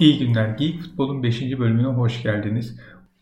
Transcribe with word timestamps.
İyi 0.00 0.18
günler. 0.18 0.48
Geek 0.48 0.80
Futbol'un 0.80 1.22
5. 1.22 1.58
bölümüne 1.58 1.86
hoş 1.86 2.22
geldiniz. 2.22 2.76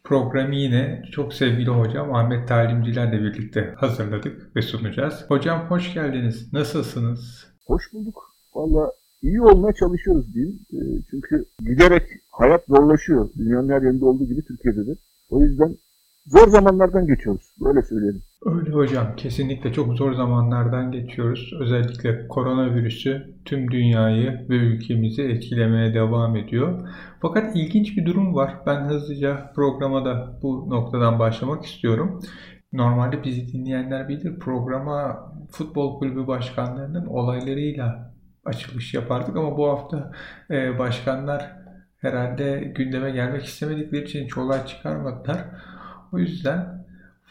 Programı 0.04 0.54
yine 0.54 1.02
çok 1.12 1.34
sevgili 1.34 1.71
hocam 1.71 2.14
Ahmet 2.14 2.48
Talimcilerle 2.48 3.23
birlikte 3.23 3.75
hazırladık 3.76 4.57
ve 4.57 4.62
sunacağız. 4.62 5.25
Hocam 5.28 5.66
hoş 5.69 5.94
geldiniz. 5.94 6.53
Nasılsınız? 6.53 7.46
Hoş 7.66 7.92
bulduk. 7.92 8.35
Valla 8.55 8.93
iyi 9.23 9.43
olmaya 9.43 9.75
çalışıyoruz 9.75 10.35
diyeyim. 10.35 10.59
Ee, 10.73 10.77
çünkü 11.11 11.45
giderek 11.61 12.03
hayat 12.30 12.64
zorlaşıyor. 12.69 13.29
Dünyanın 13.39 13.68
her 13.68 13.82
yerinde 13.82 14.04
olduğu 14.04 14.25
gibi 14.25 14.45
Türkiye'de 14.45 14.86
de. 14.86 14.95
O 15.30 15.43
yüzden 15.43 15.77
zor 16.27 16.48
zamanlardan 16.48 17.07
geçiyoruz. 17.07 17.55
Böyle 17.61 17.82
söyleyelim. 17.82 18.23
Öyle 18.46 18.70
hocam. 18.70 19.16
Kesinlikle 19.16 19.73
çok 19.73 19.95
zor 19.96 20.12
zamanlardan 20.12 20.93
geçiyoruz. 20.93 21.52
Özellikle 21.61 22.29
koronavirüsü 22.29 23.34
tüm 23.45 23.70
dünyayı 23.70 24.46
ve 24.48 24.55
ülkemizi 24.55 25.23
etkilemeye 25.23 25.95
devam 25.95 26.37
ediyor. 26.37 26.88
Fakat 27.23 27.56
ilginç 27.56 27.97
bir 27.97 28.06
durum 28.06 28.34
var. 28.34 28.56
Ben 28.66 28.84
hızlıca 28.84 29.52
programa 29.55 30.05
da 30.05 30.38
bu 30.42 30.70
noktadan 30.70 31.19
başlamak 31.19 31.64
istiyorum. 31.64 32.20
Normalde 32.73 33.25
bizi 33.25 33.52
dinleyenler 33.52 34.09
bilir 34.09 34.39
programa 34.39 35.33
futbol 35.50 35.98
kulübü 35.98 36.27
başkanlarının 36.27 37.06
olaylarıyla 37.06 38.14
açılış 38.45 38.95
yapardık 38.95 39.36
ama 39.36 39.56
bu 39.56 39.69
hafta 39.69 40.12
e, 40.50 40.78
başkanlar 40.78 41.52
herhalde 41.98 42.73
gündeme 42.77 43.11
gelmek 43.11 43.45
istemedikleri 43.45 44.05
için 44.05 44.25
hiç 44.25 44.39
olay 44.39 44.66
çıkarmadılar. 44.66 45.39
O 46.12 46.19
yüzden 46.19 46.83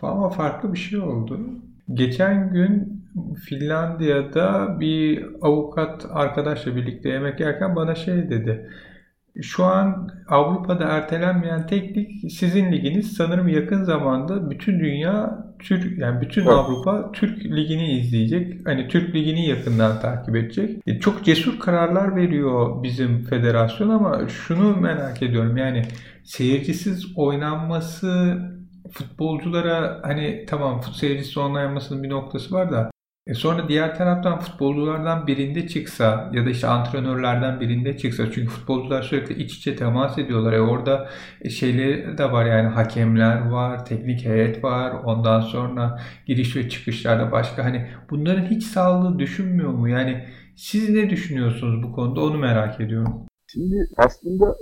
ama 0.01 0.29
farklı 0.29 0.73
bir 0.73 0.77
şey 0.77 0.99
oldu. 0.99 1.39
Geçen 1.93 2.53
gün 2.53 3.01
Finlandiya'da 3.45 4.79
bir 4.79 5.25
avukat 5.41 6.05
arkadaşla 6.09 6.75
birlikte 6.75 7.09
yemek 7.09 7.39
yerken 7.39 7.75
bana 7.75 7.95
şey 7.95 8.29
dedi. 8.29 8.69
Şu 9.41 9.65
an 9.65 10.09
Avrupa'da 10.27 10.83
ertelenmeyen 10.83 11.67
tek 11.67 11.97
lig 11.97 12.09
sizin 12.31 12.71
liginiz. 12.71 13.13
Sanırım 13.13 13.47
yakın 13.47 13.83
zamanda 13.83 14.49
bütün 14.49 14.79
dünya 14.79 15.45
Türk 15.59 15.99
yani 15.99 16.21
bütün 16.21 16.41
evet. 16.41 16.53
Avrupa 16.53 17.11
Türk 17.11 17.45
ligini 17.45 17.91
izleyecek. 17.99 18.67
Hani 18.67 18.87
Türk 18.87 19.15
ligini 19.15 19.47
yakından 19.47 19.99
takip 19.99 20.35
edecek. 20.35 20.81
E, 20.87 20.99
çok 20.99 21.25
cesur 21.25 21.59
kararlar 21.59 22.15
veriyor 22.15 22.83
bizim 22.83 23.23
federasyon 23.23 23.89
ama 23.89 24.27
şunu 24.27 24.77
merak 24.77 25.23
ediyorum. 25.23 25.57
Yani 25.57 25.83
seyircisiz 26.23 27.17
oynanması 27.17 28.37
futbolculara 28.91 29.99
hani 30.03 30.45
tamam 30.47 30.81
seyircisi 30.93 31.39
olmayanmasının 31.39 32.03
bir 32.03 32.09
noktası 32.09 32.55
var 32.55 32.71
da 32.71 32.91
e 33.27 33.33
sonra 33.33 33.69
diğer 33.69 33.97
taraftan 33.97 34.39
futbolculardan 34.39 35.27
birinde 35.27 35.67
çıksa 35.67 36.31
ya 36.33 36.45
da 36.45 36.49
işte 36.49 36.67
antrenörlerden 36.67 37.59
birinde 37.59 37.97
çıksa 37.97 38.31
çünkü 38.31 38.47
futbolcular 38.47 39.01
sürekli 39.01 39.43
iç 39.43 39.57
içe 39.57 39.75
temas 39.75 40.17
ediyorlar. 40.17 40.53
E 40.53 40.61
orada 40.61 41.09
e, 41.41 41.49
şeyleri 41.49 42.17
de 42.17 42.31
var 42.31 42.45
yani 42.45 42.67
hakemler 42.67 43.49
var, 43.49 43.85
teknik 43.85 44.25
heyet 44.25 44.63
var. 44.63 44.91
Ondan 45.03 45.41
sonra 45.41 45.99
giriş 46.27 46.55
ve 46.55 46.69
çıkışlarda 46.69 47.31
başka 47.31 47.65
hani 47.65 47.89
bunların 48.09 48.45
hiç 48.45 48.63
sağlığı 48.63 49.19
düşünmüyor 49.19 49.69
mu? 49.69 49.89
Yani 49.89 50.25
siz 50.55 50.89
ne 50.89 51.09
düşünüyorsunuz 51.09 51.83
bu 51.83 51.91
konuda 51.91 52.21
onu 52.21 52.37
merak 52.37 52.81
ediyorum. 52.81 53.25
Şimdi 53.47 53.75
aslında 53.97 54.55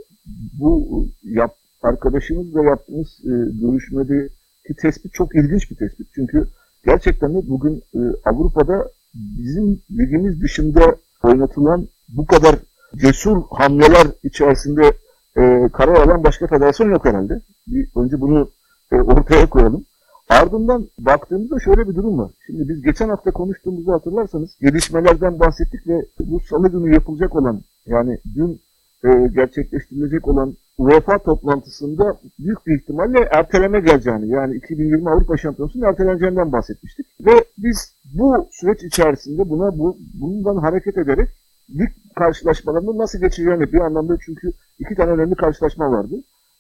bu 0.59 1.05
yap, 1.23 1.51
arkadaşımızla 1.81 2.63
yaptığımız 2.63 3.19
e, 3.25 3.31
görüşmedeki 3.61 4.73
tespit 4.81 5.13
çok 5.13 5.35
ilginç 5.35 5.71
bir 5.71 5.75
tespit. 5.75 6.07
Çünkü 6.15 6.47
gerçekten 6.85 7.33
de 7.33 7.49
bugün 7.49 7.83
e, 7.95 7.99
Avrupa'da 8.25 8.89
bizim 9.13 9.81
ligimiz 9.91 10.41
dışında 10.41 10.95
oynatılan 11.23 11.87
bu 12.09 12.25
kadar 12.25 12.55
cesur 12.95 13.41
hamleler 13.49 14.07
içerisinde 14.23 14.91
e, 15.37 15.69
karar 15.73 15.95
alan 15.95 16.23
başka 16.23 16.47
federasyon 16.47 16.91
yok 16.91 17.05
herhalde. 17.05 17.41
Bir, 17.67 17.87
önce 17.95 18.21
bunu 18.21 18.49
e, 18.91 18.95
ortaya 18.95 19.49
koyalım. 19.49 19.85
Ardından 20.29 20.87
baktığımızda 20.99 21.59
şöyle 21.59 21.89
bir 21.89 21.95
durum 21.95 22.17
var. 22.17 22.31
Şimdi 22.45 22.69
biz 22.69 22.81
geçen 22.81 23.09
hafta 23.09 23.31
konuştuğumuzu 23.31 23.91
hatırlarsanız 23.91 24.57
gelişmelerden 24.61 25.39
bahsettik 25.39 25.87
ve 25.87 26.05
bu 26.19 26.39
salı 26.39 26.71
günü 26.71 26.93
yapılacak 26.93 27.35
olan 27.35 27.61
yani 27.85 28.19
dün 28.35 28.61
e, 29.03 29.09
gerçekleştirilecek 29.35 30.27
olan 30.27 30.55
UEFA 30.77 31.17
toplantısında 31.17 32.17
büyük 32.39 32.67
bir 32.67 32.79
ihtimalle 32.79 33.19
erteleme 33.31 33.79
geleceğini 33.79 34.29
yani 34.29 34.55
2020 34.55 35.09
Avrupa 35.09 35.37
Şampiyonası'nın 35.37 35.85
erteleneceğinden 35.85 36.51
bahsetmiştik. 36.51 37.05
Ve 37.25 37.31
biz 37.57 37.95
bu 38.13 38.47
süreç 38.51 38.83
içerisinde 38.83 39.49
buna 39.49 39.79
bu, 39.79 39.97
bundan 40.13 40.55
hareket 40.55 40.97
ederek 40.97 41.29
lig 41.69 41.89
karşılaşmalarının 42.15 42.97
nasıl 42.97 43.19
geçeceğini 43.19 43.73
bir 43.73 43.79
anlamda 43.79 44.17
çünkü 44.25 44.51
iki 44.79 44.95
tane 44.95 45.11
önemli 45.11 45.35
karşılaşma 45.35 45.91
vardı. 45.91 46.15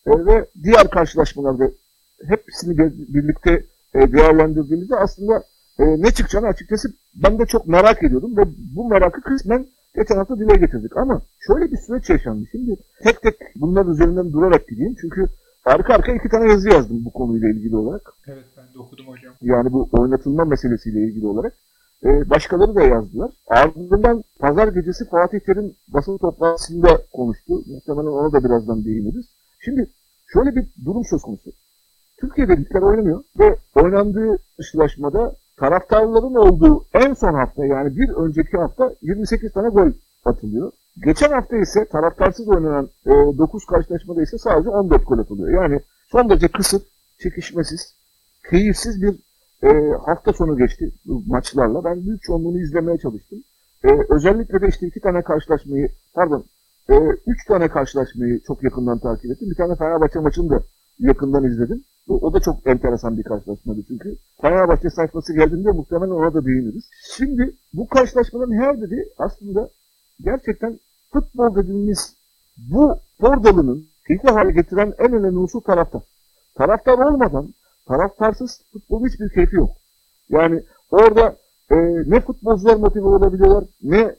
E, 0.07 0.11
ve 0.25 0.45
diğer 0.63 0.89
karşılaşmalarda 0.89 1.71
hepsini 2.27 2.77
birlikte 3.13 3.63
e, 3.93 4.13
değerlendirdiğimizde 4.13 4.95
aslında 4.95 5.43
e, 5.79 5.83
ne 6.01 6.11
çıkacağını 6.11 6.47
açıkçası 6.47 6.89
ben 7.15 7.39
de 7.39 7.45
çok 7.45 7.67
merak 7.67 8.03
ediyordum 8.03 8.37
ve 8.37 8.41
bu 8.75 8.89
merakı 8.89 9.21
kısmen 9.21 9.65
geçen 9.95 10.15
hafta 10.15 10.39
dile 10.39 10.55
getirdik. 10.55 10.97
Ama 10.97 11.21
şöyle 11.39 11.71
bir 11.71 11.77
süreç 11.77 12.09
yaşandı. 12.09 12.45
Şimdi 12.51 12.77
tek 13.03 13.21
tek 13.21 13.35
bunlar 13.55 13.85
üzerinden 13.85 14.33
durarak 14.33 14.67
gideyim. 14.67 14.95
Çünkü 15.01 15.27
arka 15.65 15.93
arka 15.93 16.11
iki 16.13 16.29
tane 16.29 16.51
yazı 16.51 16.69
yazdım 16.69 17.05
bu 17.05 17.13
konuyla 17.13 17.49
ilgili 17.49 17.75
olarak. 17.75 18.13
Evet 18.27 18.45
ben 18.57 18.73
de 18.73 18.79
okudum 18.79 19.07
hocam. 19.07 19.33
Yani 19.41 19.71
bu 19.71 19.89
oynatılma 19.91 20.45
meselesiyle 20.45 20.99
ilgili 20.99 21.27
olarak. 21.27 21.53
Ee, 22.05 22.29
başkaları 22.29 22.75
da 22.75 22.81
yazdılar. 22.81 23.31
Ardından 23.47 24.23
pazar 24.39 24.67
gecesi 24.67 25.09
Fatih 25.09 25.39
Terim 25.39 25.73
basın 25.87 26.17
toplantısında 26.17 27.01
konuştu. 27.13 27.53
Muhtemelen 27.67 28.11
ona 28.11 28.33
da 28.33 28.43
birazdan 28.43 28.85
değiniriz. 28.85 29.25
Şimdi 29.59 29.89
şöyle 30.33 30.55
bir 30.55 30.65
durum 30.85 31.03
söz 31.05 31.21
konusu. 31.21 31.51
Türkiye'de 32.17 32.57
ligler 32.57 32.81
oynanıyor 32.81 33.23
ve 33.39 33.57
oynandığı 33.75 34.37
karşılaşmada 34.57 35.35
taraftarların 35.57 36.35
olduğu 36.35 36.85
en 36.93 37.13
son 37.13 37.33
hafta 37.33 37.65
yani 37.65 37.97
bir 37.97 38.09
önceki 38.09 38.57
hafta 38.57 38.93
28 39.01 39.53
tane 39.53 39.69
gol 39.69 39.91
atılıyor. 40.25 40.71
Geçen 41.05 41.31
hafta 41.31 41.57
ise 41.57 41.85
taraftarsız 41.85 42.47
oynanan 42.47 42.89
e, 43.05 43.09
9 43.09 43.65
karşılaşmada 43.65 44.21
ise 44.21 44.37
sadece 44.37 44.69
14 44.69 45.07
gol 45.07 45.19
atılıyor. 45.19 45.63
Yani 45.63 45.79
son 46.11 46.29
derece 46.29 46.47
kısıt, 46.47 46.87
çekişmesiz, 47.19 47.95
keyifsiz 48.49 49.01
bir 49.01 49.15
e, 49.63 49.97
hafta 50.05 50.33
sonu 50.33 50.57
geçti 50.57 50.91
maçlarla. 51.05 51.83
Ben 51.83 52.05
büyük 52.05 52.21
çoğunluğunu 52.21 52.59
izlemeye 52.59 52.97
çalıştım. 52.97 53.39
E, 53.83 53.87
özellikle 54.09 54.61
de 54.61 54.67
işte 54.67 54.87
iki 54.87 54.99
tane 54.99 55.21
karşılaşmayı, 55.21 55.89
pardon, 56.13 56.45
e, 56.89 56.95
üç 57.27 57.45
tane 57.45 57.67
karşılaşmayı 57.67 58.39
çok 58.47 58.63
yakından 58.63 58.99
takip 58.99 59.31
ettim. 59.31 59.49
Bir 59.49 59.55
tane 59.55 59.75
Fenerbahçe 59.75 60.19
maçını 60.19 60.49
da 60.49 60.63
yakından 60.99 61.43
izledim. 61.43 61.83
O 62.07 62.33
da 62.33 62.39
çok 62.39 62.67
enteresan 62.67 63.17
bir 63.17 63.23
karşılaşmaydı 63.23 63.81
çünkü. 63.87 64.15
Fenerbahçe 64.41 64.89
sayfası 64.89 65.33
geldiğinde 65.33 65.71
muhtemelen 65.71 66.11
ona 66.11 66.33
da 66.33 66.45
değiniriz. 66.45 66.89
Şimdi 67.17 67.55
bu 67.73 67.87
karşılaşmaların 67.87 68.53
her 68.53 68.81
biri 68.81 69.09
aslında 69.17 69.69
gerçekten 70.23 70.79
futbol 71.13 71.55
dediğimiz 71.55 72.15
bu 72.57 72.99
dalının 73.21 73.87
keyifli 74.07 74.29
hale 74.29 74.51
getiren 74.51 74.93
en 74.97 75.13
önemli 75.13 75.37
unsur 75.37 75.61
taraftar. 75.61 76.01
Taraftar 76.55 76.97
olmadan 76.97 77.53
taraftarsız 77.87 78.61
futbolun 78.73 79.07
hiçbir 79.07 79.29
keyfi 79.29 79.55
yok. 79.55 79.71
Yani 80.29 80.63
orada 80.91 81.35
e, 81.71 81.75
ne 82.05 82.21
futbolcular 82.21 82.75
motive 82.75 83.07
olabiliyorlar 83.07 83.63
ne 83.83 84.15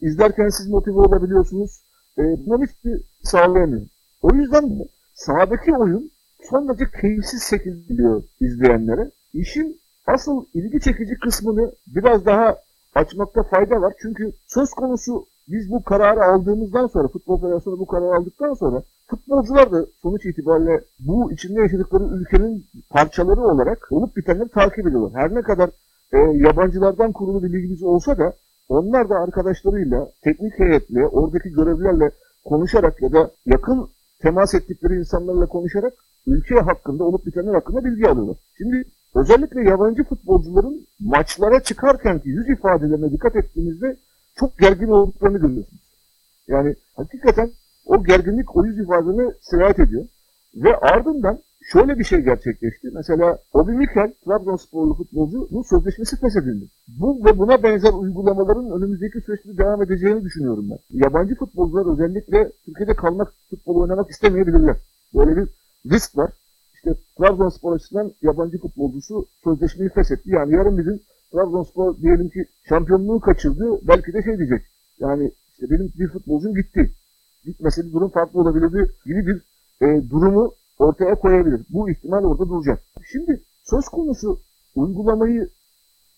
izlerken 0.00 0.48
siz 0.48 0.68
motive 0.68 0.98
olabiliyorsunuz. 0.98 1.82
E, 2.18 2.22
bunların 2.22 2.66
hiçbir 2.66 3.00
sağlayamıyor. 3.22 3.86
O 4.22 4.34
yüzden 4.34 4.70
de 4.70 4.88
sahadaki 5.14 5.76
oyun 5.76 6.10
son 6.50 6.68
derece 6.68 6.84
keyifsiz 7.00 7.42
şekilde 7.42 8.24
izleyenlere. 8.40 9.10
İşin 9.34 9.80
asıl 10.06 10.44
ilgi 10.54 10.80
çekici 10.80 11.18
kısmını 11.18 11.72
biraz 11.86 12.26
daha 12.26 12.56
açmakta 12.94 13.42
fayda 13.42 13.80
var. 13.80 13.94
Çünkü 14.02 14.32
söz 14.46 14.70
konusu 14.70 15.26
biz 15.48 15.70
bu 15.70 15.82
kararı 15.82 16.24
aldığımızdan 16.24 16.86
sonra, 16.86 17.08
Futbol 17.08 17.40
Federasyonu 17.40 17.78
bu 17.78 17.86
kararı 17.86 18.16
aldıktan 18.16 18.54
sonra 18.54 18.82
futbolcular 19.06 19.72
da 19.72 19.86
sonuç 20.02 20.26
itibariyle 20.26 20.80
bu 21.00 21.32
içinde 21.32 21.60
yaşadıkları 21.60 22.04
ülkenin 22.04 22.66
parçaları 22.90 23.40
olarak 23.40 23.88
olup 23.90 24.16
bitenleri 24.16 24.48
takip 24.48 24.86
ediyorlar. 24.86 25.22
Her 25.22 25.34
ne 25.34 25.42
kadar 25.42 25.70
e, 26.12 26.18
yabancılardan 26.18 27.12
kurulu 27.12 27.42
bir 27.42 27.52
ligimiz 27.52 27.82
olsa 27.82 28.18
da 28.18 28.32
onlar 28.68 29.08
da 29.08 29.14
arkadaşlarıyla, 29.14 30.08
teknik 30.22 30.58
heyetle, 30.58 31.06
oradaki 31.06 31.50
görevlilerle 31.50 32.10
konuşarak 32.44 33.02
ya 33.02 33.12
da 33.12 33.30
yakın 33.46 33.88
temas 34.22 34.54
ettikleri 34.54 34.98
insanlarla 34.98 35.46
konuşarak 35.46 35.92
ülke 36.26 36.54
hakkında, 36.54 37.04
olup 37.04 37.26
bitenler 37.26 37.54
hakkında 37.54 37.84
bilgi 37.84 38.08
alıyorlar. 38.08 38.36
Şimdi 38.58 38.84
özellikle 39.14 39.62
yabancı 39.62 40.04
futbolcuların 40.04 40.86
maçlara 41.00 41.60
çıkarken 41.62 42.18
ki 42.18 42.28
yüz 42.28 42.48
ifadelerine 42.48 43.12
dikkat 43.12 43.36
ettiğimizde 43.36 43.96
çok 44.34 44.58
gergin 44.58 44.88
olduklarını 44.88 45.38
görüyorsunuz. 45.38 45.82
Yani 46.48 46.74
hakikaten 46.96 47.50
o 47.86 48.04
gerginlik 48.04 48.56
o 48.56 48.64
yüz 48.64 48.78
ifadene 48.78 49.32
sirayet 49.40 49.78
ediyor. 49.78 50.04
Ve 50.54 50.76
ardından 50.76 51.38
şöyle 51.72 51.98
bir 51.98 52.04
şey 52.04 52.20
gerçekleşti. 52.20 52.90
Mesela 52.94 53.38
Obi 53.52 53.72
Mikel, 53.72 54.12
Trabzonsporlu 54.24 54.94
futbolcunun 54.94 55.62
sözleşmesi 55.62 56.20
feshedildi. 56.20 56.64
Bu 56.88 57.24
ve 57.24 57.38
buna 57.38 57.62
benzer 57.62 57.92
uygulamaların 57.92 58.70
önümüzdeki 58.70 59.20
süreçte 59.20 59.58
devam 59.58 59.82
edeceğini 59.82 60.24
düşünüyorum 60.24 60.70
ben. 60.70 60.78
Yabancı 60.90 61.34
futbolcular 61.34 61.92
özellikle 61.92 62.52
Türkiye'de 62.64 62.94
kalmak, 62.94 63.32
futbol 63.50 63.76
oynamak 63.76 64.10
istemeyebilirler. 64.10 64.76
Böyle 65.14 65.36
bir 65.36 65.48
risk 65.90 66.16
var. 66.16 66.30
İşte 66.74 66.94
Trabzonspor 67.18 67.76
açısından 67.76 68.12
yabancı 68.22 68.58
futbolcusu 68.58 69.26
sözleşmeyi 69.44 69.90
feshetti. 69.90 70.30
Yani 70.30 70.52
yarın 70.52 70.76
gün 70.76 71.02
Trabzonspor 71.34 71.96
diyelim 71.96 72.28
ki 72.28 72.44
şampiyonluğu 72.68 73.20
kaçırdı. 73.20 73.78
Belki 73.88 74.12
de 74.12 74.22
şey 74.22 74.38
diyecek. 74.38 74.62
Yani 75.00 75.32
işte 75.52 75.70
benim 75.70 75.92
bir 75.98 76.08
futbolcum 76.08 76.54
gitti. 76.54 76.90
Gitmese 77.44 77.86
bir 77.86 77.92
durum 77.92 78.08
farklı 78.08 78.40
olabilirdi 78.40 78.90
gibi 79.06 79.26
bir 79.26 79.40
e, 79.86 80.10
durumu 80.10 80.52
ortaya 80.78 81.14
koyabilir. 81.14 81.60
Bu 81.70 81.90
ihtimal 81.90 82.24
orada 82.24 82.48
duracak. 82.48 82.82
Şimdi 83.12 83.40
söz 83.64 83.88
konusu 83.88 84.40
uygulamayı 84.74 85.48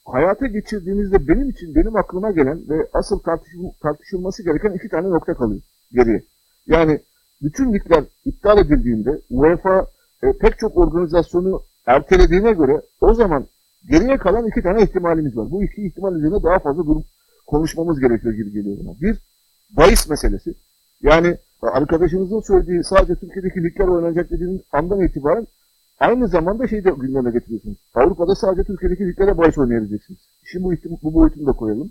hayata 0.04 0.46
geçirdiğimizde 0.46 1.28
benim 1.28 1.50
için 1.50 1.74
benim 1.74 1.96
aklıma 1.96 2.30
gelen 2.30 2.68
ve 2.68 2.88
asıl 2.92 3.18
tartışıl 3.18 3.70
tartışılması 3.82 4.42
gereken 4.42 4.72
iki 4.72 4.88
tane 4.88 5.10
nokta 5.10 5.34
kalıyor 5.34 5.60
geriye. 5.92 6.22
Yani 6.66 7.00
bütün 7.42 7.72
ligler 7.72 8.04
iptal 8.24 8.58
edildiğinde 8.58 9.20
UEFA 9.30 9.86
e, 10.22 10.32
pek 10.32 10.58
çok 10.58 10.76
organizasyonu 10.76 11.62
ertelediğine 11.86 12.52
göre 12.52 12.80
o 13.00 13.14
zaman 13.14 13.46
geriye 13.90 14.16
kalan 14.16 14.46
iki 14.46 14.62
tane 14.62 14.82
ihtimalimiz 14.82 15.36
var. 15.36 15.50
Bu 15.50 15.64
iki 15.64 15.86
ihtimal 15.86 16.16
üzerine 16.16 16.42
daha 16.42 16.58
fazla 16.58 16.86
durum 16.86 17.04
konuşmamız 17.46 18.00
gerekiyor 18.00 18.34
gibi 18.34 18.52
geliyor 18.52 18.76
bana. 18.84 19.00
Bir, 19.00 19.18
bahis 19.70 20.08
meselesi. 20.08 20.54
Yani 21.02 21.36
arkadaşımızın 21.62 22.40
söylediği 22.40 22.84
sadece 22.84 23.14
Türkiye'deki 23.14 23.64
ligler 23.64 23.88
oynanacak 23.88 24.30
dediğiniz 24.30 24.60
andan 24.72 25.00
itibaren 25.00 25.46
aynı 26.00 26.28
zamanda 26.28 26.68
şeyi 26.68 26.84
de 26.84 26.90
gündeme 26.90 27.30
getiriyorsunuz. 27.30 27.78
Avrupa'da 27.94 28.34
sadece 28.34 28.64
Türkiye'deki 28.64 29.06
liglere 29.08 29.38
bahis 29.38 29.58
oynayabileceksiniz. 29.58 30.20
Şimdi 30.44 30.64
bu, 30.64 30.74
ihtim- 30.74 30.98
bu 31.02 31.14
boyutunu 31.14 31.46
da 31.46 31.52
koyalım. 31.52 31.90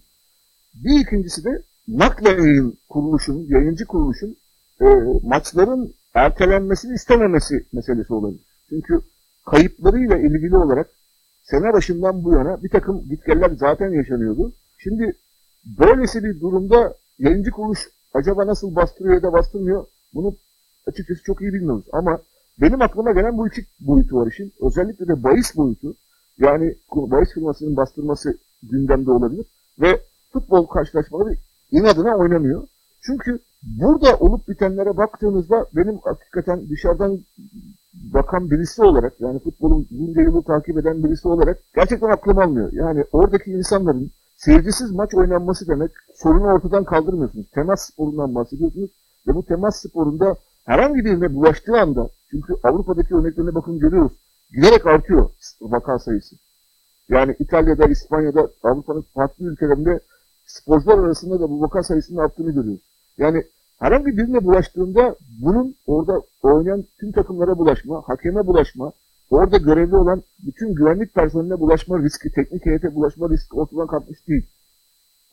Bir 0.73 0.99
ikincisi 0.99 1.43
de 1.43 1.61
nakle 1.87 2.29
yayın 2.29 2.77
kuruluşun, 2.89 3.45
yayıncı 3.49 3.85
kuruluşun 3.85 4.37
e, 4.81 4.85
maçların 5.23 5.93
ertelenmesini 6.13 6.93
istememesi 6.93 7.65
meselesi 7.73 8.13
olabilir. 8.13 8.45
Çünkü 8.69 9.01
kayıplarıyla 9.45 10.17
ilgili 10.17 10.57
olarak 10.57 10.89
sene 11.45 11.73
başından 11.73 12.23
bu 12.23 12.33
yana 12.33 12.63
bir 12.63 12.69
takım 12.69 13.03
gitgeller 13.09 13.49
zaten 13.49 13.89
yaşanıyordu. 13.89 14.53
Şimdi 14.77 15.15
böylesi 15.79 16.23
bir 16.23 16.39
durumda 16.39 16.95
yayıncı 17.19 17.51
kuruluş 17.51 17.79
acaba 18.13 18.47
nasıl 18.47 18.75
bastırıyor 18.75 19.15
ya 19.15 19.23
da 19.23 19.33
bastırmıyor 19.33 19.85
bunu 20.13 20.35
açıkçası 20.87 21.23
çok 21.23 21.41
iyi 21.41 21.53
bilmiyoruz. 21.53 21.85
Ama 21.91 22.19
benim 22.61 22.81
aklıma 22.81 23.11
gelen 23.11 23.37
bu 23.37 23.47
iki 23.47 23.65
boyutu 23.79 24.15
var 24.15 24.27
işin. 24.27 24.53
Özellikle 24.61 25.07
de 25.07 25.23
bahis 25.23 25.57
boyutu. 25.57 25.95
Yani 26.37 26.75
bahis 26.95 27.33
firmasının 27.33 27.77
bastırması 27.77 28.37
gündemde 28.63 29.11
olabilir. 29.11 29.45
Ve 29.81 30.01
futbol 30.33 30.65
karşılaşmaları 30.65 31.37
inadına 31.71 32.17
oynanıyor. 32.17 32.67
Çünkü 33.01 33.39
burada 33.63 34.17
olup 34.17 34.47
bitenlere 34.47 34.97
baktığınızda 34.97 35.65
benim 35.75 35.97
hakikaten 35.97 36.69
dışarıdan 36.69 37.19
bakan 38.13 38.51
birisi 38.51 38.83
olarak 38.83 39.13
yani 39.21 39.39
futbolun 39.39 39.87
yılı 39.91 40.43
takip 40.43 40.77
eden 40.77 41.03
birisi 41.03 41.27
olarak 41.27 41.59
gerçekten 41.75 42.09
aklım 42.09 42.39
almıyor. 42.39 42.73
Yani 42.73 43.03
oradaki 43.11 43.51
insanların 43.51 44.11
seyircisiz 44.37 44.91
maç 44.91 45.13
oynanması 45.15 45.67
demek 45.67 45.91
sorunu 46.15 46.43
ortadan 46.43 46.83
kaldırmıyorsunuz. 46.83 47.51
Temas 47.51 47.89
sporundan 47.89 48.35
bahsediyorsunuz 48.35 48.89
ve 49.27 49.35
bu 49.35 49.45
temas 49.45 49.81
sporunda 49.81 50.35
herhangi 50.65 51.05
birine 51.05 51.33
bulaştığı 51.33 51.77
anda 51.77 52.09
çünkü 52.31 52.53
Avrupa'daki 52.63 53.15
örneklerine 53.15 53.55
bakın 53.55 53.79
görüyoruz. 53.79 54.13
Giderek 54.55 54.87
artıyor 54.87 55.29
vaka 55.61 55.99
sayısı. 55.99 56.35
Yani 57.09 57.35
İtalya'da, 57.39 57.85
İspanya'da, 57.85 58.49
Avrupa'nın 58.63 59.01
farklı 59.01 59.45
ülkelerinde 59.45 59.99
sporcular 60.45 60.97
arasında 60.97 61.39
da 61.39 61.49
bu 61.49 61.61
vaka 61.61 61.83
sayısının 61.83 62.17
arttığını 62.17 62.51
görüyoruz. 62.51 62.81
Yani 63.17 63.43
herhangi 63.85 64.17
birine 64.17 64.43
bulaştığında 64.43 65.15
bunun 65.41 65.75
orada 65.87 66.21
oynayan 66.41 66.83
tüm 66.99 67.11
takımlara 67.11 67.57
bulaşma, 67.57 68.03
hakeme 68.05 68.47
bulaşma, 68.47 68.91
orada 69.29 69.57
görevli 69.57 69.95
olan 69.95 70.23
bütün 70.45 70.75
güvenlik 70.75 71.13
personeline 71.13 71.59
bulaşma 71.59 71.99
riski, 71.99 72.31
teknik 72.31 72.65
heyete 72.65 72.95
bulaşma 72.95 73.29
riski 73.29 73.55
ortadan 73.55 73.87
kalkmış 73.87 74.27
değil. 74.27 74.45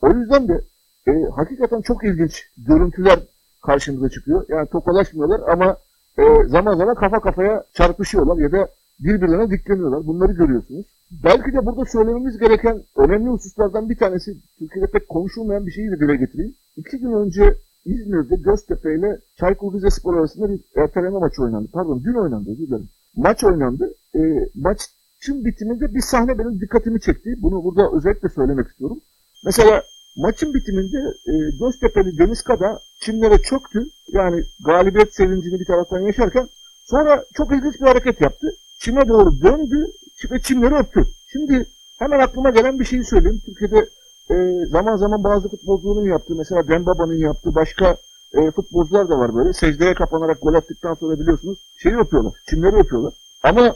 O 0.01 0.09
yüzden 0.09 0.47
de 0.47 0.61
e, 1.07 1.11
hakikaten 1.35 1.81
çok 1.81 2.03
ilginç 2.03 2.49
görüntüler 2.57 3.19
karşımıza 3.61 4.09
çıkıyor. 4.09 4.45
Yani 4.49 4.67
tokalaşmıyorlar 4.67 5.41
ama 5.49 5.77
e, 6.17 6.23
zaman 6.47 6.77
zaman 6.77 6.95
kafa 6.95 7.19
kafaya 7.19 7.63
çarpışıyorlar 7.73 8.37
ya 8.37 8.51
da 8.51 8.67
birbirlerine 8.99 9.49
dikleniyorlar. 9.49 10.07
Bunları 10.07 10.33
görüyorsunuz. 10.33 10.85
Belki 11.23 11.53
de 11.53 11.65
burada 11.65 11.85
söylememiz 11.85 12.37
gereken 12.37 12.83
önemli 12.95 13.29
hususlardan 13.29 13.89
bir 13.89 13.97
tanesi 13.97 14.37
Türkiye'de 14.59 14.91
pek 14.91 15.09
konuşulmayan 15.09 15.65
bir 15.67 15.71
şeyi 15.71 15.91
de 15.91 15.99
dile 15.99 16.15
getireyim. 16.15 16.53
İki 16.77 16.99
gün 16.99 17.13
önce 17.13 17.55
İzmir'de 17.85 18.35
Göztepe 18.35 18.95
ile 18.95 19.19
Çaykur 19.39 19.73
Rizespor 19.73 20.17
arasında 20.17 20.49
bir 20.49 20.61
erteleme 20.75 21.19
maçı 21.19 21.43
oynandı. 21.43 21.69
Pardon 21.73 22.03
dün 22.03 22.13
oynandı 22.13 22.51
özür 22.51 22.67
dilerim. 22.67 22.89
Maç 23.15 23.43
oynandı. 23.43 23.93
E, 24.15 24.19
maçın 24.55 25.45
bitiminde 25.45 25.93
bir 25.95 26.01
sahne 26.01 26.39
benim 26.39 26.61
dikkatimi 26.61 27.01
çekti. 27.01 27.35
Bunu 27.37 27.63
burada 27.63 27.91
özellikle 27.91 28.29
söylemek 28.29 28.67
istiyorum. 28.67 28.99
Mesela 29.45 29.83
maçın 30.17 30.53
bitiminde 30.53 30.97
e, 31.27 31.33
Göztepe'li 31.59 32.17
Deniz 32.17 32.41
Kada 32.41 32.77
çimlere 33.01 33.37
çöktü. 33.37 33.83
Yani 34.13 34.43
galibiyet 34.65 35.15
sevincini 35.15 35.59
bir 35.59 35.65
taraftan 35.65 35.99
yaşarken 35.99 36.47
sonra 36.85 37.23
çok 37.33 37.51
ilginç 37.51 37.75
bir 37.81 37.87
hareket 37.87 38.21
yaptı. 38.21 38.47
Çime 38.79 39.07
doğru 39.07 39.41
döndü 39.41 39.87
ve 40.31 40.41
çimleri 40.41 40.75
öptü. 40.75 41.05
Şimdi 41.31 41.65
hemen 41.99 42.19
aklıma 42.19 42.49
gelen 42.49 42.79
bir 42.79 42.85
şeyi 42.85 43.03
söyleyeyim. 43.03 43.41
Türkiye'de 43.45 43.89
e, 44.31 44.65
zaman 44.65 44.95
zaman 44.95 45.23
bazı 45.23 45.49
futbolcuların 45.49 46.09
yaptığı, 46.09 46.35
mesela 46.35 46.67
Dembaba'nın 46.67 47.17
yaptığı 47.17 47.55
başka 47.55 47.97
e, 48.33 48.51
futbolcular 48.51 49.09
da 49.09 49.19
var 49.19 49.35
böyle. 49.35 49.53
Secdeye 49.53 49.93
kapanarak 49.93 50.41
gol 50.41 50.53
attıktan 50.53 50.93
sonra 50.93 51.19
biliyorsunuz 51.19 51.57
şeyi 51.77 51.95
yapıyorlar, 51.95 52.33
çimleri 52.49 52.77
yapıyorlar. 52.77 53.13
Ama 53.43 53.75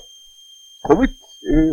Covid 0.88 1.10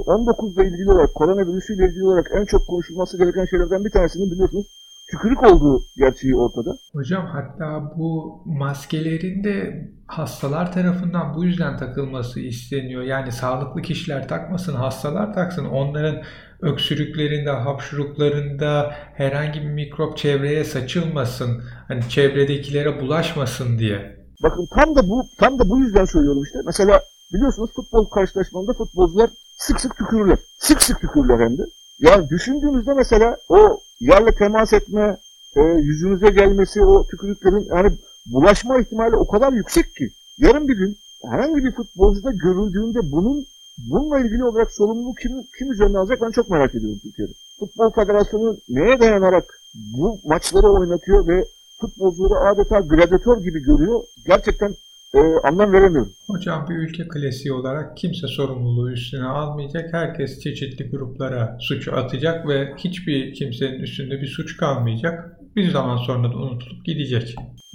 19 0.07 0.57
ile 0.57 0.69
ilgili 0.69 0.93
olarak, 0.93 1.15
koronavirüsü 1.15 1.75
ile 1.75 1.87
ilgili 1.87 2.05
olarak 2.05 2.31
en 2.35 2.45
çok 2.45 2.67
konuşulması 2.67 3.19
gereken 3.19 3.45
şeylerden 3.45 3.85
bir 3.85 3.91
tanesini 3.91 4.31
biliyorsunuz 4.31 4.67
tükürük 5.11 5.43
olduğu 5.43 5.83
gerçeği 5.97 6.37
ortada. 6.37 6.77
Hocam 6.93 7.27
hatta 7.27 7.93
bu 7.99 8.43
maskelerin 8.47 9.45
de 9.45 9.85
hastalar 10.07 10.73
tarafından 10.73 11.35
bu 11.35 11.45
yüzden 11.45 11.77
takılması 11.77 12.41
isteniyor. 12.41 13.03
Yani 13.03 13.33
sağlıklı 13.33 13.83
kişiler 13.83 14.29
takmasın, 14.29 14.75
hastalar 14.75 15.35
taksın. 15.35 15.65
Onların 15.65 16.23
öksürüklerinde, 16.61 17.51
hapşuruklarında 17.51 18.91
herhangi 19.15 19.61
bir 19.61 19.71
mikrop 19.71 20.17
çevreye 20.17 20.65
saçılmasın. 20.65 21.63
Hani 21.89 22.09
çevredekilere 22.09 23.01
bulaşmasın 23.01 23.79
diye. 23.79 24.25
Bakın 24.43 24.69
tam 24.75 24.97
da 24.97 25.09
bu 25.09 25.23
tam 25.39 25.59
da 25.59 25.71
bu 25.71 25.79
yüzden 25.79 26.05
söylüyorum 26.05 26.43
işte. 26.43 26.59
Mesela 26.67 27.01
biliyorsunuz 27.35 27.71
futbol 27.77 28.09
karşılaşmalarında 28.11 28.73
futbolcular 28.73 29.31
sık 29.57 29.81
sık 29.81 29.97
tükürürler. 29.97 30.39
Sık 30.59 30.83
sık 30.83 31.01
tükürürler 31.01 31.39
hem 31.41 31.59
de. 31.59 31.63
Ya 31.99 32.29
düşündüğünüzde 32.29 32.95
mesela 32.95 33.37
o 33.49 33.81
yerle 34.01 34.35
temas 34.35 34.73
etme, 34.73 35.17
e, 35.57 35.61
yüzünüze 35.61 36.31
gelmesi, 36.31 36.83
o 36.83 37.07
tükürüklerin 37.07 37.67
yani 37.77 37.93
bulaşma 38.27 38.81
ihtimali 38.81 39.17
o 39.17 39.27
kadar 39.27 39.53
yüksek 39.53 39.95
ki 39.95 40.11
yarın 40.39 40.69
bir 40.69 40.77
gün 40.77 40.99
herhangi 41.31 41.65
bir 41.65 41.73
futbolcuda 41.73 42.31
görüldüğünde 42.31 42.99
bunun 43.13 43.47
bununla 43.79 44.19
ilgili 44.19 44.45
olarak 44.45 44.73
sorumluluğu 44.73 45.15
kim, 45.15 45.33
kim 45.59 45.73
üzerine 45.73 45.99
alacak 45.99 46.21
ben 46.23 46.31
çok 46.31 46.51
merak 46.51 46.75
ediyorum 46.75 46.99
Türkiye'de. 47.03 47.33
Futbol 47.59 47.91
Federasyonu 47.91 48.57
neye 48.69 49.01
dayanarak 49.01 49.61
bu 49.75 50.19
maçları 50.25 50.69
oynatıyor 50.69 51.29
ve 51.29 51.45
futbolcuları 51.81 52.49
adeta 52.49 52.81
gladyatör 52.81 53.41
gibi 53.41 53.63
görüyor. 53.63 54.03
Gerçekten 54.27 54.75
e, 55.15 55.49
anlam 55.49 55.73
veremiyorum. 55.73 56.13
Hocam 56.27 56.69
bir 56.69 56.75
ülke 56.75 57.09
klasiği 57.09 57.53
olarak 57.53 57.97
kimse 57.97 58.27
sorumluluğu 58.27 58.93
üstüne 58.93 59.25
almayacak. 59.25 59.93
Herkes 59.93 60.41
çeşitli 60.41 60.91
gruplara 60.91 61.57
suçu 61.61 61.97
atacak 61.97 62.49
ve 62.49 62.75
hiçbir 62.77 63.35
kimsenin 63.35 63.79
üstünde 63.79 64.21
bir 64.21 64.27
suç 64.27 64.57
kalmayacak. 64.57 65.41
Bir 65.57 65.71
zaman 65.71 65.97
sonra 65.97 66.33
da 66.33 66.37
unutulup 66.37 66.85
gidecek. 66.85 67.35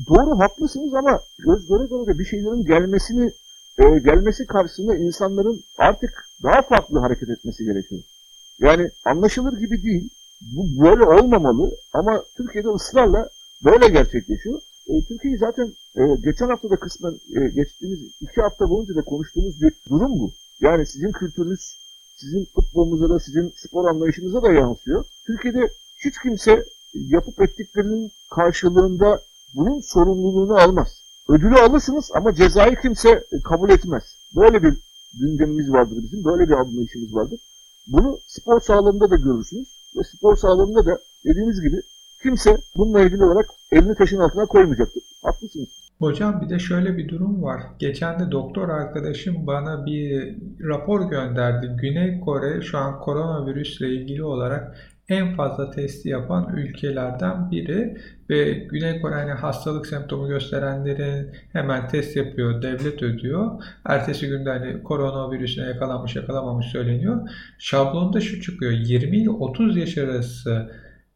Doğru 0.09 0.39
haklısınız 0.39 0.93
ama 0.93 1.19
göz 1.45 1.67
göre 1.67 1.87
göre 1.89 2.13
de 2.13 2.19
bir 2.19 2.25
şeylerin 2.25 2.65
gelmesini 2.65 3.31
e, 3.79 3.83
gelmesi 3.99 4.47
karşısında 4.47 4.95
insanların 4.95 5.59
artık 5.77 6.09
daha 6.43 6.61
farklı 6.61 6.99
hareket 6.99 7.29
etmesi 7.29 7.63
gerekiyor. 7.63 8.01
Yani 8.59 8.89
anlaşılır 9.05 9.59
gibi 9.59 9.83
değil. 9.83 10.09
Bu 10.41 10.83
böyle 10.83 11.03
olmamalı 11.03 11.71
ama 11.93 12.23
Türkiye'de 12.37 12.67
ısrarla 12.67 13.29
böyle 13.65 13.87
gerçekleşiyor. 13.87 14.59
E, 14.89 15.05
Türkiye'yi 15.07 15.37
zaten 15.37 15.73
e, 15.95 16.01
geçen 16.23 16.47
hafta 16.47 16.69
da 16.69 16.75
kısmen 16.75 17.13
e, 17.35 17.49
geçtiğimiz 17.49 17.99
iki 18.21 18.41
hafta 18.41 18.69
boyunca 18.69 18.95
da 18.95 19.01
konuştuğumuz 19.01 19.61
bir 19.61 19.73
durum 19.89 20.19
bu. 20.19 20.31
Yani 20.61 20.85
sizin 20.85 21.11
kültürünüz, 21.11 21.77
sizin 22.15 22.45
futbolunuza 22.55 23.09
da, 23.09 23.19
sizin 23.19 23.53
spor 23.55 23.89
anlayışınıza 23.89 24.43
da 24.43 24.51
yansıyor. 24.51 25.05
Türkiye'de 25.25 25.71
hiç 26.05 26.15
kimse 26.23 26.65
yapıp 26.93 27.41
ettiklerinin 27.41 28.11
karşılığında 28.29 29.21
bunun 29.55 29.79
sorumluluğunu 29.79 30.55
almaz. 30.57 31.01
Ödülü 31.29 31.55
alırsınız 31.55 32.11
ama 32.15 32.33
cezayı 32.33 32.75
kimse 32.81 33.23
kabul 33.43 33.69
etmez. 33.69 34.03
Böyle 34.35 34.63
bir 34.63 34.73
gündemimiz 35.19 35.71
vardır 35.71 35.97
bizim. 36.03 36.23
Böyle 36.23 36.43
bir 36.47 36.53
anlayışımız 36.53 37.15
vardır. 37.15 37.39
Bunu 37.87 38.19
spor 38.27 38.61
sağlığında 38.61 39.11
da 39.11 39.15
görürsünüz. 39.15 39.67
Ve 39.97 40.03
spor 40.03 40.35
sağlığında 40.35 40.85
da 40.85 40.99
dediğimiz 41.25 41.61
gibi 41.61 41.81
kimse 42.23 42.57
bununla 42.77 43.01
ilgili 43.01 43.23
olarak 43.23 43.45
elini 43.71 43.95
taşın 43.95 44.19
altına 44.19 44.45
koymayacaktır. 44.45 45.03
Haklısınız. 45.23 45.89
Hocam 45.99 46.41
bir 46.41 46.49
de 46.49 46.59
şöyle 46.59 46.97
bir 46.97 47.09
durum 47.09 47.43
var. 47.43 47.61
Geçen 47.79 48.19
de 48.19 48.31
doktor 48.31 48.69
arkadaşım 48.69 49.47
bana 49.47 49.85
bir 49.85 50.35
rapor 50.67 51.09
gönderdi. 51.09 51.75
Güney 51.81 52.19
Kore 52.19 52.61
şu 52.61 52.77
an 52.77 52.99
koronavirüsle 52.99 53.89
ilgili 53.89 54.23
olarak 54.23 54.75
en 55.09 55.35
fazla 55.35 55.71
testi 55.71 56.09
yapan 56.09 56.55
ülkelerden 56.55 57.51
biri 57.51 57.97
ve 58.29 58.53
Güney 58.53 59.01
Kore 59.01 59.15
hani 59.15 59.31
hastalık 59.31 59.87
semptomu 59.87 60.27
gösterenlerin 60.27 61.31
hemen 61.53 61.87
test 61.87 62.15
yapıyor, 62.15 62.61
devlet 62.61 63.03
ödüyor. 63.03 63.63
Ertesi 63.85 64.27
günde 64.27 64.49
hani 64.49 64.83
koronavirüsüne 64.83 65.65
yakalanmış 65.65 66.15
yakalamamış 66.15 66.65
söyleniyor. 66.65 67.29
Şablonda 67.59 68.21
şu 68.21 68.41
çıkıyor 68.41 68.71
20 68.71 69.17
ile 69.17 69.29
30 69.29 69.77
yaş 69.77 69.97
arası 69.97 70.69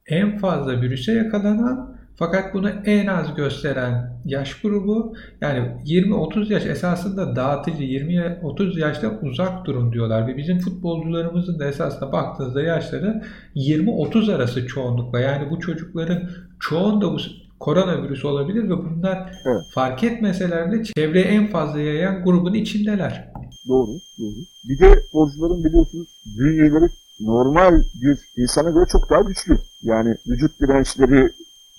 en 0.07 0.37
fazla 0.37 0.81
virüse 0.81 1.13
yakalanan 1.13 1.97
fakat 2.15 2.53
bunu 2.53 2.69
en 2.69 3.07
az 3.07 3.35
gösteren 3.35 4.19
yaş 4.25 4.61
grubu 4.61 5.15
yani 5.41 5.59
20-30 5.85 6.53
yaş 6.53 6.65
esasında 6.65 7.35
dağıtıcı 7.35 7.83
20-30 7.83 8.79
yaşta 8.79 9.19
uzak 9.21 9.65
durun 9.65 9.93
diyorlar 9.93 10.27
ve 10.27 10.37
bizim 10.37 10.59
futbolcularımızın 10.59 11.59
da 11.59 11.65
esasında 11.65 12.11
baktığınızda 12.11 12.61
yaşları 12.61 13.23
20-30 13.55 14.35
arası 14.35 14.67
çoğunlukla 14.67 15.19
yani 15.19 15.49
bu 15.49 15.59
çocukların 15.59 16.29
çoğunda 16.59 17.11
bu 17.11 17.17
koronavirüs 17.59 18.25
olabilir 18.25 18.63
ve 18.63 18.77
bunlar 18.77 19.17
evet. 19.45 19.61
fark 19.73 20.03
etmeseler 20.03 20.71
bile 20.71 20.83
çevreye 20.83 21.25
en 21.25 21.47
fazla 21.47 21.79
yayan 21.79 22.23
grubun 22.23 22.53
içindeler. 22.53 23.31
Doğru, 23.67 23.91
doğru. 24.19 24.35
Bir 24.69 24.79
de 24.79 25.01
futbolcuların 25.01 25.63
biliyorsunuz 25.63 26.07
bünyeleri 26.39 26.89
normal 27.19 27.83
bir 27.93 28.19
insana 28.37 28.69
göre 28.69 28.85
çok 28.91 29.09
daha 29.09 29.21
güçlü. 29.21 29.57
Yani 29.81 30.15
vücut 30.27 30.59
dirençleri 30.59 31.31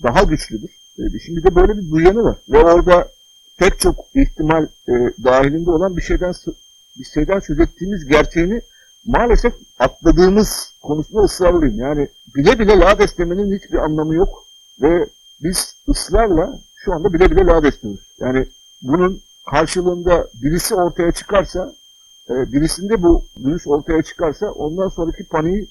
daha 0.03 0.23
güçlüdür. 0.23 0.71
E, 0.99 1.19
şimdi 1.27 1.45
de 1.45 1.55
böyle 1.55 1.77
bir 1.77 1.91
duyanı 1.91 2.25
var. 2.25 2.37
Ve 2.49 2.59
orada 2.59 3.09
pek 3.59 3.81
çok 3.81 3.97
ihtimal 4.15 4.65
e, 4.89 4.93
dahilinde 5.25 5.71
olan 5.71 5.97
bir 5.97 6.03
şeyden 6.03 6.35
bir 6.99 7.05
şeyden 7.15 7.39
söz 7.39 7.61
ettiğimiz 7.61 8.07
gerçeğini 8.07 8.61
maalesef 9.07 9.55
atladığımız 9.79 10.73
konusunda 10.83 11.21
ısrarlıyım. 11.23 11.79
Yani 11.79 12.09
bile 12.37 12.59
bile 12.59 12.79
lades 12.79 13.19
demenin 13.19 13.59
hiçbir 13.59 13.79
anlamı 13.79 14.15
yok. 14.15 14.45
Ve 14.83 15.07
biz 15.43 15.77
ısrarla 15.89 16.59
şu 16.77 16.93
anda 16.93 17.13
bile 17.13 17.31
bile 17.31 17.47
lades 17.47 17.83
diyoruz. 17.83 18.17
Yani 18.19 18.47
bunun 18.83 19.21
karşılığında 19.51 20.29
birisi 20.43 20.75
ortaya 20.75 21.13
çıkarsa, 21.13 21.73
e, 22.31 22.53
birisinde 22.53 23.03
bu 23.03 23.25
virüs 23.47 23.67
ortaya 23.67 24.03
çıkarsa 24.03 24.47
ondan 24.47 24.89
sonraki 24.89 25.29
paniği, 25.29 25.69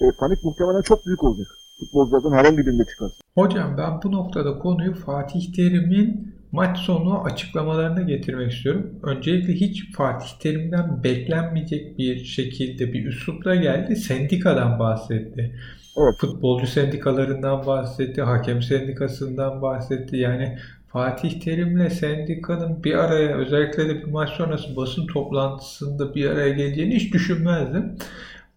e, 0.00 0.04
panik 0.18 0.44
muhtemelen 0.44 0.82
çok 0.82 1.06
büyük 1.06 1.24
olacak 1.24 1.48
futbolculardan 1.78 2.32
herhangi 2.32 2.58
birinde 2.58 2.84
çıkarsın. 2.84 3.16
Hocam 3.34 3.78
ben 3.78 4.02
bu 4.02 4.12
noktada 4.12 4.58
konuyu 4.58 4.94
Fatih 4.94 5.52
Terim'in 5.52 6.34
maç 6.52 6.78
sonu 6.78 7.24
açıklamalarına 7.24 8.02
getirmek 8.02 8.52
istiyorum. 8.52 9.00
Öncelikle 9.02 9.52
hiç 9.52 9.96
Fatih 9.96 10.28
Terim'den 10.40 11.04
beklenmeyecek 11.04 11.98
bir 11.98 12.24
şekilde 12.24 12.92
bir 12.92 13.06
üslupla 13.06 13.54
geldi. 13.54 13.96
Sendikadan 13.96 14.78
bahsetti. 14.78 15.58
Evet. 15.96 16.14
Futbolcu 16.18 16.66
sendikalarından 16.66 17.66
bahsetti, 17.66 18.22
hakem 18.22 18.62
sendikasından 18.62 19.62
bahsetti. 19.62 20.16
Yani 20.16 20.58
Fatih 20.94 21.40
Terim'le 21.40 21.88
sendikanın 21.90 22.84
bir 22.84 22.94
araya 22.94 23.36
özellikle 23.36 23.88
de 23.88 23.94
bir 24.00 24.10
maç 24.10 24.30
sonrası 24.30 24.76
basın 24.76 25.06
toplantısında 25.06 26.14
bir 26.14 26.30
araya 26.30 26.50
geleceğini 26.50 26.94
hiç 26.94 27.14
düşünmezdim. 27.14 27.96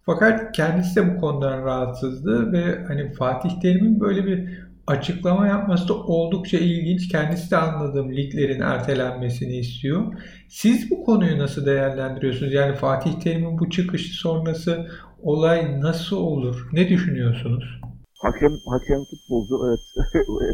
Fakat 0.06 0.52
kendisi 0.52 0.96
de 0.96 1.14
bu 1.14 1.20
konudan 1.20 1.64
rahatsızdı 1.64 2.52
ve 2.52 2.84
hani 2.88 3.12
Fatih 3.12 3.60
Terim'in 3.62 4.00
böyle 4.00 4.26
bir 4.26 4.48
açıklama 4.86 5.46
yapması 5.46 5.88
da 5.88 5.94
oldukça 5.94 6.58
ilginç. 6.58 7.08
Kendisi 7.08 7.50
de 7.50 7.56
anladığım 7.56 8.16
liglerin 8.16 8.60
ertelenmesini 8.60 9.56
istiyor. 9.56 10.02
Siz 10.48 10.90
bu 10.90 11.04
konuyu 11.04 11.38
nasıl 11.38 11.66
değerlendiriyorsunuz? 11.66 12.52
Yani 12.52 12.74
Fatih 12.74 13.12
Terim'in 13.20 13.58
bu 13.58 13.70
çıkışı 13.70 14.14
sonrası 14.14 14.86
olay 15.22 15.80
nasıl 15.80 16.16
olur? 16.16 16.68
Ne 16.72 16.88
düşünüyorsunuz? 16.88 17.80
Hakem, 18.18 18.52
hakem 18.66 19.04
futbolcu 19.10 19.54
evet 19.68 19.80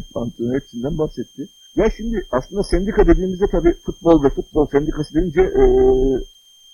antrenör 0.14 0.60
hepsinden 0.60 0.98
bahsetti. 0.98 1.42
Ya 1.76 1.90
şimdi 1.96 2.26
aslında 2.30 2.62
sendika 2.62 3.06
dediğimizde 3.06 3.46
tabii 3.46 3.74
futbol 3.86 4.24
ve 4.24 4.28
futbol 4.28 4.66
sendikası 4.66 5.14
deyince 5.14 5.40
e, 5.40 5.64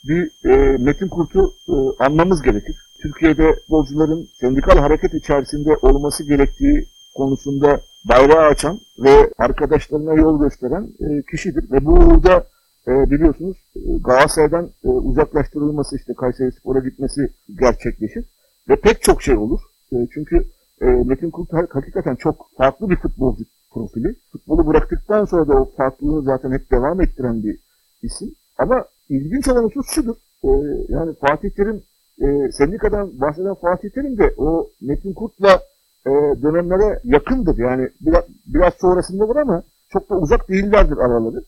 bir 0.09 0.51
e, 0.51 0.77
metin 0.79 1.09
kurtu 1.09 1.53
e, 1.69 2.05
anmamız 2.05 2.43
gerekir. 2.43 2.77
Türkiye'de 3.03 3.55
futbolcuların 3.55 4.29
sendikal 4.41 4.79
hareket 4.79 5.15
içerisinde 5.15 5.77
olması 5.83 6.29
gerektiği 6.29 6.87
konusunda 7.17 7.81
bayrağı 8.09 8.47
açan 8.47 8.79
ve 9.05 9.31
arkadaşlarına 9.39 10.15
yol 10.15 10.41
gösteren 10.41 10.89
e, 11.01 11.23
kişidir. 11.31 11.71
Ve 11.73 11.85
burada 11.85 12.47
e, 12.89 13.11
biliyorsunuz 13.11 13.57
e, 13.77 13.81
Galatasaray'dan 14.05 14.71
e, 14.85 14.89
uzaklaştırılması 14.89 15.97
işte 15.97 16.15
Kayseri 16.15 16.53
Spor'a 16.53 16.79
gitmesi 16.79 17.21
gerçekleşir. 17.61 18.25
Ve 18.69 18.77
pek 18.77 19.03
çok 19.03 19.23
şey 19.23 19.37
olur. 19.37 19.61
E, 19.93 19.97
çünkü 20.15 20.37
e, 20.83 20.87
Metin 20.87 21.31
Kurt 21.31 21.53
hakikaten 21.53 22.17
çok 22.17 22.51
farklı 22.57 22.91
bir 22.91 22.97
futbolcu 22.97 23.45
profili. 23.71 24.17
Futbolu 24.33 24.67
bıraktıktan 24.67 25.25
sonra 25.25 25.49
da 25.49 25.55
o 25.55 25.71
farklılığı 25.77 26.23
zaten 26.23 26.53
hep 26.53 26.71
devam 26.71 27.01
ettiren 27.01 27.43
bir 27.43 27.59
isim. 28.03 28.35
Ama 28.59 28.85
ilginç 29.09 29.49
olan 29.49 29.65
husus 29.65 29.87
şudur. 29.95 30.15
E, 30.45 30.49
yani 30.89 31.15
Fatih 31.15 31.51
Terim, 31.51 31.83
e, 32.23 32.53
sendikadan 32.53 33.21
bahseden 33.21 33.55
Fatih 33.55 33.91
Terim 33.91 34.19
de 34.19 34.35
o 34.37 34.71
Metin 34.81 35.13
Kurt'la 35.13 35.61
e, 36.07 36.11
dönemlere 36.43 37.01
yakındır. 37.05 37.59
Yani 37.59 37.89
biraz, 38.01 38.25
biraz 38.47 38.75
sonrasındadır 38.75 39.37
ama 39.37 39.63
çok 39.89 40.11
da 40.11 40.15
uzak 40.15 40.49
değillerdir 40.49 40.97
araları. 40.97 41.45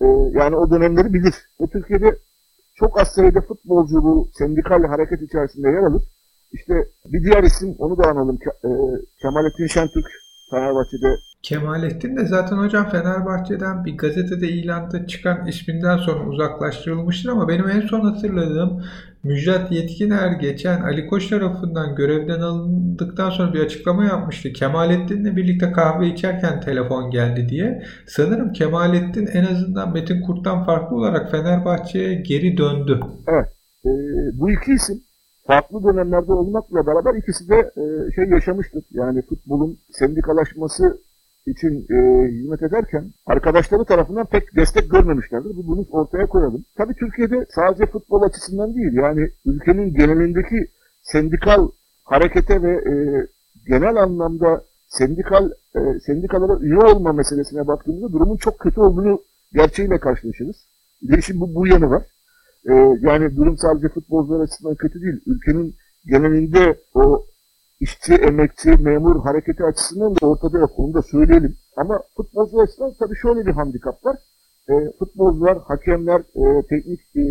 E, 0.00 0.06
yani 0.32 0.56
o 0.56 0.70
dönemleri 0.70 1.14
bilir. 1.14 1.34
Ve 1.60 1.66
Türkiye'de 1.66 2.18
çok 2.74 3.00
az 3.00 3.08
sayıda 3.08 3.40
futbolcu 3.40 4.04
bu 4.04 4.28
sendikal 4.38 4.84
hareket 4.84 5.22
içerisinde 5.22 5.68
yer 5.68 5.82
alır. 5.82 6.02
İşte 6.52 6.88
bir 7.06 7.24
diğer 7.24 7.42
isim, 7.42 7.74
onu 7.78 7.98
da 7.98 8.10
analım. 8.10 8.38
E, 8.64 8.70
Kemalettin 9.22 9.66
Şentürk 9.66 10.06
Fenerbahçe'de 10.50 11.16
Kemalettin 11.42 12.16
de 12.16 12.26
zaten 12.26 12.56
hocam 12.56 12.88
Fenerbahçe'den 12.88 13.84
bir 13.84 13.98
gazetede 13.98 14.48
ilanda 14.48 15.06
çıkan 15.06 15.46
isminden 15.46 15.96
sonra 15.96 16.28
uzaklaştırılmıştır 16.28 17.28
ama 17.28 17.48
benim 17.48 17.68
en 17.68 17.80
son 17.80 18.00
hatırladığım 18.00 18.84
Müjdat 19.22 19.72
Yetkiner 19.72 20.32
geçen 20.32 20.82
Ali 20.82 21.06
Koç 21.06 21.28
tarafından 21.28 21.94
görevden 21.94 22.40
alındıktan 22.40 23.30
sonra 23.30 23.54
bir 23.54 23.60
açıklama 23.60 24.04
yapmıştı. 24.04 24.52
Kemalettin'le 24.52 25.36
birlikte 25.36 25.72
kahve 25.72 26.08
içerken 26.08 26.60
telefon 26.60 27.10
geldi 27.10 27.48
diye. 27.48 27.82
Sanırım 28.06 28.52
Kemalettin 28.52 29.26
en 29.26 29.44
azından 29.44 29.92
Metin 29.92 30.22
Kurt'tan 30.22 30.64
farklı 30.64 30.96
olarak 30.96 31.30
Fenerbahçe'ye 31.30 32.14
geri 32.14 32.56
döndü. 32.56 33.00
Evet. 33.28 33.46
E, 33.84 33.90
bu 34.32 34.50
iki 34.50 34.72
isim 34.72 35.05
farklı 35.46 35.82
dönemlerde 35.82 36.32
olmakla 36.32 36.86
beraber 36.86 37.14
ikisi 37.14 37.48
de 37.48 37.72
e, 37.76 38.12
şey 38.14 38.24
yaşamıştır. 38.24 38.84
Yani 38.90 39.22
futbolun 39.22 39.78
sendikalaşması 39.90 40.98
için 41.46 41.86
e, 41.90 42.28
hizmet 42.28 42.62
ederken 42.62 43.04
arkadaşları 43.26 43.84
tarafından 43.84 44.26
pek 44.26 44.56
destek 44.56 44.90
görmemişlerdir. 44.90 45.50
Bunu 45.56 45.86
ortaya 45.90 46.26
koyalım. 46.26 46.64
Tabii 46.76 46.94
Türkiye'de 46.94 47.46
sadece 47.50 47.86
futbol 47.86 48.22
açısından 48.22 48.74
değil 48.74 48.92
yani 48.92 49.30
ülkenin 49.46 49.94
genelindeki 49.94 50.68
sendikal 51.02 51.68
harekete 52.04 52.62
ve 52.62 52.72
e, 52.72 52.92
genel 53.68 53.96
anlamda 53.96 54.64
sendikal 54.88 55.50
e, 55.76 56.00
sendikalara 56.06 56.58
üye 56.60 56.78
olma 56.78 57.12
meselesine 57.12 57.66
baktığımızda 57.66 58.12
durumun 58.12 58.36
çok 58.36 58.58
kötü 58.58 58.80
olduğunu 58.80 59.22
gerçeğiyle 59.52 59.98
karşılaşırız. 59.98 60.56
Bir 61.02 61.40
bu, 61.40 61.54
bu 61.54 61.66
yanı 61.66 61.90
var. 61.90 62.02
E, 62.68 62.72
yani 63.00 63.36
durum 63.36 63.56
sadece 63.56 63.88
futbolcular 63.88 64.40
açısından 64.40 64.74
kötü 64.74 65.02
değil. 65.02 65.20
Ülkenin 65.26 65.74
genelinde 66.06 66.80
o 66.94 67.26
işçi, 67.80 68.14
emekçi, 68.14 68.70
memur 68.70 69.22
hareketi 69.22 69.64
açısından 69.64 70.16
da 70.16 70.26
ortada 70.26 70.58
yok. 70.58 70.70
Onu 70.76 70.94
da 70.94 71.02
söyleyelim. 71.02 71.56
Ama 71.76 72.02
futbolcu 72.16 72.60
açısından 72.60 72.92
tabii 72.98 73.16
şöyle 73.22 73.46
bir 73.46 73.52
handikap 73.52 74.06
var. 74.06 74.16
E, 74.68 74.74
futbolcular, 74.98 75.58
hakemler, 75.58 76.20
e, 76.20 76.66
teknik 76.66 77.00
e, 77.16 77.22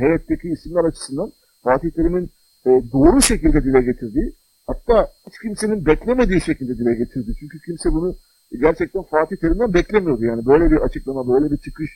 heyetteki 0.00 0.48
isimler 0.48 0.84
açısından 0.84 1.32
Fatih 1.64 1.90
Terim'in 1.90 2.30
e, 2.66 2.70
doğru 2.92 3.22
şekilde 3.22 3.64
dile 3.64 3.82
getirdiği, 3.82 4.32
hatta 4.66 5.08
hiç 5.26 5.38
kimsenin 5.42 5.86
beklemediği 5.86 6.40
şekilde 6.40 6.78
dile 6.78 6.94
getirdi. 6.94 7.32
Çünkü 7.40 7.58
kimse 7.66 7.92
bunu 7.92 8.14
gerçekten 8.60 9.02
Fatih 9.02 9.36
Terim'den 9.36 9.74
beklemiyordu. 9.74 10.24
Yani 10.24 10.46
böyle 10.46 10.70
bir 10.70 10.76
açıklama, 10.76 11.28
böyle 11.28 11.50
bir 11.50 11.56
çıkış 11.56 11.90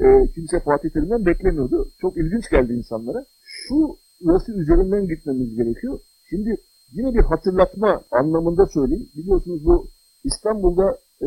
e, 0.00 0.32
kimse 0.34 0.60
Fatih 0.60 0.90
Terim'den 0.90 1.26
beklemiyordu. 1.26 1.88
Çok 2.00 2.16
ilginç 2.16 2.50
geldi 2.50 2.72
insanlara. 2.72 3.26
Şu 3.42 3.98
nasıl 4.20 4.52
üzerinden 4.52 5.08
gitmemiz 5.08 5.56
gerekiyor. 5.56 5.98
Şimdi 6.30 6.56
Yine 6.92 7.14
bir 7.14 7.20
hatırlatma 7.20 8.02
anlamında 8.10 8.66
söyleyeyim. 8.66 9.08
Biliyorsunuz 9.16 9.64
bu 9.64 9.88
İstanbul'da 10.24 10.98
e, 11.22 11.26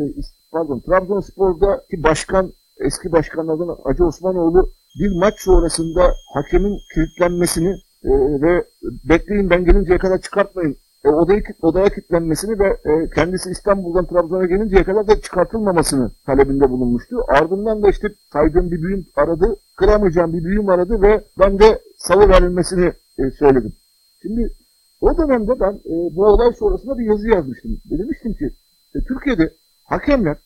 pardon 0.51 0.79
Trabzonspor'daki 0.79 2.03
başkan 2.03 2.53
eski 2.77 3.11
başkanlardan 3.11 3.77
Acı 3.85 4.05
Osmanoğlu 4.05 4.71
bir 4.99 5.15
maç 5.15 5.33
sonrasında 5.39 6.13
hakemin 6.33 6.77
kilitlenmesini 6.93 7.69
e, 8.03 8.11
ve 8.41 8.65
bekleyin 9.09 9.49
ben 9.49 9.65
gelinceye 9.65 9.99
kadar 9.99 10.21
çıkartmayın 10.21 10.77
e, 11.05 11.09
odayı, 11.09 11.43
odaya 11.61 11.89
kilitlenmesini 11.89 12.59
ve 12.59 12.67
e, 12.67 13.09
kendisi 13.15 13.49
İstanbul'dan 13.49 14.05
Trabzon'a 14.05 14.45
gelinceye 14.45 14.83
kadar 14.83 15.07
da 15.07 15.21
çıkartılmamasını 15.21 16.11
talebinde 16.25 16.69
bulunmuştu. 16.69 17.17
Ardından 17.27 17.83
da 17.83 17.89
işte 17.89 18.07
saydığım 18.33 18.71
bir 18.71 18.81
büyüm 18.81 19.05
aradı, 19.15 19.55
kıramayacağım 19.75 20.33
bir 20.33 20.43
büyüm 20.43 20.69
aradı 20.69 21.01
ve 21.01 21.23
ben 21.39 21.59
de 21.59 21.79
salı 21.97 22.29
verilmesini 22.29 22.93
e, 23.19 23.31
söyledim. 23.39 23.73
Şimdi 24.21 24.53
o 25.01 25.17
dönemde 25.17 25.59
ben 25.59 25.73
e, 25.73 26.15
bu 26.15 26.25
olay 26.25 26.53
sonrasında 26.53 26.97
bir 26.97 27.05
yazı 27.05 27.29
yazmıştım. 27.29 27.77
Demiştim 27.85 28.33
ki 28.33 28.49
e, 28.95 28.99
Türkiye'de 29.07 29.53
hakemler 29.85 30.37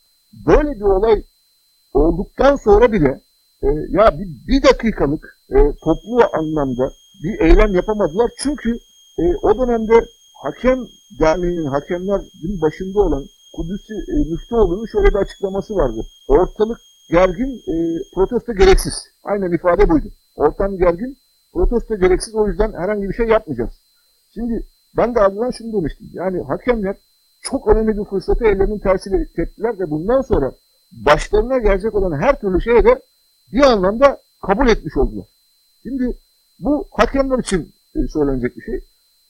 böyle 0.47 0.71
bir 0.75 0.81
olay 0.81 1.23
olduktan 1.93 2.55
sonra 2.55 2.91
bile 2.91 3.21
e, 3.63 3.67
ya 3.89 4.19
bir, 4.19 4.27
bir 4.47 4.63
dakikalık 4.63 5.39
e, 5.49 5.57
toplu 5.83 6.19
anlamda 6.33 6.91
bir 7.23 7.39
eylem 7.39 7.75
yapamadılar. 7.75 8.31
Çünkü 8.37 8.69
e, 9.19 9.23
o 9.41 9.57
dönemde 9.57 10.05
hakem 10.43 10.79
derneğinin 11.19 11.65
hakemlerin 11.65 12.61
başında 12.61 12.99
olan 12.99 13.25
Kudüs'ü 13.53 13.93
e, 13.93 14.15
Müftüoğlu'nun 14.31 14.85
şöyle 14.85 15.07
bir 15.07 15.15
açıklaması 15.15 15.75
vardı. 15.75 16.05
Ortalık 16.27 16.77
gergin, 17.09 17.51
e, 17.73 17.75
protesto 18.15 18.53
gereksiz. 18.53 18.93
Aynen 19.23 19.51
ifade 19.51 19.89
buydu. 19.89 20.07
Ortam 20.35 20.77
gergin, 20.77 21.17
protesto 21.53 21.95
gereksiz. 21.95 22.35
O 22.35 22.47
yüzden 22.47 22.73
herhangi 22.73 23.09
bir 23.09 23.13
şey 23.13 23.27
yapmayacağız. 23.27 23.73
Şimdi 24.33 24.67
ben 24.97 25.15
de 25.15 25.19
ardından 25.19 25.51
şunu 25.51 25.73
demiştim. 25.73 26.09
Yani 26.13 26.41
hakemler 26.41 26.95
çok 27.41 27.67
önemli 27.67 27.97
bir 27.97 28.03
fırsatı 28.03 28.45
ellerinin 28.45 28.79
tersiyle 28.79 29.25
teptiler 29.35 29.79
ve 29.79 29.89
bundan 29.89 30.21
sonra 30.21 30.51
başlarına 30.91 31.57
gelecek 31.57 31.95
olan 31.95 32.21
her 32.21 32.39
türlü 32.39 32.61
şeye 32.61 32.85
de 32.85 33.01
bir 33.53 33.61
anlamda 33.61 34.21
kabul 34.41 34.67
etmiş 34.67 34.97
oldular. 34.97 35.25
Şimdi 35.83 36.17
bu 36.59 36.87
hakemler 36.91 37.39
için 37.39 37.73
e, 37.95 38.07
söylenecek 38.07 38.57
bir 38.57 38.61
şey. 38.61 38.85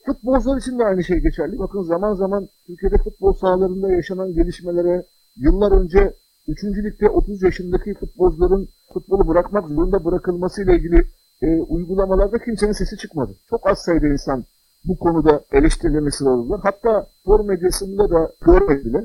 Futbolcular 0.06 0.58
için 0.58 0.78
de 0.78 0.84
aynı 0.84 1.04
şey 1.04 1.18
geçerli. 1.18 1.58
Bakın 1.58 1.82
zaman 1.82 2.14
zaman 2.14 2.48
Türkiye'de 2.66 2.96
futbol 2.96 3.32
sahalarında 3.32 3.92
yaşanan 3.92 4.34
gelişmelere, 4.34 5.06
yıllar 5.36 5.72
önce 5.72 6.14
3. 6.48 6.64
Lig'de 6.64 7.08
30 7.08 7.42
yaşındaki 7.42 7.94
futbolcuların 7.94 8.68
futbolu 8.92 9.28
bırakmak 9.28 9.68
zorunda 9.68 10.04
bırakılması 10.04 10.62
ile 10.62 10.76
ilgili 10.76 11.04
e, 11.42 11.60
uygulamalarda 11.60 12.38
kimsenin 12.38 12.72
sesi 12.72 12.96
çıkmadı. 12.96 13.32
Çok 13.50 13.66
az 13.66 13.78
sayıda 13.78 14.06
insan 14.06 14.44
bu 14.84 14.98
konuda 14.98 15.40
eleştirilerine 15.52 16.10
sıralılar. 16.10 16.60
Hatta 16.62 17.06
spor 17.20 17.44
medyasında 17.44 18.10
da 18.10 18.32
görmediler 18.40 19.04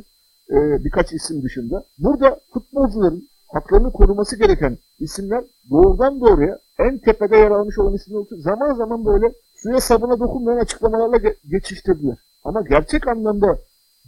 e, 0.50 0.84
birkaç 0.86 1.14
isim 1.14 1.44
dışında. 1.44 1.84
Burada 2.00 2.40
futbolcuların 2.54 3.24
haklarını 3.54 3.92
koruması 3.92 4.38
gereken 4.38 4.78
isimler 5.00 5.44
doğrudan 5.70 6.22
doğruya 6.22 6.60
en 6.80 6.98
tepede 6.98 7.38
yer 7.38 7.52
almış 7.52 7.80
olan 7.80 7.94
isimler 7.94 8.24
zaman 8.32 8.74
zaman 8.74 9.06
böyle 9.06 9.34
suya 9.64 9.80
sabuna 9.80 10.20
dokunmayan 10.20 10.60
açıklamalarla 10.60 11.18
ge- 11.18 11.38
geçiştirdiler. 11.50 12.18
Ama 12.44 12.62
gerçek 12.62 13.08
anlamda 13.08 13.60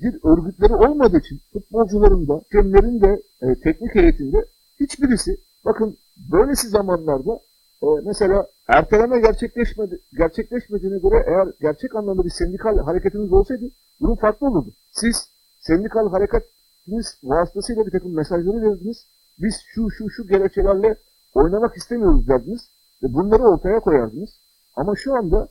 bir 0.02 0.20
örgütleri 0.24 0.76
olmadığı 0.76 1.18
için 1.18 1.40
futbolcuların 1.54 2.28
da, 2.28 2.34
hakemlerin 2.34 3.02
de, 3.02 3.22
e, 3.42 3.56
teknik 3.64 3.96
heyetinde 3.96 4.46
hiçbirisi 4.80 5.38
bakın 5.66 5.98
böylesi 6.32 6.68
zamanlarda 6.68 7.40
e, 7.84 7.88
mesela 8.06 8.48
erteleme 8.68 9.20
gerçekleşmedi, 9.20 10.00
gerçekleşmediğine 10.18 10.98
göre 10.98 11.26
eğer 11.28 11.48
gerçek 11.62 11.96
anlamda 11.96 12.26
bir 12.26 12.30
sendikal 12.30 12.78
hareketiniz 12.78 13.34
olsaydı 13.34 13.66
durum 14.02 14.16
farklı 14.16 14.48
olurdu. 14.48 14.70
Siz 14.92 15.30
sendikal 15.60 16.10
hareketiniz 16.10 17.18
vasıtasıyla 17.24 17.86
bir 17.86 17.92
takım 17.92 18.16
mesajları 18.16 18.62
verdiniz. 18.62 19.06
Biz 19.40 19.56
şu 19.68 19.92
şu 19.92 20.10
şu 20.10 20.28
gerekçelerle 20.28 20.96
oynamak 21.34 21.78
istemiyoruz 21.78 22.28
derdiniz 22.28 22.70
ve 23.04 23.14
bunları 23.14 23.44
ortaya 23.44 23.80
koyardınız. 23.80 24.30
Ama 24.76 24.96
şu 24.96 25.16
anda 25.16 25.48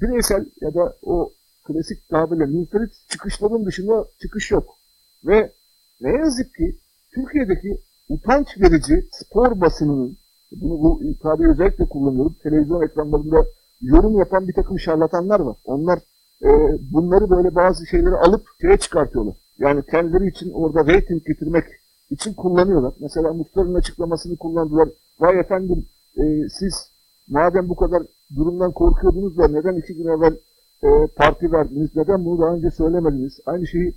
bireysel 0.00 0.46
ya 0.60 0.74
da 0.74 0.96
o 1.02 1.32
klasik 1.64 2.08
tabirle 2.08 2.46
münferit 2.46 2.92
çıkışların 3.08 3.66
dışında 3.66 4.04
çıkış 4.22 4.50
yok. 4.50 4.76
Ve 5.24 5.52
ne 6.00 6.10
yazık 6.10 6.54
ki 6.54 6.76
Türkiye'deki 7.14 7.80
utanç 8.08 8.60
verici 8.60 9.08
spor 9.12 9.60
basınının 9.60 10.16
bunu 10.52 10.80
bu 10.82 11.00
tabiri 11.22 11.50
özellikle 11.50 11.84
kullanıyorum. 11.88 12.36
Televizyon 12.42 12.82
ekranlarında 12.82 13.46
yorum 13.82 14.18
yapan 14.18 14.48
bir 14.48 14.52
takım 14.52 14.78
şarlatanlar 14.78 15.40
var. 15.40 15.56
Onlar 15.64 15.98
e, 16.42 16.48
bunları 16.92 17.30
böyle 17.30 17.54
bazı 17.54 17.86
şeyleri 17.86 18.14
alıp 18.14 18.46
şeye 18.60 18.76
çıkartıyorlar. 18.76 19.34
Yani 19.58 19.82
kendileri 19.90 20.28
için 20.28 20.50
orada 20.50 20.86
reyting 20.86 21.26
getirmek 21.26 21.64
için 22.10 22.34
kullanıyorlar. 22.34 22.92
Mesela 23.00 23.32
Muhtar'ın 23.32 23.74
açıklamasını 23.74 24.36
kullandılar. 24.36 24.88
Vay 25.20 25.40
efendim 25.40 25.86
e, 26.18 26.48
siz 26.48 26.90
madem 27.28 27.68
bu 27.68 27.76
kadar 27.76 28.02
durumdan 28.36 28.72
korkuyordunuz 28.72 29.38
da 29.38 29.48
neden 29.48 29.76
iki 29.76 29.94
gün 29.94 30.06
evvel 30.06 30.36
e, 30.82 31.06
parti 31.16 31.52
verdiniz? 31.52 31.96
Neden 31.96 32.24
bunu 32.24 32.40
daha 32.40 32.54
önce 32.54 32.70
söylemediniz? 32.70 33.40
Aynı 33.46 33.66
şeyi 33.66 33.94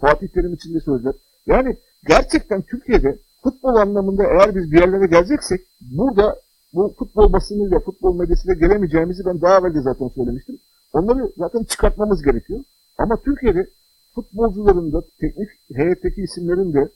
Fatih 0.00 0.28
Terim 0.28 0.54
için 0.54 0.74
de 0.74 0.80
söylediler. 0.80 1.14
Yani 1.46 1.76
gerçekten 2.08 2.62
Türkiye'de 2.62 3.18
futbol 3.42 3.74
anlamında 3.74 4.24
eğer 4.24 4.54
biz 4.54 4.72
bir 4.72 4.80
yerlere 4.80 5.06
geleceksek 5.06 5.60
burada 5.80 6.36
bu 6.74 6.94
futbol 6.98 7.32
basınıyla, 7.32 7.80
futbol 7.80 8.16
medyasıyla 8.16 8.54
gelemeyeceğimizi 8.54 9.24
ben 9.26 9.40
daha 9.40 9.58
evvel 9.58 9.74
de 9.74 9.80
zaten 9.80 10.08
söylemiştim. 10.08 10.58
Onları 10.92 11.32
zaten 11.36 11.64
çıkartmamız 11.64 12.22
gerekiyor. 12.22 12.60
Ama 12.98 13.16
Türkiye'de 13.16 13.66
futbolcuların 14.14 14.92
da, 14.92 15.02
teknik 15.20 15.48
heyetteki 15.74 16.22
isimlerin 16.22 16.72
de, 16.72 16.88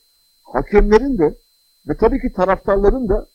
hakemlerin 0.42 1.18
de 1.18 1.34
ve 1.88 1.96
tabii 1.96 2.20
ki 2.20 2.32
taraftarların 2.32 3.08
da 3.08 3.26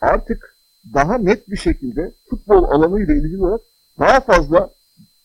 artık 0.00 0.57
daha 0.94 1.18
net 1.18 1.48
bir 1.48 1.56
şekilde 1.56 2.12
futbol 2.30 2.64
alanıyla 2.64 3.14
ilgili 3.14 3.42
olarak 3.42 3.60
daha 3.98 4.20
fazla 4.20 4.70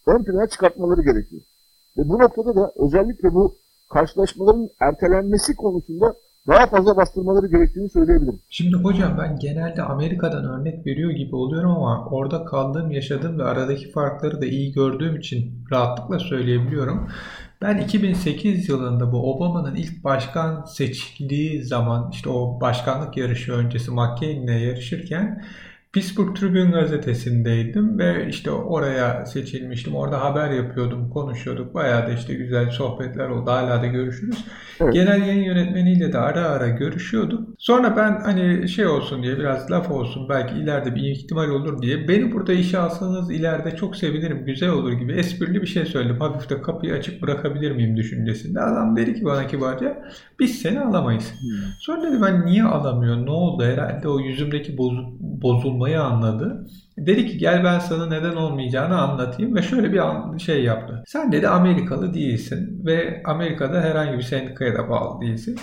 ön 0.05 0.23
plana 0.23 0.47
çıkartmaları 0.47 1.01
gerekiyor. 1.01 1.41
Ve 1.97 2.09
bu 2.09 2.19
noktada 2.19 2.55
da 2.55 2.71
özellikle 2.75 3.33
bu 3.33 3.55
karşılaşmaların 3.89 4.69
ertelenmesi 4.79 5.55
konusunda 5.55 6.15
daha 6.47 6.67
fazla 6.67 6.97
bastırmaları 6.97 7.47
gerektiğini 7.47 7.89
söyleyebilirim. 7.89 8.39
Şimdi 8.49 8.75
hocam 8.75 9.17
ben 9.17 9.39
genelde 9.39 9.84
Amerika'dan 9.84 10.45
örnek 10.45 10.86
veriyor 10.86 11.12
gibi 11.12 11.36
oluyorum 11.36 11.71
ama 11.71 12.06
orada 12.06 12.45
kaldığım, 12.45 12.91
yaşadığım 12.91 13.39
ve 13.39 13.43
aradaki 13.43 13.91
farkları 13.91 14.41
da 14.41 14.45
iyi 14.45 14.71
gördüğüm 14.71 15.15
için 15.15 15.65
rahatlıkla 15.71 16.19
söyleyebiliyorum. 16.19 17.10
Ben 17.62 17.77
2008 17.77 18.69
yılında 18.69 19.12
bu 19.12 19.36
Obama'nın 19.36 19.75
ilk 19.75 20.03
başkan 20.03 20.65
seçildiği 20.65 21.63
zaman 21.63 22.10
işte 22.12 22.29
o 22.29 22.62
başkanlık 22.62 23.17
yarışı 23.17 23.53
öncesi 23.53 23.91
McCain'le 23.91 24.60
yarışırken 24.60 25.43
Pittsburgh 25.93 26.36
Tribune 26.36 26.71
gazetesindeydim 26.71 27.99
ve 27.99 28.27
işte 28.29 28.51
oraya 28.51 29.25
seçilmiştim. 29.25 29.95
Orada 29.95 30.21
haber 30.21 30.51
yapıyordum, 30.51 31.10
konuşuyorduk. 31.10 31.73
Bayağı 31.73 32.08
da 32.08 32.12
işte 32.12 32.34
güzel 32.34 32.69
sohbetler 32.69 33.29
oldu. 33.29 33.51
Hala 33.51 33.82
da 33.82 33.88
görüşürüz. 33.88 34.45
Evet. 34.82 34.93
Genel 34.93 35.27
yayın 35.27 35.43
yönetmeniyle 35.43 36.13
de 36.13 36.17
ara 36.17 36.41
ara 36.41 36.67
görüşüyorduk. 36.67 37.49
Sonra 37.58 37.97
ben 37.97 38.21
hani 38.21 38.69
şey 38.69 38.88
olsun 38.88 39.23
diye 39.23 39.38
biraz 39.38 39.71
laf 39.71 39.91
olsun 39.91 40.29
belki 40.29 40.56
ileride 40.56 40.95
bir 40.95 41.01
ihtimal 41.01 41.49
olur 41.49 41.82
diye 41.82 42.08
beni 42.08 42.32
burada 42.32 42.53
işe 42.53 42.77
alsanız 42.77 43.32
ileride 43.32 43.75
çok 43.75 43.95
sevinirim, 43.95 44.45
güzel 44.45 44.69
olur 44.69 44.91
gibi 44.93 45.13
esprili 45.13 45.62
bir 45.62 45.67
şey 45.67 45.86
söyledim. 45.86 46.19
Hafif 46.19 46.49
de 46.49 46.62
kapıyı 46.62 46.93
açık 46.93 47.21
bırakabilir 47.21 47.71
miyim 47.71 47.97
düşüncesinde. 47.97 48.62
Adam 48.62 48.97
dedi 48.97 49.13
ki 49.13 49.25
bana 49.25 49.47
kibarca 49.47 50.03
biz 50.43 50.62
seni 50.62 50.79
alamayız. 50.79 51.32
Hmm. 51.32 51.49
Sonra 51.79 52.01
dedi 52.01 52.21
ben 52.21 52.45
niye 52.45 52.63
alamıyor? 52.63 53.25
Ne 53.25 53.32
oldu? 53.32 53.63
Herhalde 53.63 54.08
o 54.08 54.19
yüzümdeki 54.19 54.77
bozulma 54.77 55.84
olmayı 55.84 56.01
anladı. 56.01 56.67
Dedi 56.97 57.27
ki 57.27 57.38
gel 57.38 57.63
ben 57.63 57.79
sana 57.79 58.06
neden 58.06 58.36
olmayacağını 58.36 59.01
anlatayım 59.01 59.56
ve 59.56 59.62
şöyle 59.62 59.93
bir 59.93 60.39
şey 60.39 60.63
yaptı. 60.63 61.03
Sen 61.08 61.32
dedi 61.32 61.47
Amerikalı 61.47 62.13
değilsin 62.13 62.86
ve 62.86 63.23
Amerika'da 63.25 63.82
herhangi 63.82 64.17
bir 64.17 64.23
sendikaya 64.23 64.73
da 64.73 64.89
bağlı 64.89 65.21
değilsin. 65.21 65.60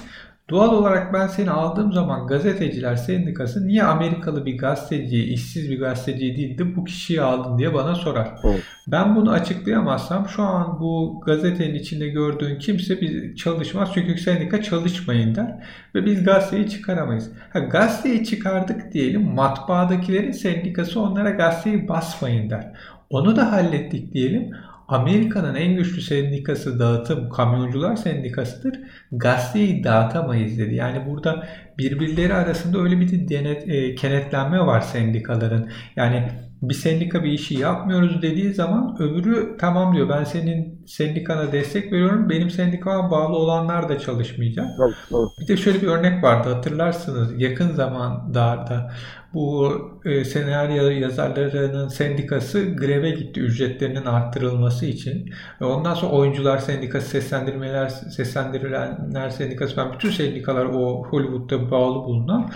Doğal 0.50 0.72
olarak 0.72 1.12
ben 1.12 1.26
seni 1.26 1.50
aldığım 1.50 1.92
zaman 1.92 2.26
gazeteciler 2.26 2.96
sendikası 2.96 3.66
niye 3.66 3.82
Amerikalı 3.82 4.46
bir 4.46 4.58
gazeteciyi, 4.58 5.24
işsiz 5.24 5.70
bir 5.70 5.80
gazeteciyi 5.80 6.36
değil 6.36 6.58
de 6.58 6.76
bu 6.76 6.84
kişiyi 6.84 7.22
aldın 7.22 7.58
diye 7.58 7.74
bana 7.74 7.94
sorar. 7.94 8.28
Evet. 8.44 8.62
Ben 8.86 9.16
bunu 9.16 9.30
açıklayamazsam 9.30 10.28
şu 10.28 10.42
an 10.42 10.80
bu 10.80 11.20
gazetenin 11.26 11.74
içinde 11.74 12.08
gördüğün 12.08 12.58
kimse 12.58 13.00
bir 13.00 13.36
çalışmaz 13.36 13.90
çünkü 13.94 14.18
sendika 14.18 14.62
çalışmayın 14.62 15.34
der 15.34 15.62
ve 15.94 16.06
biz 16.06 16.24
gazeteyi 16.24 16.68
çıkaramayız. 16.68 17.30
Ha, 17.52 17.58
gazeteyi 17.58 18.24
çıkardık 18.24 18.92
diyelim 18.92 19.34
matbaadakilerin 19.34 20.32
sendikası 20.32 21.00
onlara 21.00 21.30
gazeteyi 21.30 21.88
basmayın 21.88 22.50
der. 22.50 22.72
Onu 23.10 23.36
da 23.36 23.52
hallettik 23.52 24.12
diyelim 24.12 24.50
Amerika'nın 24.90 25.54
en 25.54 25.76
güçlü 25.76 26.02
sendikası 26.02 26.78
dağıtım 26.78 27.28
kamyoncular 27.28 27.96
sendikasıdır. 27.96 28.80
Gazeteyi 29.12 29.84
dağıtamayız 29.84 30.58
dedi. 30.58 30.74
Yani 30.74 31.06
burada 31.06 31.46
birbirleri 31.78 32.34
arasında 32.34 32.78
öyle 32.78 33.00
bir 33.00 33.28
denet, 33.28 33.68
e, 33.68 33.94
kenetlenme 33.94 34.60
var 34.60 34.80
sendikaların. 34.80 35.70
Yani 35.96 36.28
bir 36.62 36.74
sendika 36.74 37.24
bir 37.24 37.32
işi 37.32 37.54
yapmıyoruz 37.54 38.22
dediği 38.22 38.54
zaman 38.54 38.96
öbürü 38.98 39.56
tamam 39.60 39.94
diyor 39.94 40.08
ben 40.08 40.24
senin 40.24 40.84
sendikana 40.86 41.52
destek 41.52 41.92
veriyorum 41.92 42.28
benim 42.30 42.50
sendikama 42.50 43.10
bağlı 43.10 43.36
olanlar 43.36 43.88
da 43.88 43.98
çalışmayacak. 43.98 44.66
Evet, 44.80 44.94
evet. 45.10 45.28
Bir 45.40 45.48
de 45.48 45.56
şöyle 45.56 45.82
bir 45.82 45.86
örnek 45.86 46.24
vardı 46.24 46.54
hatırlarsınız 46.54 47.40
yakın 47.40 47.70
zamanlarda 47.70 48.90
bu 49.34 49.72
e, 50.04 50.24
senaryo 50.24 50.90
yazarlarının 50.90 51.88
sendikası 51.88 52.64
greve 52.76 53.10
gitti 53.10 53.40
ücretlerinin 53.40 54.04
arttırılması 54.06 54.86
için. 54.86 55.30
Ve 55.60 55.64
ondan 55.64 55.94
sonra 55.94 56.12
oyuncular 56.12 56.58
sendikası, 56.58 57.08
seslendirmeler, 57.08 57.88
seslendirilenler 57.88 59.30
sendikası 59.30 59.76
ben 59.76 59.92
bütün 59.92 60.10
sendikalar 60.10 60.64
o 60.64 61.04
Hollywood'da 61.04 61.70
bağlı 61.70 62.04
bulunan 62.04 62.50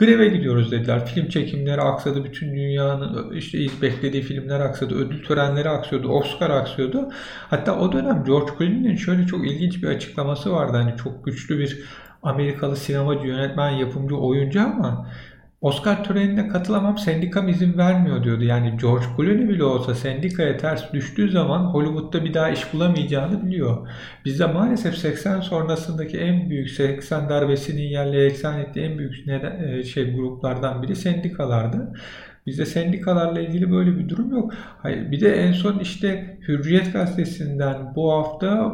greve 0.00 0.28
gidiyoruz 0.28 0.72
dediler. 0.72 1.06
Film 1.06 1.28
çekimleri 1.28 1.80
aksadı. 1.80 2.24
Bütün 2.24 2.54
dünyanın 2.54 3.32
işte 3.32 3.58
beklediği 3.82 4.22
filmler 4.22 4.60
aksadı. 4.60 4.94
Ödül 4.94 5.24
törenleri 5.24 5.68
aksıyordu. 5.68 6.08
Oscar 6.08 6.50
aksıyordu. 6.50 7.08
Hatta 7.50 7.78
o 7.78 7.92
dönem 7.92 8.24
George 8.24 8.52
Clooney'nin 8.58 8.96
şöyle 8.96 9.26
çok 9.26 9.46
ilginç 9.46 9.82
bir 9.82 9.88
açıklaması 9.88 10.52
vardı. 10.52 10.76
Hani 10.76 10.96
çok 10.96 11.24
güçlü 11.24 11.58
bir 11.58 11.78
Amerikalı 12.22 12.76
sinemacı, 12.76 13.26
yönetmen, 13.26 13.70
yapımcı, 13.70 14.16
oyuncu 14.16 14.60
ama 14.60 15.10
Oscar 15.60 16.04
törenine 16.04 16.48
katılamam 16.48 16.98
sendikam 16.98 17.48
izin 17.48 17.78
vermiyor 17.78 18.24
diyordu. 18.24 18.44
Yani 18.44 18.76
George 18.80 19.04
Clooney 19.16 19.48
bile 19.48 19.64
olsa 19.64 19.94
sendikaya 19.94 20.56
ters 20.56 20.92
düştüğü 20.92 21.30
zaman 21.30 21.64
Hollywood'da 21.64 22.24
bir 22.24 22.34
daha 22.34 22.50
iş 22.50 22.72
bulamayacağını 22.72 23.46
biliyor. 23.46 23.88
Bizde 24.24 24.46
maalesef 24.46 24.94
80 24.96 25.40
sonrasındaki 25.40 26.18
en 26.18 26.50
büyük 26.50 26.70
80 26.70 27.28
darbesinin 27.28 27.82
yerle 27.82 28.24
eksan 28.26 28.60
ettiği 28.60 28.80
en 28.80 28.98
büyük 28.98 29.26
neden, 29.26 29.62
e, 29.62 29.82
şey 29.82 30.14
gruplardan 30.14 30.82
biri 30.82 30.96
sendikalardı. 30.96 31.92
Bizde 32.46 32.66
sendikalarla 32.66 33.40
ilgili 33.40 33.72
böyle 33.72 33.98
bir 33.98 34.08
durum 34.08 34.30
yok. 34.30 34.52
Hayır, 34.78 35.10
bir 35.10 35.20
de 35.20 35.34
en 35.34 35.52
son 35.52 35.78
işte 35.78 36.38
Hürriyet 36.48 36.92
gazetesinden 36.92 37.94
bu 37.96 38.12
hafta 38.12 38.72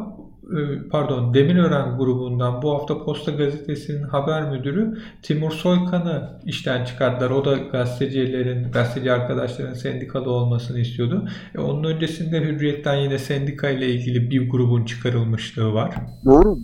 pardon 0.91 1.33
Demirören 1.33 1.97
grubundan 1.97 2.61
bu 2.61 2.73
hafta 2.73 3.03
Posta 3.03 3.31
Gazetesi'nin 3.31 4.03
haber 4.03 4.51
müdürü 4.51 4.97
Timur 5.21 5.51
Soykan'ı 5.51 6.39
işten 6.45 6.85
çıkarttılar. 6.85 7.29
O 7.29 7.45
da 7.45 7.57
gazetecilerin, 7.57 8.71
gazeteci 8.71 9.11
arkadaşların 9.11 9.73
sendikalı 9.73 10.31
olmasını 10.31 10.79
istiyordu. 10.79 11.29
E, 11.55 11.59
onun 11.59 11.83
öncesinde 11.83 12.41
Hürriyet'ten 12.41 12.95
yine 12.95 13.19
sendika 13.19 13.69
ile 13.69 13.89
ilgili 13.89 14.29
bir 14.31 14.49
grubun 14.49 14.85
çıkarılmışlığı 14.85 15.73
var. 15.73 15.95
Doğru. 16.25 16.59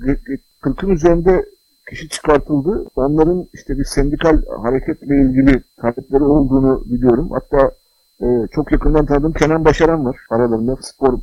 40'ın 0.61 0.89
üzerinde 0.89 1.45
kişi 1.89 2.09
çıkartıldı. 2.09 2.85
Onların 2.95 3.47
işte 3.53 3.77
bir 3.77 3.83
sendikal 3.83 4.41
hareketle 4.63 5.21
ilgili 5.21 5.61
talepleri 5.81 6.23
olduğunu 6.23 6.83
biliyorum. 6.85 7.29
Hatta 7.31 7.71
e, 8.21 8.25
çok 8.51 8.71
yakından 8.71 9.05
tanıdığım 9.05 9.33
Kenan 9.33 9.65
Başaran 9.65 10.05
var 10.05 10.17
aralarında 10.29 10.77
spor 10.81 11.19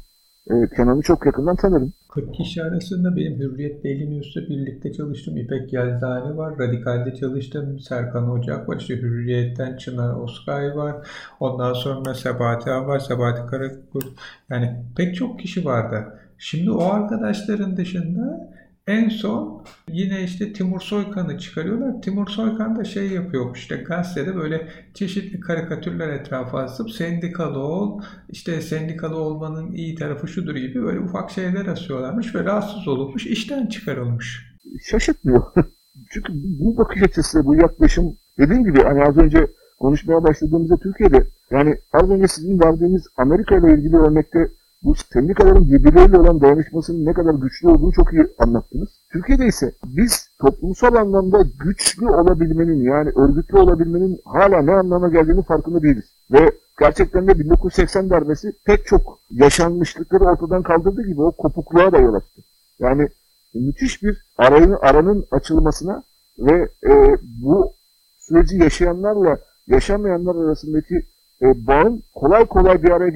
e, 0.51 0.55
Kenan'ı 0.77 1.03
çok 1.03 1.27
yakından 1.27 1.57
tanırım. 1.57 1.93
40 2.09 2.35
kişi 2.35 2.63
arasında 2.63 3.17
benim 3.17 3.39
Hürriyet 3.39 3.85
Daily 3.85 4.17
News'ta 4.17 4.41
birlikte 4.41 4.93
çalıştım. 4.93 5.37
İpek 5.37 5.73
Yelzani 5.73 6.37
var. 6.37 6.59
Radikal'de 6.59 7.15
çalıştım. 7.15 7.81
Serkan 7.81 8.31
Ocak 8.31 8.69
var. 8.69 8.77
İşte 8.77 8.95
Hürriyet'ten 8.95 9.77
Çınar 9.77 10.15
Oskay 10.15 10.77
var. 10.77 10.97
Ondan 11.41 11.73
sonra 11.73 12.15
Sebati 12.15 12.71
var. 12.71 12.99
Sebati 12.99 13.47
Karakurt. 13.47 14.07
Yani 14.51 14.77
pek 14.97 15.15
çok 15.15 15.41
kişi 15.41 15.65
vardı. 15.65 16.07
Şimdi 16.39 16.71
o 16.71 16.85
arkadaşların 16.85 17.77
dışında 17.77 18.51
en 18.91 19.09
son 19.09 19.65
yine 19.89 20.25
işte 20.25 20.53
Timur 20.53 20.81
Soykan'ı 20.81 21.39
çıkarıyorlar. 21.39 22.03
Timur 22.03 22.29
Soykan 22.29 22.77
da 22.77 22.85
şey 22.85 23.09
yapıyormuş 23.09 23.59
işte 23.59 23.77
gazetede 23.77 24.37
böyle 24.37 24.69
çeşitli 24.95 25.41
karikatürler 25.41 26.09
etrafa 26.09 26.59
asıp 26.59 26.91
sendikalı 26.91 27.59
ol, 27.59 28.03
işte 28.29 28.61
sendikalı 28.61 29.17
olmanın 29.17 29.73
iyi 29.73 29.95
tarafı 29.95 30.29
şudur 30.29 30.57
gibi 30.57 30.83
böyle 30.83 31.01
ufak 31.01 31.31
şeyler 31.31 31.67
asıyorlarmış 31.67 32.35
ve 32.35 32.45
rahatsız 32.45 32.89
olmuş, 32.89 33.27
işten 33.27 33.67
çıkarılmış. 33.67 34.57
Şaşırtmıyor. 34.91 35.43
Çünkü 36.11 36.33
bu 36.35 36.77
bakış 36.77 37.03
açısı, 37.03 37.45
bu 37.47 37.55
yaklaşım 37.55 38.17
dediğim 38.39 38.65
gibi 38.65 38.83
hani 38.83 39.05
az 39.05 39.17
önce 39.17 39.47
konuşmaya 39.79 40.25
başladığımızda 40.25 40.77
Türkiye'de 40.77 41.27
yani 41.51 41.75
az 41.93 42.11
önce 42.11 42.29
sizin 42.29 42.61
verdiğiniz 42.61 43.07
Amerika 43.17 43.57
ile 43.57 43.75
ilgili 43.75 43.97
örnekte 43.97 44.49
bu 44.83 44.95
sendikaların 44.95 45.69
birbirleriyle 45.69 46.19
olan 46.19 46.41
dayanışmasının 46.41 47.07
ne 47.07 47.13
kadar 47.13 47.35
güçlü 47.35 47.69
olduğunu 47.69 47.93
çok 47.93 48.13
iyi 48.13 48.27
anlattınız. 48.39 48.89
Türkiye'de 49.13 49.47
ise 49.47 49.73
biz 49.85 50.29
toplumsal 50.41 50.95
anlamda 50.95 51.39
güçlü 51.65 52.09
olabilmenin 52.09 52.83
yani 52.83 53.11
örgütlü 53.11 53.59
olabilmenin 53.59 54.21
hala 54.25 54.63
ne 54.63 54.73
anlama 54.73 55.09
geldiğini 55.09 55.43
farkında 55.43 55.83
değiliz. 55.83 56.05
Ve 56.31 56.53
gerçekten 56.79 57.29
de 57.29 57.39
1980 57.39 58.11
darbesi 58.11 58.53
pek 58.65 58.87
çok 58.87 59.19
yaşanmışlıkları 59.31 60.25
ortadan 60.25 60.63
kaldırdığı 60.63 61.07
gibi 61.07 61.23
o 61.23 61.33
kopukluğa 61.33 61.93
da 61.93 61.99
yol 61.99 62.15
açtı. 62.15 62.43
Yani 62.79 63.09
müthiş 63.55 64.03
bir 64.03 64.25
arayın, 64.39 64.77
aranın 64.81 65.27
açılmasına 65.31 66.03
ve 66.39 66.69
e, 66.87 67.17
bu 67.23 67.73
süreci 68.19 68.57
yaşayanlarla 68.57 69.39
yaşamayanlar 69.67 70.37
arasındaki 70.37 71.07
e, 71.43 71.67
bağın 71.67 72.03
kolay 72.15 72.47
kolay 72.47 72.83
bir 72.83 72.91
araya 72.91 73.11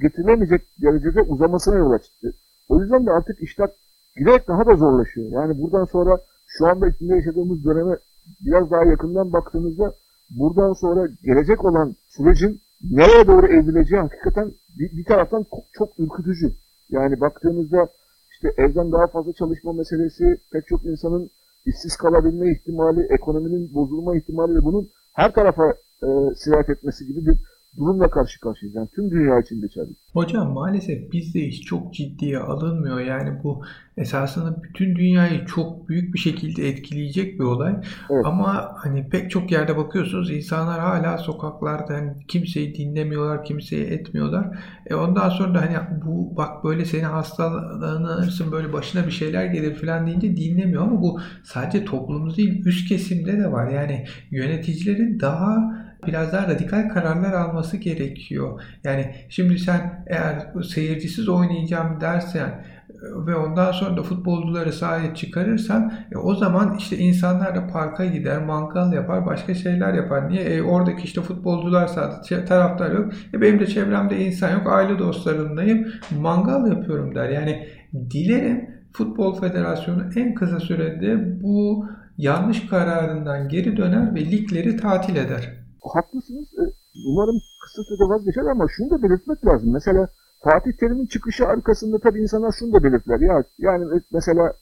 getirilemeyecek 0.00 0.62
derecede 0.82 1.22
uzamasına 1.22 1.74
yol 1.74 1.90
açtı. 1.90 2.34
O 2.68 2.80
yüzden 2.80 3.06
de 3.06 3.10
artık 3.10 3.42
işler 3.42 3.70
giderek 4.16 4.48
daha 4.48 4.66
da 4.66 4.76
zorlaşıyor. 4.76 5.30
Yani 5.32 5.62
buradan 5.62 5.84
sonra 5.84 6.18
şu 6.46 6.66
anda 6.66 6.88
içinde 6.88 7.14
yaşadığımız 7.14 7.64
döneme 7.64 7.96
biraz 8.40 8.70
daha 8.70 8.84
yakından 8.84 9.32
baktığımızda 9.32 9.92
buradan 10.30 10.72
sonra 10.72 11.08
gelecek 11.22 11.64
olan 11.64 11.94
sürecin 12.08 12.60
nereye 12.90 13.26
doğru 13.26 13.46
evrileceği 13.46 14.00
hakikaten 14.00 14.52
bir, 14.78 14.96
bir 14.96 15.04
taraftan 15.04 15.46
çok 15.72 15.98
ürkütücü. 15.98 16.52
Yani 16.90 17.20
baktığımızda 17.20 17.88
işte 18.32 18.62
evden 18.62 18.92
daha 18.92 19.06
fazla 19.06 19.32
çalışma 19.32 19.72
meselesi, 19.72 20.36
pek 20.52 20.66
çok 20.66 20.84
insanın 20.84 21.30
işsiz 21.66 21.96
kalabilme 21.96 22.52
ihtimali, 22.52 23.06
ekonominin 23.10 23.74
bozulma 23.74 24.16
ihtimali 24.16 24.54
ve 24.54 24.64
bunun 24.64 24.88
her 25.12 25.32
tarafa 25.32 25.74
e, 26.02 26.08
sirayet 26.36 26.70
etmesi 26.70 27.06
gibi 27.06 27.26
bir 27.26 27.38
durumla 27.76 28.10
karşı 28.10 28.40
karşıyayız. 28.40 28.74
Yani 28.74 28.88
tüm 28.94 29.10
dünya 29.10 29.40
için 29.40 29.60
geçerli. 29.60 29.90
Hocam 30.12 30.52
maalesef 30.52 31.12
bizde 31.12 31.40
iş 31.40 31.60
çok 31.60 31.94
ciddiye 31.94 32.38
alınmıyor. 32.38 33.00
Yani 33.00 33.40
bu 33.42 33.62
esasında 33.96 34.62
bütün 34.62 34.96
dünyayı 34.96 35.46
çok 35.46 35.88
büyük 35.88 36.14
bir 36.14 36.18
şekilde 36.18 36.68
etkileyecek 36.68 37.40
bir 37.40 37.44
olay. 37.44 37.76
Evet. 38.10 38.26
Ama 38.26 38.72
hani 38.76 39.08
pek 39.08 39.30
çok 39.30 39.52
yerde 39.52 39.76
bakıyorsunuz 39.76 40.30
insanlar 40.30 40.80
hala 40.80 41.18
sokaklarda 41.18 41.92
yani 41.92 42.12
kimseyi 42.28 42.74
dinlemiyorlar, 42.74 43.44
kimseyi 43.44 43.84
etmiyorlar. 43.84 44.58
E 44.86 44.94
ondan 44.94 45.28
sonra 45.28 45.54
da 45.54 45.62
hani 45.62 45.76
bu 46.04 46.36
bak 46.36 46.64
böyle 46.64 46.84
seni 46.84 47.04
hastalanırsın 47.04 48.52
böyle 48.52 48.72
başına 48.72 49.06
bir 49.06 49.12
şeyler 49.12 49.44
gelir 49.44 49.74
falan 49.74 50.06
deyince 50.06 50.36
dinlemiyor 50.36 50.82
ama 50.82 51.02
bu 51.02 51.20
sadece 51.44 51.84
toplumumuz 51.84 52.36
değil 52.36 52.66
üst 52.66 52.88
kesimde 52.88 53.38
de 53.38 53.52
var. 53.52 53.70
Yani 53.70 54.06
yöneticilerin 54.30 55.20
daha 55.20 55.83
biraz 56.06 56.32
daha 56.32 56.48
radikal 56.48 56.88
kararlar 56.88 57.32
alması 57.32 57.76
gerekiyor. 57.76 58.62
Yani 58.84 59.14
şimdi 59.28 59.58
sen 59.58 60.04
eğer 60.06 60.62
seyircisiz 60.62 61.28
oynayacağım 61.28 62.00
dersen 62.00 62.48
e, 62.48 63.26
ve 63.26 63.36
ondan 63.36 63.72
sonra 63.72 63.96
da 63.96 64.02
futbolcuları 64.02 64.72
sahaya 64.72 65.14
çıkarırsan 65.14 65.92
e, 66.12 66.16
o 66.16 66.34
zaman 66.34 66.76
işte 66.78 66.98
insanlar 66.98 67.54
da 67.54 67.66
parka 67.66 68.04
gider, 68.04 68.44
mangal 68.44 68.92
yapar, 68.92 69.26
başka 69.26 69.54
şeyler 69.54 69.94
yapar. 69.94 70.28
Niye? 70.28 70.42
E, 70.42 70.62
oradaki 70.62 71.04
işte 71.04 71.20
futbolcular 71.20 71.86
sadece 71.86 72.44
taraftar 72.44 72.90
yok. 72.90 73.12
E, 73.34 73.40
benim 73.40 73.60
de 73.60 73.66
çevremde 73.66 74.26
insan 74.26 74.52
yok, 74.52 74.66
aile 74.66 74.98
dostlarımdayım, 74.98 75.86
mangal 76.20 76.66
yapıyorum 76.66 77.14
der. 77.14 77.28
Yani 77.28 77.68
dilerim 78.10 78.74
Futbol 78.92 79.40
Federasyonu 79.40 80.04
en 80.16 80.34
kısa 80.34 80.60
sürede 80.60 81.42
bu 81.42 81.86
yanlış 82.18 82.66
kararından 82.66 83.48
geri 83.48 83.76
döner 83.76 84.14
ve 84.14 84.20
ligleri 84.20 84.76
tatil 84.76 85.16
eder 85.16 85.63
haklısınız. 85.92 86.46
E, 86.58 86.62
umarım 87.06 87.40
kısa 87.62 87.82
sürede 87.82 88.08
vazgeçer 88.08 88.42
ama 88.42 88.66
şunu 88.76 88.90
da 88.90 89.02
belirtmek 89.02 89.46
lazım. 89.46 89.72
Mesela 89.72 90.08
Fatih 90.44 90.72
Terim'in 90.72 91.06
çıkışı 91.06 91.46
arkasında 91.46 91.98
tabii 91.98 92.22
insanlar 92.22 92.52
şunu 92.58 92.72
da 92.72 92.84
belirtler. 92.84 93.20
Ya 93.20 93.44
yani 93.58 93.84
mesela 94.12 94.52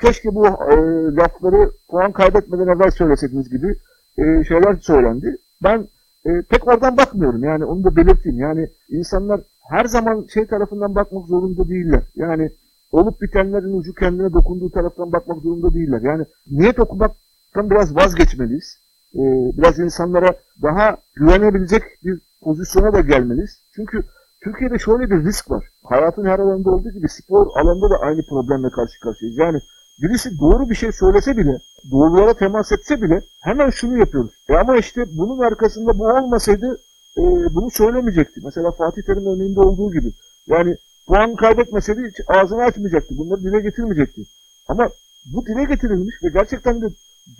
keşke 0.00 0.34
bu 0.34 0.46
e, 0.46 0.76
lafları 1.16 1.70
puan 1.88 2.12
kaybetmeden 2.12 2.66
evvel 2.66 2.90
söyleseydiniz 2.90 3.50
gibi 3.50 3.76
e, 4.18 4.44
şeyler 4.44 4.76
söylendi. 4.80 5.36
Ben 5.62 5.88
e, 6.26 6.42
pek 6.50 6.68
oradan 6.68 6.96
bakmıyorum. 6.96 7.44
Yani 7.44 7.64
onu 7.64 7.84
da 7.84 7.96
belirteyim. 7.96 8.38
Yani 8.38 8.68
insanlar 8.88 9.40
her 9.70 9.84
zaman 9.84 10.26
şey 10.34 10.46
tarafından 10.46 10.94
bakmak 10.94 11.26
zorunda 11.26 11.68
değiller. 11.68 12.02
Yani 12.16 12.50
olup 12.92 13.22
bitenlerin 13.22 13.78
ucu 13.78 13.94
kendine 13.94 14.32
dokunduğu 14.32 14.70
taraftan 14.70 15.12
bakmak 15.12 15.38
zorunda 15.38 15.74
değiller. 15.74 16.00
Yani 16.02 16.24
niyet 16.50 16.80
okumaktan 16.80 17.70
biraz 17.70 17.96
vazgeçmeliyiz 17.96 18.81
e, 19.14 19.22
biraz 19.58 19.78
insanlara 19.78 20.34
daha 20.62 20.96
güvenebilecek 21.14 21.82
bir 22.04 22.20
pozisyona 22.42 22.92
da 22.92 23.00
gelmeliyiz. 23.00 23.62
Çünkü 23.76 24.04
Türkiye'de 24.44 24.78
şöyle 24.78 25.10
bir 25.10 25.24
risk 25.24 25.50
var. 25.50 25.64
Hayatın 25.84 26.24
her 26.24 26.38
alanında 26.38 26.70
olduğu 26.70 26.90
gibi 26.90 27.08
spor 27.08 27.46
alanında 27.60 27.90
da 27.90 27.96
aynı 28.00 28.22
problemle 28.30 28.70
karşı 28.70 29.00
karşıyayız. 29.00 29.38
Yani 29.38 29.58
birisi 30.02 30.38
doğru 30.40 30.70
bir 30.70 30.74
şey 30.74 30.92
söylese 30.92 31.36
bile, 31.36 31.58
doğrulara 31.90 32.34
temas 32.34 32.72
etse 32.72 33.02
bile 33.02 33.22
hemen 33.42 33.70
şunu 33.70 33.98
yapıyoruz. 33.98 34.30
E 34.48 34.54
ama 34.54 34.76
işte 34.76 35.04
bunun 35.18 35.38
arkasında 35.38 35.98
bu 35.98 36.04
olmasaydı 36.06 36.78
e, 37.18 37.22
bunu 37.54 37.70
söylemeyecekti. 37.70 38.40
Mesela 38.44 38.70
Fatih 38.70 39.02
Terim 39.06 39.26
örneğinde 39.26 39.60
olduğu 39.60 39.92
gibi. 39.92 40.12
Yani 40.46 40.76
puan 41.06 41.36
kaybetmeseydi 41.36 42.00
hiç 42.08 42.20
ağzını 42.28 42.62
açmayacaktı. 42.62 43.14
Bunları 43.18 43.40
dile 43.42 43.60
getirmeyecekti. 43.60 44.22
Ama 44.68 44.88
bu 45.34 45.46
dile 45.46 45.64
getirilmiş 45.64 46.14
ve 46.24 46.28
gerçekten 46.28 46.80
de 46.80 46.86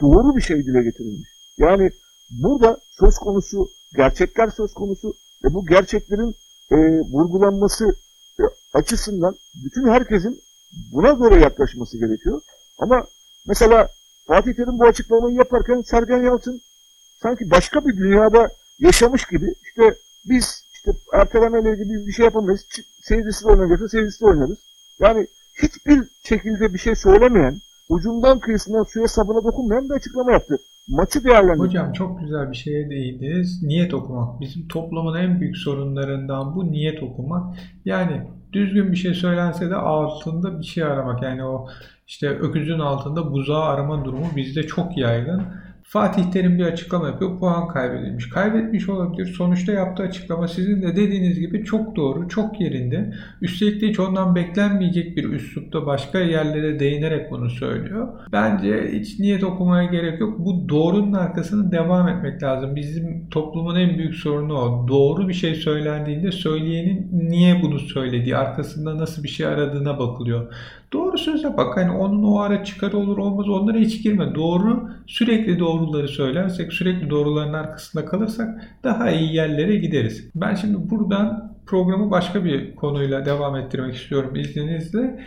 doğru 0.00 0.36
bir 0.36 0.40
şey 0.40 0.66
dile 0.66 0.82
getirilmiş. 0.82 1.28
Yani 1.62 1.90
burada 2.30 2.78
söz 2.90 3.18
konusu 3.18 3.70
gerçekler 3.96 4.50
söz 4.50 4.74
konusu 4.74 5.14
ve 5.44 5.54
bu 5.54 5.66
gerçeklerin 5.66 6.34
e, 6.70 6.76
vurgulanması 7.00 7.96
e, 8.40 8.42
açısından 8.74 9.36
bütün 9.64 9.88
herkesin 9.88 10.42
buna 10.92 11.10
göre 11.10 11.40
yaklaşması 11.40 11.98
gerekiyor. 11.98 12.40
Ama 12.78 13.06
mesela 13.46 13.88
Fatih 14.26 14.54
Terim 14.54 14.78
bu 14.78 14.84
açıklamayı 14.84 15.36
yaparken 15.36 15.82
Sergen 15.82 16.22
Yalçın 16.22 16.60
sanki 17.22 17.50
başka 17.50 17.86
bir 17.86 17.96
dünyada 17.96 18.48
yaşamış 18.78 19.24
gibi 19.24 19.54
işte 19.62 19.98
biz 20.24 20.64
işte 20.72 20.92
ertelemeyle 21.12 21.70
ilgili 21.70 22.06
bir 22.06 22.12
şey 22.12 22.24
yapamayız. 22.24 22.66
Seyircisiz 23.02 23.46
oynayacaksa 23.46 23.88
seyircisiz 23.88 24.22
oynarız. 24.22 24.58
Yani 25.00 25.26
hiçbir 25.62 26.08
şekilde 26.22 26.74
bir 26.74 26.78
şey 26.78 26.94
söylemeyen, 26.94 27.60
ucundan 27.88 28.40
kıyısından 28.40 28.82
suya 28.82 29.08
sabuna 29.08 29.44
dokunmayan 29.44 29.84
bir 29.84 29.94
açıklama 29.94 30.32
yaptı. 30.32 30.58
Maçı 30.88 31.24
değerlendirdi. 31.24 31.58
Hocam 31.58 31.92
çok 31.92 32.20
güzel 32.20 32.50
bir 32.50 32.56
şeye 32.56 32.90
değindiniz. 32.90 33.62
Niyet 33.62 33.94
okumak. 33.94 34.40
Bizim 34.40 34.68
toplumun 34.68 35.16
en 35.16 35.40
büyük 35.40 35.56
sorunlarından 35.56 36.56
bu 36.56 36.72
niyet 36.72 37.02
okumak. 37.02 37.56
Yani 37.84 38.22
düzgün 38.52 38.92
bir 38.92 38.96
şey 38.96 39.14
söylense 39.14 39.70
de 39.70 39.76
altında 39.76 40.58
bir 40.58 40.64
şey 40.64 40.84
aramak. 40.84 41.22
Yani 41.22 41.44
o 41.44 41.68
işte 42.06 42.28
öküzün 42.28 42.78
altında 42.78 43.32
buzağı 43.32 43.62
arama 43.62 44.04
durumu 44.04 44.26
bizde 44.36 44.62
çok 44.62 44.98
yaygın. 44.98 45.42
Fatih 45.84 46.30
Terim 46.30 46.58
bir 46.58 46.64
açıklama 46.64 47.06
yapıyor. 47.06 47.38
Puan 47.38 47.68
kaybedilmiş. 47.68 48.28
Kaybetmiş 48.28 48.88
olabilir. 48.88 49.26
Sonuçta 49.26 49.72
yaptığı 49.72 50.02
açıklama 50.02 50.48
sizin 50.48 50.82
de 50.82 50.96
dediğiniz 50.96 51.40
gibi 51.40 51.64
çok 51.64 51.96
doğru, 51.96 52.28
çok 52.28 52.60
yerinde. 52.60 53.14
Üstelik 53.42 53.82
de 53.82 53.88
hiç 53.88 54.00
ondan 54.00 54.34
beklenmeyecek 54.34 55.16
bir 55.16 55.24
üslupta 55.24 55.86
başka 55.86 56.18
yerlere 56.20 56.80
değinerek 56.80 57.30
bunu 57.30 57.50
söylüyor. 57.50 58.08
Bence 58.32 58.90
hiç 58.92 59.18
niyet 59.18 59.44
okumaya 59.44 59.84
gerek 59.84 60.20
yok. 60.20 60.38
Bu 60.38 60.68
doğrunun 60.68 61.12
arkasını 61.12 61.72
devam 61.72 62.08
etmek 62.08 62.42
lazım. 62.42 62.76
Bizim 62.76 63.28
toplumun 63.30 63.76
en 63.76 63.98
büyük 63.98 64.14
sorunu 64.14 64.54
o. 64.54 64.88
Doğru 64.88 65.28
bir 65.28 65.34
şey 65.34 65.54
söylendiğinde 65.54 66.32
söyleyenin 66.32 67.08
niye 67.12 67.62
bunu 67.62 67.78
söylediği, 67.78 68.36
arkasında 68.36 68.98
nasıl 68.98 69.22
bir 69.22 69.28
şey 69.28 69.46
aradığına 69.46 69.98
bakılıyor. 69.98 70.54
Doğru 70.92 71.18
söze 71.18 71.56
bak. 71.56 71.76
Hani 71.76 71.90
onun 71.90 72.22
o 72.22 72.40
ara 72.40 72.64
çıkarı 72.64 72.96
olur 72.96 73.18
olmaz 73.18 73.48
onlara 73.48 73.78
hiç 73.78 74.02
girme. 74.02 74.34
Doğru 74.34 74.90
sürekli 75.06 75.58
doğruları 75.58 76.08
söylersek 76.08 76.72
sürekli 76.72 77.10
doğruların 77.10 77.52
arkasında 77.52 78.04
kalırsak 78.04 78.48
daha 78.84 79.10
iyi 79.10 79.34
yerlere 79.34 79.76
gideriz. 79.76 80.30
Ben 80.34 80.54
şimdi 80.54 80.90
buradan 80.90 81.52
programı 81.66 82.10
başka 82.10 82.44
bir 82.44 82.76
konuyla 82.76 83.24
devam 83.24 83.56
ettirmek 83.56 83.94
istiyorum 83.94 84.36
izninizle. 84.36 85.18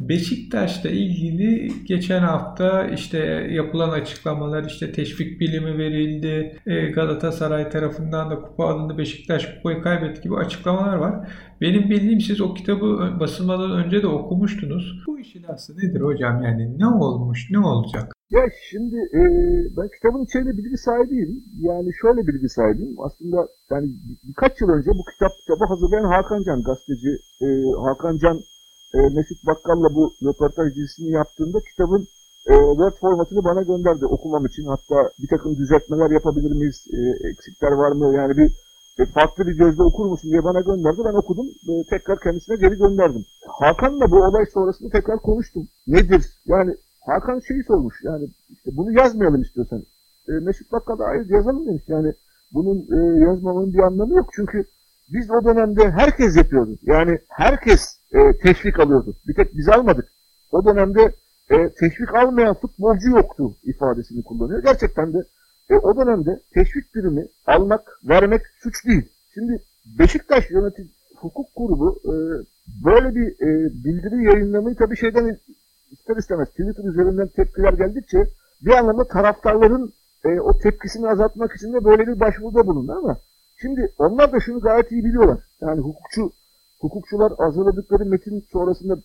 Beşiktaş'la 0.00 0.90
ilgili 0.90 1.72
geçen 1.84 2.20
hafta 2.20 2.86
işte 2.88 3.18
yapılan 3.50 3.90
açıklamalar 3.90 4.64
işte 4.64 4.92
teşvik 4.92 5.40
bilimi 5.40 5.78
verildi. 5.78 6.58
E, 6.66 6.90
Galatasaray 6.90 7.70
tarafından 7.70 8.30
da 8.30 8.42
kupa 8.42 8.64
alındı. 8.64 8.98
Beşiktaş 8.98 9.54
kupayı 9.56 9.82
kaybetti 9.82 10.22
gibi 10.22 10.36
açıklamalar 10.36 10.96
var. 10.96 11.28
Benim 11.60 11.90
bildiğim 11.90 12.20
siz 12.20 12.40
o 12.40 12.54
kitabı 12.54 13.16
basılmadan 13.20 13.70
önce 13.70 14.02
de 14.02 14.06
okumuştunuz. 14.06 15.02
Bu 15.06 15.18
işin 15.18 15.44
aslı 15.48 15.74
nedir 15.78 16.00
hocam? 16.00 16.42
Yani 16.42 16.78
ne 16.78 16.86
olmuş, 16.86 17.50
ne 17.50 17.58
olacak? 17.58 18.12
Ya 18.30 18.42
şimdi 18.70 18.96
e, 18.96 19.20
ben 19.76 19.88
kitabın 19.96 20.24
içeriğinde 20.24 20.56
bilgi 20.58 20.76
sahibiyim. 20.76 21.44
Yani 21.60 21.88
şöyle 22.02 22.20
bilgi 22.28 22.48
sahibiyim. 22.48 22.96
Aslında 23.06 23.38
yani 23.70 23.86
birkaç 24.28 24.60
yıl 24.60 24.68
önce 24.68 24.90
bu 24.98 25.04
kitap 25.12 25.32
kitabı 25.40 25.64
hazırlayan 25.70 26.12
Hakan 26.14 26.42
Can 26.46 26.60
gazeteci 26.68 27.12
e, 27.44 27.46
Hakan 27.86 28.16
Can 28.22 28.38
e, 28.94 28.98
Mesut 29.16 29.46
Bakkal'la 29.46 29.94
bu 29.94 30.12
röportaj 30.22 30.74
dizisini 30.74 31.10
yaptığında 31.10 31.58
kitabın 31.60 32.02
e, 32.46 32.54
Word 32.78 32.96
formatını 33.00 33.44
bana 33.44 33.62
gönderdi 33.62 34.06
okumam 34.06 34.46
için. 34.46 34.64
Hatta 34.66 35.10
bir 35.22 35.28
takım 35.28 35.56
düzeltmeler 35.56 36.10
yapabilir 36.10 36.50
miyiz? 36.50 36.86
E, 36.92 37.28
eksikler 37.28 37.72
var 37.72 37.92
mı? 37.92 38.14
Yani 38.14 38.36
bir 38.36 38.48
e, 38.98 39.06
farklı 39.06 39.46
bir 39.46 39.56
gözle 39.58 39.82
okur 39.82 40.06
musun 40.06 40.30
diye 40.30 40.44
bana 40.44 40.60
gönderdi. 40.60 41.00
Ben 41.04 41.14
okudum. 41.14 41.46
E, 41.70 41.72
tekrar 41.90 42.20
kendisine 42.20 42.56
geri 42.56 42.76
gönderdim. 42.78 43.24
Hakan'la 43.60 44.10
bu 44.10 44.16
olay 44.16 44.46
sonrasında 44.46 44.90
tekrar 44.90 45.18
konuştum. 45.18 45.68
Nedir? 45.86 46.24
Yani 46.46 46.74
Hakan 47.06 47.40
şeyi 47.48 47.62
sormuş. 47.64 47.94
Yani 48.04 48.28
işte 48.50 48.70
bunu 48.76 48.92
yazmayalım 48.92 49.42
istiyorsan. 49.42 49.82
E, 50.28 50.32
Mesut 50.32 50.72
Bakkal'a 50.72 51.04
hayır 51.08 51.30
yazalım 51.30 51.66
demiş. 51.66 51.82
Yani 51.88 52.12
bunun 52.52 52.78
e, 52.78 53.20
yazmamanın 53.24 53.72
bir 53.72 53.78
anlamı 53.78 54.14
yok. 54.14 54.28
Çünkü 54.36 54.64
biz 55.08 55.30
o 55.30 55.44
dönemde 55.44 55.90
herkes 55.90 56.36
yapıyordu. 56.36 56.78
Yani 56.82 57.18
herkes 57.28 58.00
e, 58.14 58.38
teşvik 58.38 58.80
alıyordu. 58.80 59.16
Bir 59.28 59.34
tek 59.34 59.56
biz 59.56 59.68
almadık. 59.68 60.12
O 60.52 60.64
dönemde 60.64 61.14
e, 61.50 61.70
teşvik 61.80 62.14
almayan 62.14 62.54
futbolcu 62.54 63.08
yoktu 63.10 63.56
ifadesini 63.64 64.24
kullanıyor. 64.24 64.62
Gerçekten 64.62 65.12
de 65.12 65.18
e, 65.70 65.74
o 65.74 65.96
dönemde 65.96 66.40
teşvik 66.54 66.94
birimi 66.94 67.26
almak, 67.46 68.00
vermek 68.04 68.42
suç 68.62 68.86
değil. 68.86 69.08
Şimdi 69.34 69.62
Beşiktaş 69.98 70.50
yönetim 70.50 70.90
hukuk 71.16 71.46
grubu 71.56 72.00
e, 72.04 72.14
böyle 72.84 73.14
bir 73.14 73.26
e, 73.26 73.70
bildiri 73.84 74.24
yayınlamayı 74.24 74.76
tabii 74.76 74.96
şeyden 74.96 75.38
ister 75.90 76.16
istemez 76.16 76.48
Twitter 76.48 76.84
üzerinden 76.84 77.28
tepkiler 77.28 77.72
geldikçe 77.72 78.26
bir 78.60 78.70
anlamda 78.70 79.08
taraftarların 79.08 79.92
e, 80.24 80.40
o 80.40 80.58
tepkisini 80.58 81.08
azaltmak 81.08 81.56
için 81.56 81.72
de 81.72 81.84
böyle 81.84 82.06
bir 82.06 82.20
başvuruda 82.20 82.66
bulundu 82.66 82.92
ama 82.92 83.16
şimdi 83.56 83.92
onlar 83.98 84.32
da 84.32 84.40
şunu 84.40 84.60
gayet 84.60 84.92
iyi 84.92 85.04
biliyorlar. 85.04 85.38
Yani 85.60 85.80
hukukçu 85.80 86.32
hukukçular 86.84 87.32
hazırladıkları 87.38 88.04
metin 88.04 88.44
sonrasında 88.52 88.98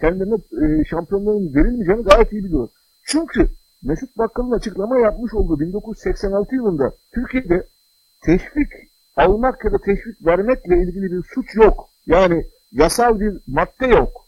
kendilerine 0.00 0.34
e, 0.34 0.84
şampiyonluğun 0.84 1.54
verilmeyeceğini 1.54 2.02
gayet 2.02 2.32
iyi 2.32 2.44
biliyorlar. 2.44 2.70
Çünkü 3.04 3.48
Mesut 3.82 4.18
Bakkal'ın 4.18 4.50
açıklama 4.50 4.98
yapmış 4.98 5.34
olduğu 5.34 5.60
1986 5.60 6.54
yılında 6.54 6.92
Türkiye'de 7.14 7.66
teşvik 8.22 8.72
almak 9.16 9.64
ya 9.64 9.72
da 9.72 9.78
teşvik 9.78 10.26
vermekle 10.26 10.82
ilgili 10.82 11.12
bir 11.12 11.22
suç 11.34 11.54
yok. 11.54 11.88
Yani 12.06 12.46
yasal 12.72 13.20
bir 13.20 13.40
madde 13.46 13.86
yok. 13.86 14.26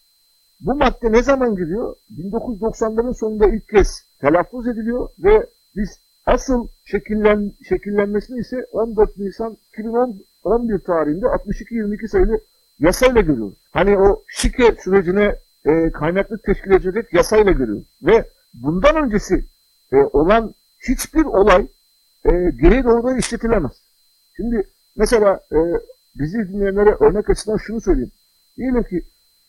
Bu 0.61 0.75
madde 0.75 1.13
ne 1.13 1.23
zaman 1.23 1.57
giriyor? 1.57 1.97
1990'ların 2.19 3.15
sonunda 3.15 3.47
ilk 3.47 3.69
kez 3.69 4.03
telaffuz 4.21 4.69
ediliyor 4.69 5.09
ve 5.19 5.47
biz 5.77 6.01
asıl 6.27 6.69
şekillen, 6.85 7.53
şekillenmesini 7.69 8.39
ise 8.41 8.67
14 8.73 9.19
Nisan 9.19 9.57
2011 9.73 10.79
tarihinde 10.79 11.27
62-22 11.27 12.09
sayılı 12.09 12.41
yasayla 12.79 13.21
görüyoruz. 13.21 13.59
Hani 13.73 13.99
o 13.99 14.25
şike 14.29 14.77
sürecine 14.85 15.37
e, 15.65 15.91
kaynaklık 15.91 16.45
teşkil 16.45 16.71
edecek 16.71 17.13
yasayla 17.13 17.53
görüyoruz. 17.53 17.87
Ve 18.03 18.25
bundan 18.55 18.97
öncesi 18.97 19.45
e, 19.93 19.97
olan 19.97 20.55
hiçbir 20.89 21.25
olay 21.25 21.67
e, 22.25 22.31
geri 22.63 22.85
doğrudan 22.85 23.19
işletilemez. 23.19 23.73
Şimdi 24.37 24.69
mesela 24.97 25.41
e, 25.53 25.59
bizi 26.15 26.49
dinleyenlere 26.49 26.97
örnek 27.01 27.31
açısından 27.31 27.57
şunu 27.57 27.81
söyleyeyim. 27.81 28.13
Diyelim 28.57 28.83
ki 28.83 29.03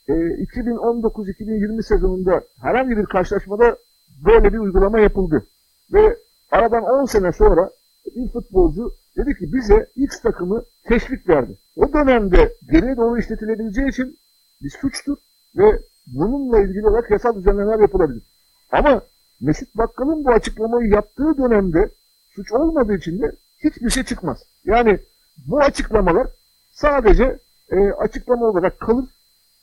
e, 0.07 0.13
2019-2020 0.13 1.83
sezonunda 1.83 2.41
herhangi 2.61 2.97
bir 2.97 3.05
karşılaşmada 3.05 3.77
böyle 4.25 4.53
bir 4.53 4.57
uygulama 4.57 4.99
yapıldı. 4.99 5.47
Ve 5.93 6.17
aradan 6.51 6.83
10 6.83 7.05
sene 7.05 7.31
sonra 7.31 7.69
bir 8.15 8.31
futbolcu 8.31 8.91
dedi 9.17 9.38
ki 9.38 9.53
bize 9.53 9.88
X 9.95 10.21
takımı 10.21 10.63
teşvik 10.84 11.30
verdi. 11.30 11.58
O 11.75 11.93
dönemde 11.93 12.53
geriye 12.71 12.97
doğru 12.97 13.19
işletilebileceği 13.19 13.89
için 13.89 14.17
bir 14.62 14.69
suçtur 14.69 15.17
ve 15.56 15.80
bununla 16.08 16.60
ilgili 16.60 16.88
olarak 16.88 17.12
yasal 17.12 17.36
düzenlemeler 17.36 17.80
yapılabilir. 17.80 18.23
Ama 18.71 19.01
Mesut 19.41 19.77
Bakkal'ın 19.77 20.25
bu 20.25 20.32
açıklamayı 20.32 20.89
yaptığı 20.89 21.38
dönemde 21.38 21.89
suç 22.36 22.51
olmadığı 22.51 22.95
için 22.95 23.21
de 23.21 23.32
hiçbir 23.63 23.89
şey 23.89 24.03
çıkmaz. 24.03 24.43
Yani 24.65 24.99
bu 25.38 25.60
açıklamalar 25.60 26.27
sadece 26.71 27.39
e, 27.71 27.91
açıklama 27.91 28.45
olarak 28.45 28.80
kalır 28.80 29.06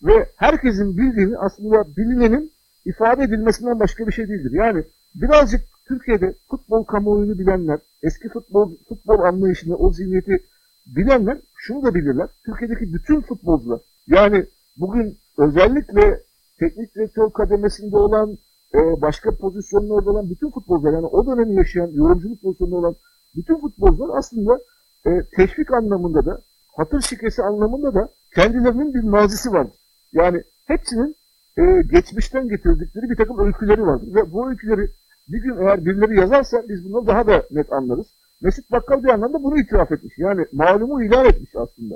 ve 0.02 0.28
herkesin 0.36 0.98
bildiğini 0.98 1.38
aslında 1.38 1.96
bilinenin 1.96 2.52
ifade 2.84 3.22
edilmesinden 3.22 3.80
başka 3.80 4.06
bir 4.06 4.12
şey 4.12 4.28
değildir. 4.28 4.52
Yani 4.52 4.84
birazcık 5.14 5.60
Türkiye'de 5.88 6.34
futbol 6.50 6.84
kamuoyunu 6.84 7.38
bilenler, 7.38 7.78
eski 8.02 8.28
futbol 8.28 8.72
futbol 8.88 9.18
anlayışını, 9.18 9.76
o 9.76 9.92
zihniyeti 9.92 10.44
bilenler 10.86 11.38
şunu 11.56 11.82
da 11.82 11.94
bilirler. 11.94 12.28
Türkiye'deki 12.46 12.94
bütün 12.94 13.20
futbolcular 13.20 13.80
yani 14.06 14.46
bugün 14.76 15.16
özellikle 15.38 16.20
teknik 16.58 16.94
direktör 16.94 17.30
kademesinde 17.30 17.96
olan 17.96 18.38
e, 18.74 18.78
başka 19.02 19.36
pozisyonlarda 19.36 20.10
olan 20.10 20.30
bütün 20.30 20.50
futbolcular 20.50 20.92
yani 20.92 21.06
o 21.06 21.26
dönemi 21.26 21.54
yaşayan 21.54 21.90
yorumculuk 21.92 22.42
pozisyonunda 22.42 22.76
olan 22.76 22.96
bütün 23.36 23.58
futbolcular 23.58 24.18
aslında 24.18 24.58
e, 25.06 25.10
teşvik 25.36 25.72
anlamında 25.72 26.26
da 26.26 26.40
hatır 26.76 27.00
şikesi 27.00 27.42
anlamında 27.42 27.94
da 27.94 28.08
kendilerinin 28.34 28.94
bir 28.94 29.02
mazisi 29.02 29.52
vardır. 29.52 29.76
Yani 30.12 30.42
hepsinin 30.66 31.16
e, 31.58 31.82
geçmişten 31.92 32.48
getirdikleri 32.48 33.10
bir 33.10 33.16
takım 33.16 33.46
öyküleri 33.46 33.86
vardır. 33.86 34.14
Ve 34.14 34.32
bu 34.32 34.50
öyküleri 34.50 34.90
bir 35.28 35.38
gün 35.38 35.56
eğer 35.58 35.84
birileri 35.84 36.16
yazarsa 36.20 36.62
biz 36.68 36.92
bunu 36.92 37.06
daha 37.06 37.26
da 37.26 37.42
net 37.50 37.72
anlarız. 37.72 38.06
Mesut 38.40 38.70
Bakkal 38.72 39.04
bir 39.04 39.08
anlamda 39.08 39.42
bunu 39.42 39.58
itiraf 39.58 39.92
etmiş. 39.92 40.18
Yani 40.18 40.46
malumu 40.52 41.04
ilan 41.04 41.26
etmiş 41.26 41.56
aslında. 41.56 41.94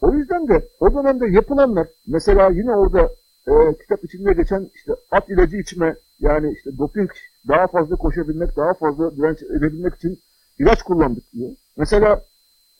O 0.00 0.12
yüzden 0.12 0.48
de 0.48 0.68
o 0.80 0.94
dönemde 0.94 1.26
yapılanlar 1.26 1.88
mesela 2.06 2.50
yine 2.50 2.72
orada 2.72 3.10
e, 3.48 3.52
kitap 3.80 4.04
içinde 4.04 4.32
geçen 4.32 4.70
işte 4.74 4.92
at 5.10 5.28
ilacı 5.28 5.56
içme 5.56 5.96
yani 6.20 6.52
işte 6.52 6.78
doping 6.78 7.10
daha 7.48 7.66
fazla 7.66 7.96
koşabilmek, 7.96 8.56
daha 8.56 8.74
fazla 8.74 9.16
direnç 9.16 9.42
edebilmek 9.42 9.94
için 9.94 10.18
ilaç 10.58 10.82
kullandık 10.82 11.32
diyor. 11.32 11.50
Mesela 11.76 12.24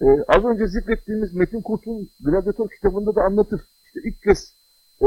e, 0.03 0.07
az 0.29 0.45
önce 0.45 0.67
zikrettiğimiz 0.67 1.35
Metin 1.35 1.61
Kurt'un 1.61 2.11
Gladiator 2.21 2.69
kitabında 2.71 3.15
da 3.15 3.23
anlatır. 3.23 3.61
İşte 3.87 4.01
ilk 4.09 4.23
kez 4.23 4.55
e, 5.03 5.07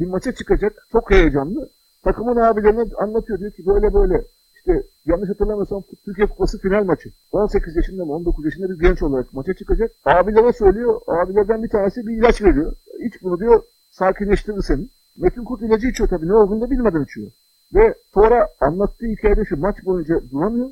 bir 0.00 0.06
maça 0.06 0.32
çıkacak. 0.32 0.86
Çok 0.92 1.10
heyecanlı. 1.10 1.70
Takımın 2.04 2.36
abilerine 2.36 2.84
anlatıyor. 2.96 3.38
Diyor 3.38 3.52
ki 3.52 3.66
böyle 3.66 3.94
böyle 3.94 4.24
işte 4.56 4.82
yanlış 5.06 5.28
hatırlamıyorsam 5.28 5.82
Türkiye 6.04 6.26
Kupası 6.26 6.58
final 6.58 6.84
maçı. 6.84 7.10
18 7.32 7.76
yaşında 7.76 8.04
mı 8.04 8.12
19 8.12 8.44
yaşında 8.44 8.68
bir 8.68 8.78
genç 8.78 9.02
olarak 9.02 9.32
maça 9.32 9.54
çıkacak. 9.54 9.90
Abilere 10.04 10.52
söylüyor. 10.52 11.00
Abilerden 11.06 11.62
bir 11.62 11.68
tanesi 11.68 12.06
bir 12.06 12.16
ilaç 12.16 12.42
veriyor. 12.42 12.72
İç 13.06 13.22
bunu 13.22 13.40
diyor 13.40 13.62
sakinleştirir 13.90 14.62
seni. 14.62 14.86
Metin 15.16 15.44
Kurt 15.44 15.62
ilacı 15.62 15.86
içiyor 15.86 16.08
tabii. 16.08 16.28
Ne 16.28 16.34
olduğunu 16.34 16.60
da 16.60 16.70
bilmeden 16.70 17.04
içiyor. 17.04 17.30
Ve 17.74 17.94
sonra 18.14 18.48
anlattığı 18.60 19.06
hikayede 19.06 19.44
şu 19.44 19.56
maç 19.56 19.76
boyunca 19.84 20.20
duramıyor. 20.30 20.70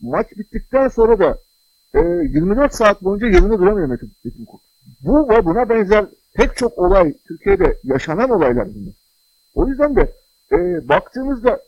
Maç 0.00 0.26
bittikten 0.38 0.88
sonra 0.88 1.18
da 1.18 1.38
e, 1.94 1.98
24 1.98 2.74
saat 2.74 3.02
boyunca 3.02 3.26
yerinde 3.26 3.58
duramıyor 3.58 3.88
Metin, 3.88 4.12
Metin 4.24 4.44
Kurt. 4.44 4.60
Bu 5.00 5.28
ve 5.28 5.44
buna 5.44 5.68
benzer 5.68 6.06
pek 6.34 6.56
çok 6.56 6.78
olay 6.78 7.14
Türkiye'de 7.28 7.76
yaşanan 7.84 8.30
olaylar 8.30 8.68
bunlar. 8.74 8.94
O 9.54 9.66
yüzden 9.68 9.96
de 9.96 10.12
e, 10.52 10.88
baktığımızda 10.88 11.60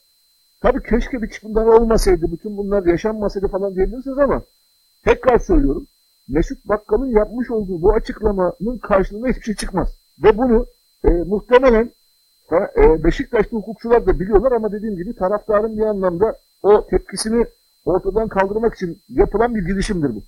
tabii 0.60 0.82
keşke 0.82 1.22
bir 1.22 1.40
bunlar 1.42 1.66
olmasaydı, 1.66 2.32
bütün 2.32 2.56
bunlar 2.56 2.86
yaşanmasaydı 2.86 3.48
falan 3.48 3.74
diyebilirsiniz 3.74 4.18
ama 4.18 4.42
tekrar 5.04 5.38
söylüyorum. 5.38 5.86
Mesut 6.28 6.64
Bakkal'ın 6.64 7.10
yapmış 7.10 7.50
olduğu 7.50 7.82
bu 7.82 7.92
açıklamanın 7.92 8.78
karşılığında 8.78 9.28
hiçbir 9.28 9.42
şey 9.42 9.54
çıkmaz. 9.54 9.88
Ve 10.22 10.38
bunu 10.38 10.66
e, 11.04 11.08
muhtemelen 11.08 11.90
e, 12.52 13.04
Beşiktaşlı 13.04 13.56
hukukçular 13.56 14.06
da 14.06 14.20
biliyorlar 14.20 14.52
ama 14.52 14.72
dediğim 14.72 14.96
gibi 14.96 15.16
taraftarın 15.16 15.76
bir 15.76 15.82
anlamda 15.82 16.36
o 16.62 16.86
tepkisini 16.86 17.46
ortadan 17.84 18.28
kaldırmak 18.28 18.74
için 18.74 18.98
yapılan 19.08 19.54
bir 19.54 19.66
girişimdir 19.66 20.14
bu. 20.14 20.22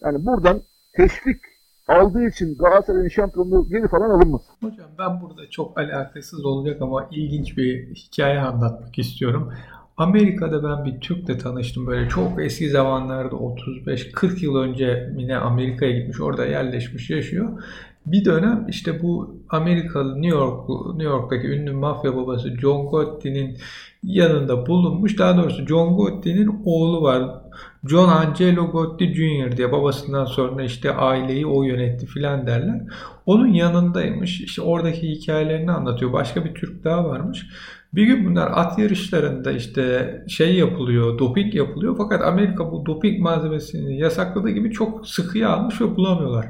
Yani 0.00 0.26
buradan 0.26 0.60
teşvik 0.92 1.40
aldığı 1.88 2.28
için 2.28 2.58
Galatasaray'ın 2.58 3.08
şampiyonluğu 3.08 3.68
geri 3.68 3.88
falan 3.88 4.10
alınmaz. 4.10 4.42
Hocam 4.60 4.86
ben 4.98 5.20
burada 5.20 5.50
çok 5.50 5.78
alakasız 5.78 6.44
olacak 6.44 6.82
ama 6.82 7.08
ilginç 7.10 7.56
bir 7.56 7.94
hikaye 7.94 8.40
anlatmak 8.40 8.98
istiyorum. 8.98 9.52
Amerika'da 9.96 10.64
ben 10.64 10.84
bir 10.84 11.00
Türk'le 11.00 11.40
tanıştım 11.42 11.86
böyle 11.86 12.08
çok 12.08 12.42
eski 12.42 12.70
zamanlarda 12.70 13.36
35-40 13.36 14.44
yıl 14.44 14.56
önce 14.56 15.12
yine 15.16 15.36
Amerika'ya 15.36 15.98
gitmiş 15.98 16.20
orada 16.20 16.46
yerleşmiş 16.46 17.10
yaşıyor. 17.10 17.62
Bir 18.06 18.24
dönem 18.24 18.66
işte 18.68 19.02
bu 19.02 19.36
Amerikalı 19.48 20.22
New 20.22 20.38
York 20.38 20.68
New 20.88 21.04
York'taki 21.04 21.46
ünlü 21.46 21.72
mafya 21.72 22.16
babası 22.16 22.56
John 22.60 22.86
Gotti'nin 22.86 23.58
yanında 24.02 24.66
bulunmuş. 24.66 25.18
Daha 25.18 25.36
doğrusu 25.36 25.66
John 25.66 25.96
Gotti'nin 25.96 26.62
oğlu 26.64 27.02
var. 27.02 27.42
John 27.86 28.08
Angelo 28.08 28.70
Gotti 28.70 29.14
Jr. 29.14 29.56
diye 29.56 29.72
babasından 29.72 30.24
sonra 30.24 30.62
işte 30.62 30.92
aileyi 30.92 31.46
o 31.46 31.62
yönetti 31.62 32.06
filan 32.06 32.46
derler. 32.46 32.82
Onun 33.26 33.46
yanındaymış. 33.46 34.40
İşte 34.40 34.62
oradaki 34.62 35.10
hikayelerini 35.10 35.72
anlatıyor. 35.72 36.12
Başka 36.12 36.44
bir 36.44 36.54
Türk 36.54 36.84
daha 36.84 37.04
varmış. 37.04 37.46
Bir 37.94 38.06
gün 38.06 38.26
bunlar 38.26 38.50
at 38.54 38.78
yarışlarında 38.78 39.52
işte 39.52 40.14
şey 40.28 40.54
yapılıyor, 40.54 41.18
doping 41.18 41.54
yapılıyor. 41.54 41.94
Fakat 41.98 42.22
Amerika 42.22 42.72
bu 42.72 42.86
doping 42.86 43.20
malzemesini 43.20 43.98
yasakladığı 43.98 44.50
gibi 44.50 44.70
çok 44.70 45.08
sıkıya 45.08 45.48
almış 45.48 45.80
ve 45.80 45.96
bulamıyorlar. 45.96 46.46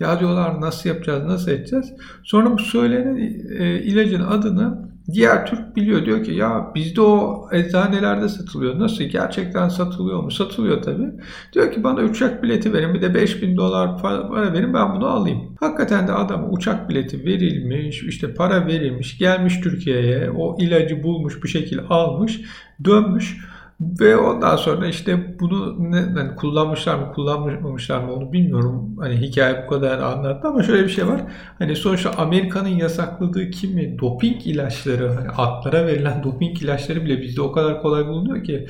Ya 0.00 0.20
diyorlar 0.20 0.60
nasıl 0.60 0.88
yapacağız, 0.88 1.24
nasıl 1.24 1.50
edeceğiz? 1.50 1.92
Sonra 2.22 2.52
bu 2.52 2.58
söylenen 2.58 3.16
e, 3.58 3.82
ilacın 3.82 4.20
adını 4.20 4.89
Diğer 5.12 5.46
Türk 5.46 5.76
biliyor 5.76 6.04
diyor 6.04 6.24
ki 6.24 6.32
ya 6.32 6.72
bizde 6.74 7.00
o 7.00 7.48
eczanelerde 7.52 8.28
satılıyor. 8.28 8.78
Nasıl? 8.78 9.04
Gerçekten 9.04 9.68
satılıyor 9.68 10.22
mu? 10.22 10.30
Satılıyor 10.30 10.82
tabii. 10.82 11.12
Diyor 11.52 11.72
ki 11.72 11.84
bana 11.84 12.00
uçak 12.00 12.42
bileti 12.42 12.72
verin 12.72 12.94
bir 12.94 13.02
de 13.02 13.14
5000 13.14 13.56
dolar 13.56 14.02
para 14.02 14.52
verin 14.52 14.74
ben 14.74 14.94
bunu 14.94 15.06
alayım. 15.06 15.56
Hakikaten 15.60 16.08
de 16.08 16.12
adam 16.12 16.52
uçak 16.52 16.88
bileti 16.88 17.24
verilmiş 17.24 18.02
işte 18.02 18.34
para 18.34 18.66
verilmiş 18.66 19.18
gelmiş 19.18 19.60
Türkiye'ye 19.60 20.30
o 20.30 20.56
ilacı 20.60 21.02
bulmuş 21.02 21.44
bir 21.44 21.48
şekilde 21.48 21.82
almış 21.82 22.40
dönmüş. 22.84 23.36
Ve 23.80 24.16
ondan 24.16 24.56
sonra 24.56 24.86
işte 24.86 25.38
bunu 25.40 25.76
ne, 25.92 25.96
yani 25.96 26.36
kullanmışlar 26.36 26.98
mı 26.98 27.12
kullanmamışlar 27.12 28.04
mı 28.04 28.12
onu 28.12 28.32
bilmiyorum. 28.32 28.96
Hani 28.98 29.16
hikaye 29.16 29.64
bu 29.64 29.70
kadar 29.70 29.98
anlattı 29.98 30.48
ama 30.48 30.62
şöyle 30.62 30.84
bir 30.84 30.88
şey 30.88 31.06
var. 31.06 31.22
Hani 31.58 31.76
sonuçta 31.76 32.10
Amerika'nın 32.16 32.68
yasakladığı 32.68 33.50
kimi 33.50 33.98
doping 33.98 34.46
ilaçları 34.46 35.08
hani 35.08 35.28
atlara 35.28 35.86
verilen 35.86 36.22
doping 36.22 36.62
ilaçları 36.62 37.04
bile 37.04 37.22
bizde 37.22 37.42
o 37.42 37.52
kadar 37.52 37.82
kolay 37.82 38.06
bulunuyor 38.06 38.44
ki 38.44 38.66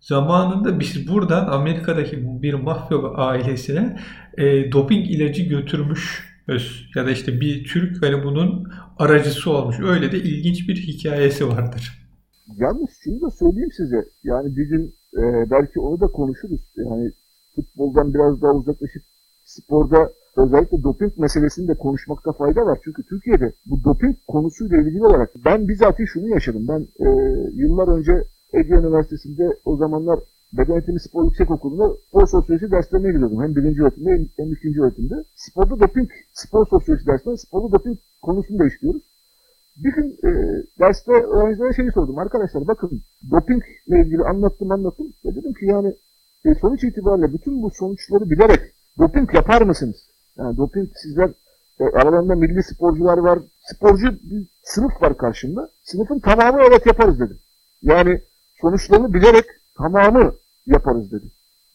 zamanında 0.00 0.80
biz 0.80 1.08
buradan 1.08 1.46
Amerika'daki 1.46 2.42
bir 2.42 2.54
mafya 2.54 2.98
ailesine 2.98 3.98
e, 4.38 4.72
doping 4.72 5.10
ilacı 5.10 5.42
götürmüş 5.42 6.32
ya 6.96 7.06
da 7.06 7.10
işte 7.10 7.40
bir 7.40 7.64
Türk 7.64 8.02
hani 8.02 8.24
bunun 8.24 8.72
aracısı 8.98 9.50
olmuş. 9.50 9.76
Öyle 9.80 10.12
de 10.12 10.18
ilginç 10.18 10.68
bir 10.68 10.76
hikayesi 10.76 11.48
vardır. 11.48 12.01
Yalnız 12.56 12.90
şunu 13.00 13.20
da 13.20 13.30
söyleyeyim 13.30 13.72
size. 13.76 14.04
Yani 14.24 14.56
bir 14.56 14.68
gün 14.68 14.94
e, 15.16 15.50
belki 15.50 15.80
onu 15.80 16.00
da 16.00 16.06
konuşuruz. 16.06 16.60
Yani 16.76 17.12
futboldan 17.54 18.14
biraz 18.14 18.42
daha 18.42 18.52
uzaklaşıp 18.52 19.02
sporda 19.44 20.12
özellikle 20.36 20.82
doping 20.82 21.18
meselesini 21.18 21.68
de 21.68 21.74
konuşmakta 21.74 22.32
fayda 22.32 22.66
var. 22.66 22.78
Çünkü 22.84 23.02
Türkiye'de 23.02 23.52
bu 23.66 23.84
doping 23.84 24.16
konusuyla 24.28 24.76
ilgili 24.76 25.06
olarak 25.06 25.30
ben 25.44 25.68
bizatihi 25.68 26.06
şunu 26.06 26.28
yaşadım. 26.28 26.68
Ben 26.68 26.80
e, 27.06 27.08
yıllar 27.54 27.88
önce 27.88 28.24
Ege 28.52 28.74
Üniversitesi'nde 28.74 29.56
o 29.64 29.76
zamanlar 29.76 30.18
Beden 30.52 30.72
Eğitimi 30.72 31.00
Spor 31.00 31.24
Yüksek 31.24 31.50
Okulu'nda 31.50 31.96
spor 32.08 32.26
sosyoloji 32.26 32.70
derslerine 32.70 33.12
giriyordum. 33.12 33.42
Hem 33.42 33.56
birinci 33.56 33.82
öğretimde 33.82 34.10
hem, 34.10 34.26
hem 34.36 34.52
ikinci 34.52 34.82
öğretimde. 34.82 35.14
Sporda 35.34 35.80
doping, 35.80 36.10
spor 36.32 36.66
sosyoloji 36.66 37.06
derslerinde 37.06 37.40
sporda 37.40 37.72
doping 37.72 37.98
konusunu 38.22 38.58
da 38.58 38.66
işliyoruz. 38.66 39.02
Bir 39.76 39.92
gün 39.92 40.18
e, 40.24 40.30
derste 40.80 41.12
öğrencilere 41.12 41.72
şeyi 41.72 41.92
sordum. 41.92 42.18
Arkadaşlar 42.18 42.66
bakın 42.66 43.02
dopingle 43.30 44.00
ilgili 44.02 44.22
anlattım 44.22 44.70
anlattım. 44.70 45.06
Ve 45.24 45.34
dedim 45.34 45.52
ki 45.52 45.64
yani 45.64 45.94
e, 46.44 46.54
sonuç 46.54 46.84
itibariyle 46.84 47.32
bütün 47.32 47.62
bu 47.62 47.70
sonuçları 47.70 48.30
bilerek 48.30 48.60
doping 48.98 49.34
yapar 49.34 49.62
mısınız? 49.62 49.96
Yani 50.36 50.56
doping 50.56 50.88
sizler 51.02 51.30
e, 51.80 51.84
aralarında 51.84 52.34
milli 52.34 52.62
sporcular 52.62 53.18
var. 53.18 53.38
Sporcu 53.60 54.06
bir 54.06 54.46
sınıf 54.62 55.02
var 55.02 55.16
karşımda. 55.16 55.68
Sınıfın 55.82 56.18
tamamı 56.18 56.62
evet 56.68 56.86
yaparız 56.86 57.20
dedim. 57.20 57.38
Yani 57.82 58.20
sonuçlarını 58.60 59.14
bilerek 59.14 59.44
tamamı 59.78 60.34
yaparız 60.66 61.12
dedi. 61.12 61.24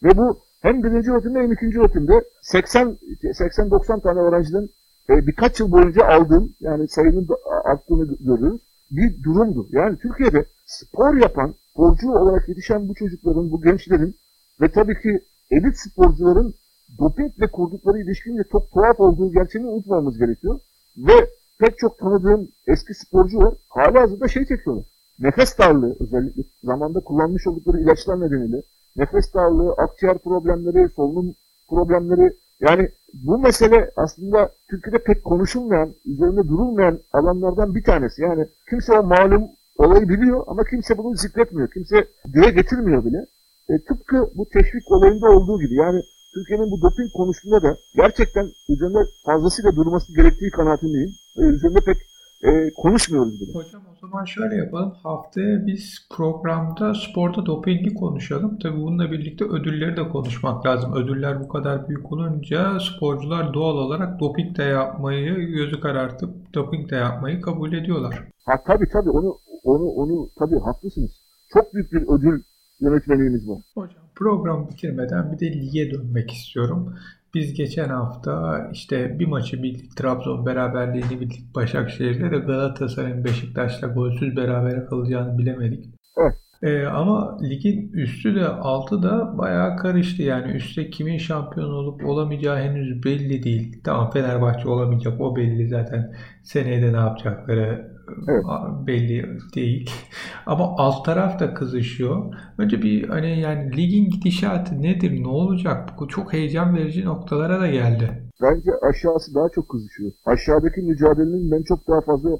Ve 0.02 0.18
bu 0.18 0.38
hem 0.60 0.82
birinci 0.84 1.12
öğretimde 1.12 1.38
hem 1.38 1.52
ikinci 1.52 1.80
öğretimde 1.80 2.24
80-90 2.42 4.02
tane 4.02 4.20
öğrenciden 4.20 4.68
e, 5.10 5.26
birkaç 5.26 5.60
yıl 5.60 5.72
boyunca 5.72 6.06
aldığım 6.06 6.54
yani 6.60 6.88
sayının 6.88 7.28
arttığını 7.64 8.16
görüyoruz. 8.20 8.60
Bir 8.90 9.22
durumdu. 9.22 9.68
Yani 9.70 9.98
Türkiye'de 9.98 10.46
spor 10.66 11.16
yapan, 11.16 11.54
sporcu 11.70 12.12
olarak 12.12 12.48
yetişen 12.48 12.88
bu 12.88 12.94
çocukların, 12.94 13.50
bu 13.50 13.62
gençlerin 13.62 14.14
ve 14.60 14.70
tabii 14.70 15.00
ki 15.02 15.20
elit 15.50 15.76
sporcuların 15.76 16.54
dopingle 16.98 17.46
kurdukları 17.46 17.98
ilişkinin 17.98 18.44
çok 18.52 18.70
tuhaf 18.72 19.00
olduğu 19.00 19.32
gerçeğini 19.32 19.68
unutmamamız 19.68 20.18
gerekiyor. 20.18 20.60
Ve 20.96 21.28
pek 21.60 21.78
çok 21.78 21.98
tanıdığım 21.98 22.48
eski 22.66 22.94
sporcu 22.94 23.38
var. 23.38 23.54
Hala 23.68 24.00
hazırda 24.00 24.28
şey 24.28 24.44
çekiyorlar. 24.46 24.84
Nefes 25.18 25.58
darlığı 25.58 25.96
özellikle 26.00 26.42
zamanda 26.64 27.00
kullanmış 27.00 27.46
oldukları 27.46 27.80
ilaçlar 27.80 28.20
nedeniyle 28.20 28.62
nefes 28.96 29.34
darlığı, 29.34 29.72
akciğer 29.72 30.18
problemleri, 30.18 30.88
solunum 30.88 31.34
problemleri 31.68 32.32
yani 32.60 32.90
bu 33.14 33.38
mesele 33.38 33.90
aslında 33.96 34.50
Türkiye'de 34.70 35.02
pek 35.02 35.24
konuşulmayan, 35.24 35.94
üzerinde 36.04 36.48
durulmayan 36.48 36.98
alanlardan 37.12 37.74
bir 37.74 37.84
tanesi. 37.84 38.22
Yani 38.22 38.46
kimse 38.70 38.98
o 38.98 39.02
malum 39.02 39.42
olayı 39.76 40.08
biliyor 40.08 40.44
ama 40.46 40.64
kimse 40.64 40.98
bunu 40.98 41.14
zikretmiyor. 41.14 41.70
Kimse 41.70 42.08
dile 42.34 42.50
getirmiyor 42.50 43.04
bile. 43.04 43.26
E, 43.68 43.78
tıpkı 43.78 44.30
bu 44.34 44.48
teşvik 44.48 44.92
olayında 44.92 45.30
olduğu 45.30 45.60
gibi. 45.60 45.74
Yani 45.74 46.02
Türkiye'nin 46.34 46.70
bu 46.70 46.82
doping 46.82 47.12
konusunda 47.12 47.62
da 47.62 47.76
gerçekten 47.96 48.46
üzerinde 48.68 48.98
fazlasıyla 49.26 49.76
durması 49.76 50.14
gerektiği 50.14 50.50
kanaatindeyim. 50.50 51.10
E, 51.38 51.42
üzerinde 51.42 51.80
pek 51.86 51.96
e, 52.44 52.70
konuşmuyoruz 52.76 53.40
bile. 53.40 53.52
Hocam 53.54 53.82
o 53.92 53.96
zaman 54.00 54.24
şöyle 54.24 54.56
yapalım. 54.56 54.94
Haftaya 55.02 55.66
biz 55.66 56.08
programda 56.16 56.94
sporda 56.94 57.46
dopingi 57.46 57.94
konuşalım. 57.94 58.58
Tabii 58.58 58.76
bununla 58.76 59.10
birlikte 59.12 59.44
ödülleri 59.44 59.96
de 59.96 60.08
konuşmak 60.08 60.66
lazım. 60.66 60.94
Ödüller 60.94 61.40
bu 61.40 61.48
kadar 61.48 61.88
büyük 61.88 62.12
olunca 62.12 62.78
sporcular 62.80 63.54
doğal 63.54 63.76
olarak 63.76 64.20
doping 64.20 64.58
de 64.58 64.62
yapmayı 64.62 65.34
gözü 65.34 65.80
karartıp 65.80 66.54
doping 66.54 66.90
de 66.90 66.96
yapmayı 66.96 67.40
kabul 67.40 67.72
ediyorlar. 67.72 68.24
Ha 68.46 68.62
tabii 68.66 68.88
tabii 68.92 69.10
onu 69.10 69.38
onu 69.62 69.84
onu 69.84 70.28
tabii 70.38 70.58
haklısınız. 70.58 71.10
Çok 71.52 71.74
büyük 71.74 71.92
bir 71.92 72.02
ödül 72.02 72.42
yönetmenliğimiz 72.80 73.48
var. 73.48 73.58
Hocam 73.74 74.04
program 74.14 74.68
bitirmeden 74.68 75.32
bir 75.32 75.38
de 75.38 75.52
lige 75.52 75.90
dönmek 75.90 76.30
istiyorum. 76.30 76.94
Biz 77.34 77.54
geçen 77.54 77.88
hafta 77.88 78.58
işte 78.72 79.18
bir 79.18 79.26
maçı 79.26 79.62
bildik. 79.62 79.96
Trabzon 79.96 80.46
beraberliğini 80.46 81.20
bildik. 81.20 81.54
Başakşehir'de 81.54 82.30
de 82.30 82.38
Galatasaray'ın 82.38 83.24
Beşiktaş'la 83.24 83.88
golsüz 83.88 84.36
berabere 84.36 84.84
kalacağını 84.84 85.38
bilemedik. 85.38 85.84
Evet. 86.16 86.47
Ee, 86.62 86.84
ama 86.86 87.38
ligin 87.42 87.92
üstü 87.92 88.34
de 88.34 88.48
altı 88.48 89.02
da 89.02 89.38
bayağı 89.38 89.76
karıştı. 89.76 90.22
Yani 90.22 90.52
üstte 90.52 90.90
kimin 90.90 91.18
şampiyon 91.18 91.70
olup 91.70 92.06
olamayacağı 92.06 92.56
henüz 92.56 93.04
belli 93.04 93.42
değil. 93.42 93.80
Tamam 93.84 94.10
Fenerbahçe 94.10 94.68
olamayacak 94.68 95.20
o 95.20 95.36
belli 95.36 95.68
zaten. 95.68 96.14
Seneye 96.42 96.82
de 96.82 96.92
ne 96.92 96.96
yapacakları 96.96 97.92
evet. 98.28 98.44
belli 98.86 99.38
değil. 99.54 99.90
Ama 100.46 100.74
alt 100.76 101.04
taraf 101.04 101.40
da 101.40 101.54
kızışıyor. 101.54 102.34
Önce 102.58 102.82
bir 102.82 103.08
hani 103.08 103.40
yani 103.40 103.76
ligin 103.76 104.10
gidişatı 104.10 104.82
nedir? 104.82 105.22
Ne 105.22 105.28
olacak? 105.28 105.88
Bu 106.00 106.08
çok 106.08 106.32
heyecan 106.32 106.76
verici 106.76 107.04
noktalara 107.04 107.60
da 107.60 107.66
geldi. 107.66 108.22
Bence 108.42 108.70
aşağısı 108.82 109.34
daha 109.34 109.48
çok 109.48 109.68
kızışıyor. 109.68 110.12
Aşağıdaki 110.24 110.80
mücadelenin 110.80 111.50
ben 111.50 111.62
çok 111.62 111.88
daha 111.88 112.00
fazla 112.00 112.30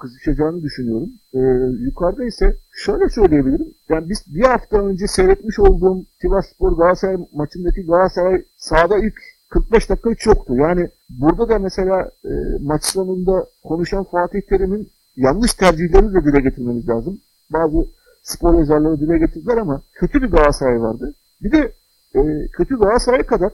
kızışacağını 0.00 0.62
düşünüyorum. 0.62 1.10
Ee, 1.34 1.38
yukarıda 1.84 2.24
ise 2.24 2.56
şöyle 2.72 3.08
söyleyebilirim. 3.08 3.74
Yani 3.88 4.08
biz 4.08 4.24
bir 4.34 4.44
hafta 4.44 4.76
önce 4.76 5.06
seyretmiş 5.06 5.58
olduğum 5.58 6.04
Sivas 6.20 6.46
Spor 6.46 6.76
Galatasaray 6.76 7.16
maçındaki 7.32 7.86
Galatasaray 7.86 8.44
sahada 8.56 8.98
ilk 8.98 9.14
45 9.48 9.90
dakika 9.90 10.10
hiç 10.10 10.26
yoktu. 10.26 10.56
Yani 10.56 10.88
burada 11.10 11.48
da 11.48 11.58
mesela 11.58 12.10
e, 12.24 12.32
maç 12.60 12.84
sonunda 12.84 13.46
konuşan 13.64 14.04
Fatih 14.04 14.40
Terim'in 14.48 14.88
yanlış 15.16 15.54
tercihlerini 15.54 16.14
de 16.14 16.24
dile 16.24 16.40
getirmemiz 16.40 16.88
lazım. 16.88 17.20
Bazı 17.52 17.86
spor 18.22 18.58
yazarları 18.58 19.00
dile 19.00 19.18
getirdiler 19.18 19.56
ama 19.56 19.82
kötü 19.92 20.22
bir 20.22 20.30
Galatasaray 20.30 20.80
vardı. 20.80 21.14
Bir 21.42 21.52
de 21.52 21.72
e, 22.14 22.48
kötü 22.52 22.78
Galatasaray 22.78 23.22
kadar 23.22 23.52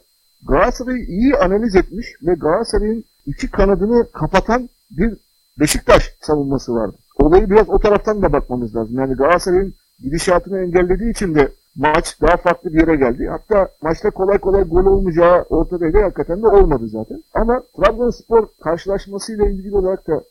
Galatasaray'ı 0.48 1.04
iyi 1.04 1.36
analiz 1.36 1.76
etmiş 1.76 2.06
ve 2.22 2.34
Galatasaray'ın 2.34 3.04
iki 3.26 3.50
kanadını 3.50 4.06
kapatan 4.12 4.68
bir 4.90 5.18
Beşiktaş 5.60 6.16
savunması 6.20 6.74
vardı. 6.74 6.96
Olayı 7.18 7.50
biraz 7.50 7.68
o 7.68 7.78
taraftan 7.78 8.22
da 8.22 8.32
bakmamız 8.32 8.76
lazım. 8.76 8.98
Yani 8.98 9.14
Galatasaray'ın 9.14 9.74
gidişatını 9.98 10.58
engellediği 10.58 11.10
için 11.10 11.34
de 11.34 11.48
maç 11.76 12.20
daha 12.20 12.36
farklı 12.36 12.74
bir 12.74 12.80
yere 12.80 12.96
geldi. 12.96 13.26
Hatta 13.30 13.68
maçta 13.82 14.10
kolay 14.10 14.38
kolay 14.38 14.64
gol 14.64 14.86
olmayacağı 14.86 15.42
ortadaydı. 15.42 16.02
Hakikaten 16.02 16.42
de 16.42 16.46
olmadı 16.46 16.88
zaten. 16.88 17.22
Ama 17.34 17.62
Trabzonspor 17.76 18.46
karşılaşmasıyla 18.64 19.48
ilgili 19.48 19.76
olarak 19.76 20.08
da 20.08 20.22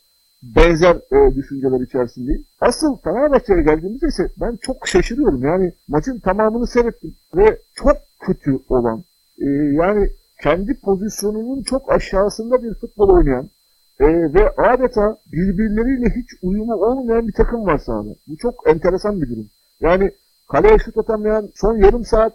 benzer 0.42 0.96
e, 1.12 1.34
düşünceler 1.34 1.80
içerisindeyim. 1.80 2.44
Asıl 2.60 2.96
Fenerbahçe'ye 2.96 3.62
geldiğimizde 3.62 4.06
ise 4.06 4.28
ben 4.40 4.58
çok 4.62 4.88
şaşırıyorum. 4.88 5.44
Yani 5.44 5.72
maçın 5.88 6.18
tamamını 6.18 6.66
seyrettim 6.66 7.14
ve 7.34 7.58
çok 7.74 7.96
kötü 8.20 8.58
olan 8.68 9.04
e, 9.38 9.46
yani 9.50 10.10
kendi 10.42 10.80
pozisyonunun 10.80 11.62
çok 11.62 11.92
aşağısında 11.92 12.62
bir 12.62 12.74
futbol 12.74 13.08
oynayan 13.08 13.48
e, 14.00 14.06
ve 14.34 14.50
adeta 14.50 15.18
birbirleriyle 15.32 16.06
hiç 16.16 16.30
uyumu 16.42 16.74
olmayan 16.74 17.28
bir 17.28 17.32
takım 17.32 17.66
var 17.66 17.78
sahada. 17.78 18.14
Bu 18.28 18.36
çok 18.36 18.54
enteresan 18.66 19.22
bir 19.22 19.28
durum. 19.30 19.46
Yani 19.80 20.10
kaleye 20.52 20.78
şut 20.78 20.98
atamayan, 20.98 21.48
son 21.54 21.76
yarım 21.76 22.04
saat 22.04 22.32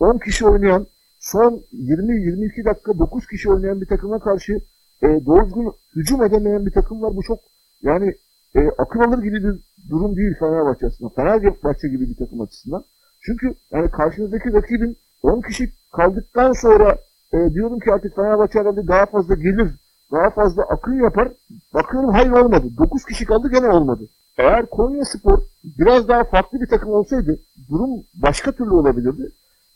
10 0.00 0.18
kişi 0.18 0.46
oynayan, 0.46 0.86
son 1.18 1.62
20-22 1.72 2.64
dakika 2.64 2.98
9 2.98 3.26
kişi 3.26 3.50
oynayan 3.50 3.80
bir 3.80 3.86
takıma 3.86 4.18
karşı 4.18 4.60
e, 5.02 5.06
doğru 5.26 5.74
hücum 5.96 6.24
edemeyen 6.24 6.66
bir 6.66 6.72
takım 6.72 7.02
var. 7.02 7.16
Bu 7.16 7.22
çok 7.22 7.38
yani 7.82 8.14
e, 8.56 8.60
akıl 8.78 9.00
alır 9.00 9.22
gibi 9.22 9.44
bir 9.44 9.54
durum 9.90 10.16
değil 10.16 10.34
Fenerbahçe 10.38 10.86
açısından. 10.86 11.12
Fenerbahçe 11.12 11.88
gibi 11.88 12.08
bir 12.08 12.16
takım 12.16 12.40
açısından. 12.40 12.84
Çünkü 13.20 13.54
yani 13.72 13.90
karşınızdaki 13.90 14.52
rakibin 14.52 14.96
10 15.22 15.40
kişi 15.40 15.72
kaldıktan 15.92 16.52
sonra 16.52 16.96
e, 17.32 17.54
diyorum 17.54 17.80
ki 17.80 17.92
artık 17.92 18.16
Fenerbahçe 18.16 18.58
herhalde 18.58 18.88
daha 18.88 19.06
fazla 19.06 19.34
gelir, 19.34 19.70
daha 20.14 20.30
fazla 20.30 20.62
akıl 20.62 20.92
yapar. 20.92 21.28
Bakıyorum 21.74 22.10
hayır 22.10 22.30
olmadı. 22.30 22.66
9 22.78 23.04
kişi 23.04 23.24
kaldı 23.24 23.50
gene 23.50 23.68
olmadı. 23.68 24.02
Eğer 24.38 24.66
Konya 24.66 25.04
Spor 25.04 25.38
biraz 25.64 26.08
daha 26.08 26.24
farklı 26.24 26.60
bir 26.60 26.66
takım 26.66 26.90
olsaydı 26.90 27.38
durum 27.70 27.90
başka 28.14 28.52
türlü 28.52 28.70
olabilirdi. 28.70 29.32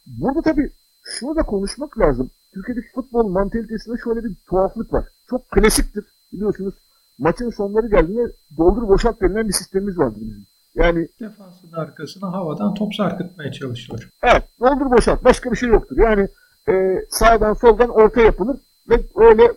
Burada 0.07 0.43
tabii 0.43 0.71
şunu 1.03 1.37
da 1.37 1.43
konuşmak 1.43 1.99
lazım. 1.99 2.31
Türkiye'deki 2.55 2.93
futbol 2.95 3.29
mantalitesinde 3.29 3.97
şöyle 4.05 4.25
bir 4.25 4.37
tuhaflık 4.49 4.93
var. 4.93 5.05
Çok 5.31 5.51
klasiktir 5.51 6.05
biliyorsunuz. 6.33 6.75
Maçın 7.19 7.51
sonları 7.51 7.89
geldiğinde 7.89 8.33
doldur 8.57 8.89
boşalt 8.89 9.21
denilen 9.21 9.49
bir 9.49 9.53
sistemimiz 9.53 9.99
vardır 9.99 10.21
bizim. 10.21 10.47
Yani 10.75 11.09
defansın 11.21 11.73
arkasına 11.73 12.33
havadan 12.33 12.75
top 12.75 12.95
sarkıtmaya 12.95 13.53
çalışılır. 13.53 14.11
Evet, 14.23 14.43
doldur 14.61 14.91
boşalt. 14.91 15.25
Başka 15.25 15.51
bir 15.51 15.57
şey 15.57 15.69
yoktur. 15.69 15.97
Yani 15.99 16.29
e, 16.69 17.05
sağdan 17.11 17.55
soldan 17.55 17.89
orta 17.89 18.21
yapılır 18.21 18.57
ve 18.89 18.95
öyle 19.17 19.53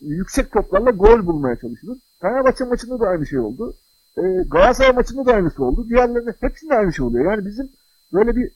yüksek 0.00 0.52
toplarla 0.52 0.90
gol 0.90 1.26
bulmaya 1.26 1.56
çalışılır. 1.56 1.98
Fenerbahçe 2.20 2.64
maçında 2.64 3.00
da 3.00 3.08
aynı 3.08 3.26
şey 3.26 3.38
oldu. 3.38 3.74
E, 4.18 4.22
Galatasaray 4.50 4.92
maçında 4.92 5.26
da 5.26 5.32
aynısı 5.32 5.64
oldu. 5.64 5.88
Diğerlerinde 5.88 6.34
hepsinde 6.40 6.74
aynı 6.74 6.92
şey 6.92 7.06
oluyor. 7.06 7.32
Yani 7.32 7.46
bizim 7.46 7.68
böyle 8.12 8.36
bir 8.36 8.52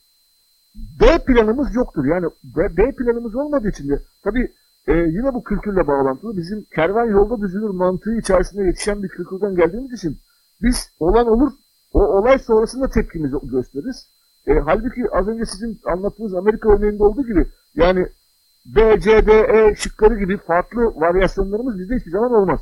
B 0.75 1.25
planımız 1.25 1.75
yoktur. 1.75 2.05
Yani 2.05 2.25
B, 2.43 2.77
B 2.77 2.91
planımız 2.91 3.35
olmadığı 3.35 3.69
için 3.69 3.89
de 3.89 4.01
tabii 4.23 4.51
e, 4.87 4.93
yine 4.93 5.33
bu 5.33 5.43
kültürle 5.43 5.87
bağlantılı. 5.87 6.37
Bizim 6.37 6.65
kervan 6.75 7.05
yolda 7.05 7.41
düzülür 7.41 7.69
mantığı 7.69 8.15
içerisinde 8.15 8.63
yetişen 8.63 9.03
bir 9.03 9.07
kültürden 9.07 9.55
geldiğimiz 9.55 9.93
için 9.93 10.17
biz 10.61 10.89
olan 10.99 11.27
olur, 11.27 11.51
o 11.93 11.99
olay 11.99 12.39
sonrasında 12.39 12.89
tepkimizi 12.89 13.35
gösteririz. 13.43 14.09
E, 14.47 14.53
halbuki 14.53 15.11
az 15.11 15.27
önce 15.27 15.45
sizin 15.45 15.79
anlattığınız 15.85 16.33
Amerika 16.33 16.69
örneğinde 16.69 17.03
olduğu 17.03 17.27
gibi 17.27 17.47
yani 17.75 18.07
B, 18.65 18.99
C, 18.99 19.27
D, 19.27 19.31
E 19.31 19.75
şıkları 19.75 20.19
gibi 20.19 20.37
farklı 20.37 20.81
varyasyonlarımız 20.95 21.79
bizde 21.79 21.95
hiçbir 21.95 22.11
zaman 22.11 22.31
olmaz. 22.31 22.61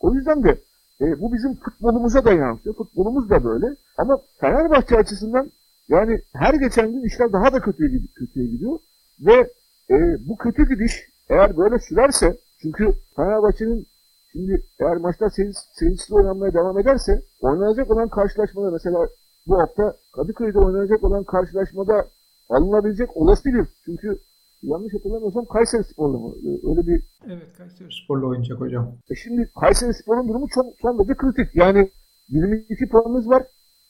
O 0.00 0.14
yüzden 0.14 0.44
de 0.44 0.58
e, 1.00 1.20
bu 1.20 1.32
bizim 1.32 1.54
futbolumuza 1.54 2.24
da 2.24 2.32
yansıyor. 2.32 2.76
Futbolumuz 2.76 3.30
da 3.30 3.44
böyle. 3.44 3.66
Ama 3.98 4.18
Fenerbahçe 4.40 4.96
açısından 4.96 5.50
yani 5.88 6.20
her 6.34 6.54
geçen 6.54 6.92
gün 6.92 7.02
işler 7.02 7.32
daha 7.32 7.52
da 7.52 7.60
kötüye, 7.60 8.00
kötüye 8.14 8.46
gidiyor. 8.46 8.78
Ve 9.20 9.50
e, 9.90 10.28
bu 10.28 10.36
kötü 10.36 10.68
gidiş 10.68 11.08
eğer 11.28 11.56
böyle 11.56 11.78
sürerse 11.78 12.36
çünkü 12.62 12.92
Fenerbahçe'nin 13.16 13.86
şimdi 14.32 14.62
eğer 14.80 14.96
maçlar 14.96 15.30
seyircisiz 15.78 16.12
oynanmaya 16.12 16.54
devam 16.54 16.78
ederse 16.78 17.22
oynanacak 17.40 17.90
olan 17.90 18.08
karşılaşmada 18.08 18.70
mesela 18.70 19.08
bu 19.46 19.58
hafta 19.60 19.96
Kadıköy'de 20.12 20.58
oynanacak 20.58 21.04
olan 21.04 21.24
karşılaşmada 21.24 22.06
alınabilecek 22.48 23.16
olası 23.16 23.44
bir 23.44 23.66
çünkü 23.84 24.18
yanlış 24.62 24.94
hatırlamıyorsam 24.94 25.44
Kayseri 25.44 25.84
Spor'la 25.84 26.18
mı? 26.18 26.34
E, 26.46 26.50
öyle 26.68 26.86
bir... 26.86 27.02
Evet 27.26 27.56
Kayseri 27.58 27.88
Spor'la 28.04 28.26
oynayacak 28.26 28.60
hocam. 28.60 28.92
E 29.10 29.14
şimdi 29.14 29.50
Kayseri 29.60 29.94
Spor'un 29.94 30.28
durumu 30.28 30.48
çok 30.54 30.66
son 30.82 30.98
derece 30.98 31.14
kritik. 31.14 31.56
Yani 31.56 31.90
22 32.28 32.88
puanımız 32.88 33.28
var. 33.28 33.42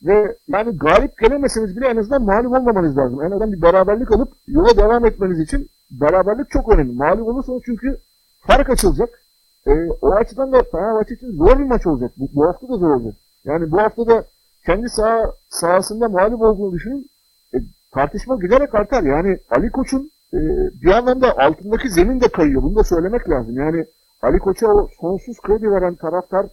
Ve 0.03 0.37
yani 0.49 0.77
galip 0.77 1.19
gelemeseniz 1.19 1.77
bile 1.77 1.87
en 1.87 1.97
azından 1.97 2.23
mağlup 2.23 2.53
olmamanız 2.53 2.97
lazım. 2.97 3.23
En 3.23 3.31
azından 3.31 3.53
bir 3.53 3.63
beraberlik 3.63 4.13
alıp 4.13 4.33
yola 4.47 4.77
devam 4.77 5.07
etmeniz 5.07 5.41
için 5.41 5.69
beraberlik 5.91 6.51
çok 6.51 6.73
önemli. 6.73 6.93
Mağlup 6.93 7.29
olursanız 7.29 7.63
çünkü 7.65 7.99
fark 8.41 8.71
açılacak. 8.71 9.23
E, 9.67 9.73
o 10.03 10.11
açıdan 10.11 10.53
da 10.53 10.63
Fenerbahçe 10.63 11.15
için 11.15 11.37
zor 11.37 11.59
bir 11.59 11.65
maç 11.65 11.87
olacak. 11.87 12.13
Bu, 12.17 12.29
bu 12.35 12.47
hafta 12.47 12.69
da 12.69 12.77
zor 12.77 12.91
olacak. 12.91 13.15
Yani 13.45 13.71
bu 13.73 13.79
hafta 13.79 14.07
da 14.07 14.25
kendi 14.67 14.89
saha, 14.89 15.33
sahasında 15.49 16.09
mağlup 16.09 16.43
olduğunu 16.43 16.73
düşünün. 16.73 17.11
E, 17.55 17.59
tartışma 17.93 18.37
giderek 18.37 18.75
artar. 18.75 19.03
Yani 19.03 19.39
Ali 19.51 19.71
Koç'un 19.71 20.12
e, 20.35 20.39
bir 20.83 20.91
anlamda 20.91 21.39
altındaki 21.39 21.91
zemin 21.91 22.21
de 22.21 22.29
kayıyor. 22.29 22.63
Bunu 22.63 22.77
da 22.77 22.85
söylemek 22.85 23.31
lazım. 23.31 23.57
Yani 23.57 23.85
Ali 24.23 24.39
Koç'a 24.39 24.67
o 24.67 24.89
sonsuz 25.01 25.41
kredi 25.41 25.71
veren 25.71 25.95
taraftar 25.95 26.47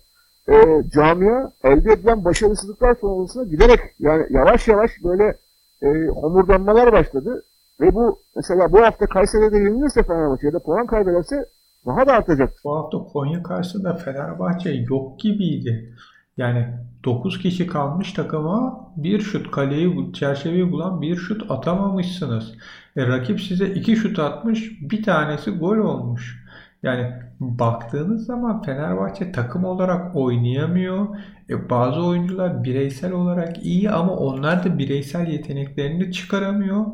e, 0.49 0.83
camia 0.93 1.51
elde 1.63 1.93
edilen 1.93 2.25
başarısızlıklar 2.25 2.95
sonrasında 2.95 3.43
giderek 3.43 3.79
yani 3.99 4.25
yavaş 4.29 4.67
yavaş 4.67 4.91
böyle 5.03 5.37
e, 5.81 6.07
homurdanmalar 6.07 6.91
başladı. 6.91 7.43
Ve 7.81 7.95
bu 7.95 8.19
mesela 8.35 8.71
bu 8.71 8.81
hafta 8.81 9.05
Kayseri'de 9.05 9.57
yenilirse 9.57 10.03
Fenerbahçe 10.03 10.47
ya 10.47 10.53
da 10.53 10.59
puan 10.59 10.85
kaybederse 10.87 11.45
daha 11.85 12.07
da 12.07 12.13
artacak. 12.13 12.53
Bu 12.63 12.75
hafta 12.75 12.97
Konya 12.97 13.43
karşısında 13.43 13.93
Fenerbahçe 13.93 14.69
yok 14.69 15.19
gibiydi. 15.19 15.95
Yani 16.37 16.67
9 17.05 17.39
kişi 17.39 17.67
kalmış 17.67 18.13
takıma 18.13 18.91
bir 18.97 19.19
şut 19.19 19.51
kaleyi 19.51 20.13
çerçeveyi 20.13 20.71
bulan 20.71 21.01
bir 21.01 21.15
şut 21.15 21.51
atamamışsınız. 21.51 22.53
E, 22.99 23.07
rakip 23.07 23.41
size 23.41 23.67
2 23.67 23.95
şut 23.95 24.19
atmış 24.19 24.71
bir 24.81 25.03
tanesi 25.03 25.51
gol 25.51 25.77
olmuş. 25.77 26.45
Yani 26.83 27.13
baktığınız 27.39 28.25
zaman 28.25 28.61
Fenerbahçe 28.61 29.31
takım 29.31 29.65
olarak 29.65 30.15
oynayamıyor. 30.15 31.07
E, 31.49 31.69
bazı 31.69 32.05
oyuncular 32.05 32.63
bireysel 32.63 33.11
olarak 33.11 33.65
iyi 33.65 33.89
ama 33.89 34.15
onlar 34.15 34.63
da 34.63 34.77
bireysel 34.77 35.27
yeteneklerini 35.27 36.11
çıkaramıyor. 36.11 36.85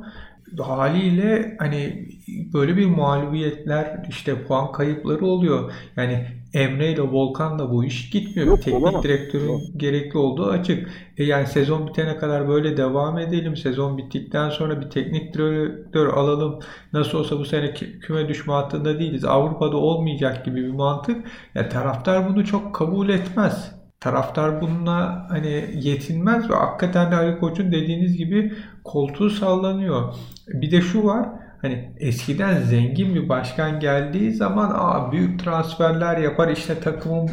Haliyle 0.60 1.56
hani 1.60 2.10
böyle 2.53 2.78
bir 2.78 2.86
mağlubiyetler 2.86 4.06
işte 4.10 4.43
puan 4.43 4.72
kayıpları 4.72 5.26
oluyor. 5.26 5.72
Yani 5.97 6.26
Emre 6.56 6.91
ile 6.91 7.01
Volkan'la 7.01 7.72
bu 7.72 7.86
iş 7.86 8.10
gitmiyor. 8.10 8.47
Yok, 8.47 8.62
Teknik 8.62 8.84
olamaz. 8.84 9.03
direktörün 9.03 9.47
Yok. 9.47 9.62
gerekli 9.78 10.18
olduğu 10.18 10.45
açık. 10.49 10.89
E 11.18 11.24
yani 11.24 11.47
sezon 11.47 11.88
bitene 11.88 12.18
kadar 12.18 12.47
böyle 12.47 12.78
devam 12.78 13.18
edelim. 13.20 13.56
Sezon 13.56 13.97
bittikten 13.97 14.49
sonra 14.49 14.82
bir 14.82 14.89
teknik 14.89 15.34
direktör 15.34 16.08
alalım. 16.08 16.60
Nasıl 16.93 17.18
olsa 17.20 17.39
bu 17.39 17.45
sene 17.45 17.66
kü- 17.66 17.99
küme 17.99 18.28
düşme 18.30 18.53
hattında 18.53 18.99
değiliz. 18.99 19.26
Avrupa'da 19.26 19.78
olmayacak 19.78 20.45
gibi 20.45 20.64
bir 20.64 20.74
mantık. 20.74 21.26
Ya 21.56 21.70
taraftar 21.70 22.30
bunu 22.30 22.45
çok 22.45 22.76
kabul 22.76 23.10
etmez. 23.10 23.72
Taraftar 23.99 24.62
bununla 24.62 25.26
hani 25.30 25.66
yetinmez 25.82 26.49
ve 26.49 26.56
hakikaten 26.56 27.12
de 27.12 27.16
Ali 27.16 27.39
Koç'un 27.39 27.72
dediğiniz 27.72 28.18
gibi 28.18 28.53
koltuğu 28.84 29.30
sallanıyor. 29.30 30.14
Bir 30.47 30.72
de 30.72 30.82
şu 30.82 31.03
var. 31.03 31.30
Hani 31.66 31.89
eskiden 31.97 32.61
zengin 32.61 33.16
bir 33.16 33.30
başkan 33.30 33.80
geldiği 33.80 34.32
zaman 34.32 34.72
aa, 34.76 35.11
büyük 35.11 35.39
transferler 35.39 36.18
yapar 36.18 36.49
işte 36.49 36.80
takımın 36.80 37.30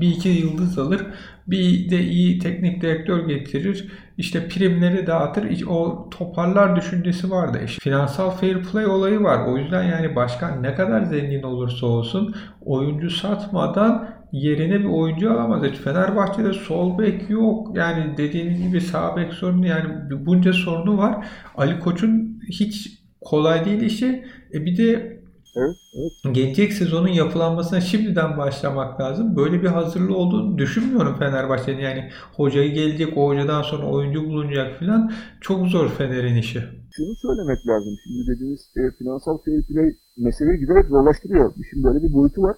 bir 0.00 0.08
iki 0.08 0.28
yıldız 0.28 0.78
alır 0.78 1.06
bir 1.46 1.90
de 1.90 2.00
iyi 2.00 2.38
teknik 2.38 2.82
direktör 2.82 3.28
getirir 3.28 3.88
işte 4.18 4.48
primleri 4.48 5.06
dağıtır 5.06 5.66
o 5.66 6.10
toparlar 6.10 6.76
düşüncesi 6.76 7.30
vardı. 7.30 7.60
İşte 7.64 7.80
finansal 7.82 8.30
fair 8.30 8.62
play 8.62 8.86
olayı 8.86 9.22
var. 9.22 9.46
O 9.46 9.58
yüzden 9.58 9.82
yani 9.82 10.16
başkan 10.16 10.62
ne 10.62 10.74
kadar 10.74 11.02
zengin 11.02 11.42
olursa 11.42 11.86
olsun 11.86 12.34
oyuncu 12.60 13.10
satmadan 13.10 14.08
yerine 14.32 14.80
bir 14.80 14.88
oyuncu 14.88 15.32
alamaz. 15.32 15.62
Hiç 15.64 15.76
Fenerbahçe'de 15.76 16.52
sol 16.52 16.98
bek 16.98 17.30
yok. 17.30 17.76
Yani 17.76 18.16
dediğiniz 18.16 18.62
gibi 18.62 18.80
sağ 18.80 19.16
bek 19.16 19.32
sorunu 19.32 19.66
yani 19.66 19.86
bunca 20.26 20.52
sorunu 20.52 20.98
var. 20.98 21.26
Ali 21.56 21.80
Koç'un 21.80 22.40
hiç 22.48 23.03
kolay 23.24 23.64
değil 23.64 23.80
işi. 23.80 24.24
E 24.54 24.64
bir 24.64 24.76
de 24.76 25.14
Evet, 25.56 25.76
evet. 25.94 26.34
gelecek 26.34 26.72
sezonun 26.72 27.08
yapılanmasına 27.08 27.80
şimdiden 27.80 28.38
başlamak 28.38 29.00
lazım. 29.00 29.36
Böyle 29.36 29.62
bir 29.62 29.68
hazırlığı 29.68 30.16
olduğunu 30.16 30.58
düşünmüyorum 30.58 31.18
Fenerbahçe'nin. 31.18 31.80
Yani 31.80 32.10
hocayı 32.36 32.74
gelecek, 32.74 33.18
o 33.18 33.28
hocadan 33.28 33.62
sonra 33.62 33.86
oyuncu 33.86 34.24
bulunacak 34.24 34.78
filan. 34.78 35.12
Çok 35.40 35.66
zor 35.66 35.88
Fener'in 35.90 36.36
işi. 36.36 36.62
Şunu 36.92 37.14
söylemek 37.14 37.66
lazım. 37.66 37.94
Şimdi 38.04 38.26
dediğiniz 38.26 38.60
e, 38.76 38.90
finansal 38.98 39.38
fair 39.38 39.62
play 39.62 39.94
meseleyi 40.16 40.58
giderek 40.58 40.86
zorlaştırıyor. 40.86 41.52
Şimdi 41.70 41.84
böyle 41.84 42.02
bir 42.02 42.12
boyutu 42.12 42.42
var. 42.42 42.56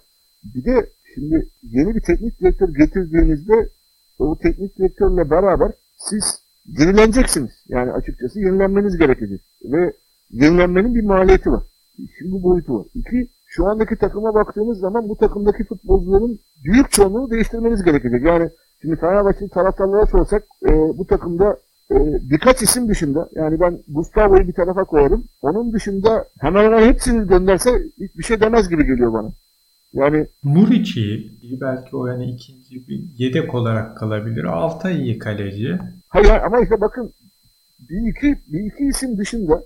Bir 0.55 0.65
de 0.65 0.89
şimdi 1.15 1.47
yeni 1.63 1.95
bir 1.95 2.01
teknik 2.01 2.41
direktör 2.41 2.69
getirdiğinizde 2.73 3.69
o 4.19 4.37
teknik 4.43 4.77
direktörle 4.77 5.29
beraber 5.29 5.71
siz 5.97 6.39
yenileneceksiniz. 6.65 7.51
Yani 7.67 7.91
açıkçası 7.91 8.39
yenilenmeniz 8.39 8.97
gerekecek. 8.97 9.41
Ve 9.63 9.93
yenilenmenin 10.31 10.95
bir 10.95 11.03
maliyeti 11.03 11.51
var. 11.51 11.63
Şimdi 12.17 12.31
bu 12.31 12.43
boyutu 12.43 12.79
var. 12.79 12.85
İki, 12.95 13.27
şu 13.45 13.67
andaki 13.67 13.95
takıma 13.95 14.33
baktığınız 14.33 14.79
zaman 14.79 15.09
bu 15.09 15.17
takımdaki 15.17 15.63
futbolcuların 15.63 16.39
büyük 16.63 16.91
çoğunluğunu 16.91 17.31
değiştirmeniz 17.31 17.83
gerekecek. 17.83 18.23
Yani 18.23 18.49
şimdi 18.81 18.95
Fenerbahçe 18.95 19.47
taraftarlara 19.47 20.05
sorsak 20.05 20.43
e, 20.65 20.71
bu 20.97 21.07
takımda 21.07 21.57
e, 21.91 21.95
birkaç 22.29 22.61
isim 22.61 22.89
dışında 22.89 23.29
yani 23.35 23.59
ben 23.59 23.79
Gustavo'yu 23.87 24.47
bir 24.47 24.53
tarafa 24.53 24.83
koyarım. 24.83 25.23
Onun 25.41 25.73
dışında 25.73 26.25
hemen 26.39 26.63
hemen 26.63 26.87
hepsini 26.87 27.27
gönderse 27.27 27.69
hiçbir 28.01 28.23
şey 28.23 28.39
demez 28.41 28.69
gibi 28.69 28.85
geliyor 28.85 29.13
bana. 29.13 29.31
Yani 29.93 30.27
Muriçi 30.43 31.31
belki 31.61 31.95
o 31.95 32.07
yani 32.07 32.31
ikinci 32.31 32.87
bir 32.87 33.03
yedek 33.17 33.55
olarak 33.55 33.97
kalabilir. 33.97 34.43
Altay 34.43 35.01
iyi 35.01 35.19
kaleci. 35.19 35.77
hayır 36.07 36.29
ama 36.29 36.59
işte 36.59 36.81
bakın 36.81 37.13
bir 37.79 38.11
iki, 38.11 38.53
bir 38.53 38.59
iki 38.59 38.83
isim 38.83 39.17
dışında 39.17 39.63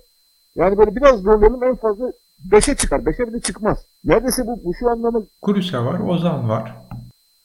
yani 0.56 0.78
böyle 0.78 0.96
biraz 0.96 1.20
zorlayalım 1.20 1.64
en 1.64 1.76
fazla 1.76 2.12
5'e 2.50 2.76
çıkar. 2.76 3.00
5'e 3.00 3.28
bile 3.28 3.40
çıkmaz. 3.40 3.78
Neredeyse 4.04 4.46
bu, 4.46 4.64
bu 4.64 4.74
şu 4.80 4.90
anlamı 4.90 5.26
Kuruse 5.42 5.78
var, 5.78 6.00
Ozan 6.00 6.48
var. 6.48 6.76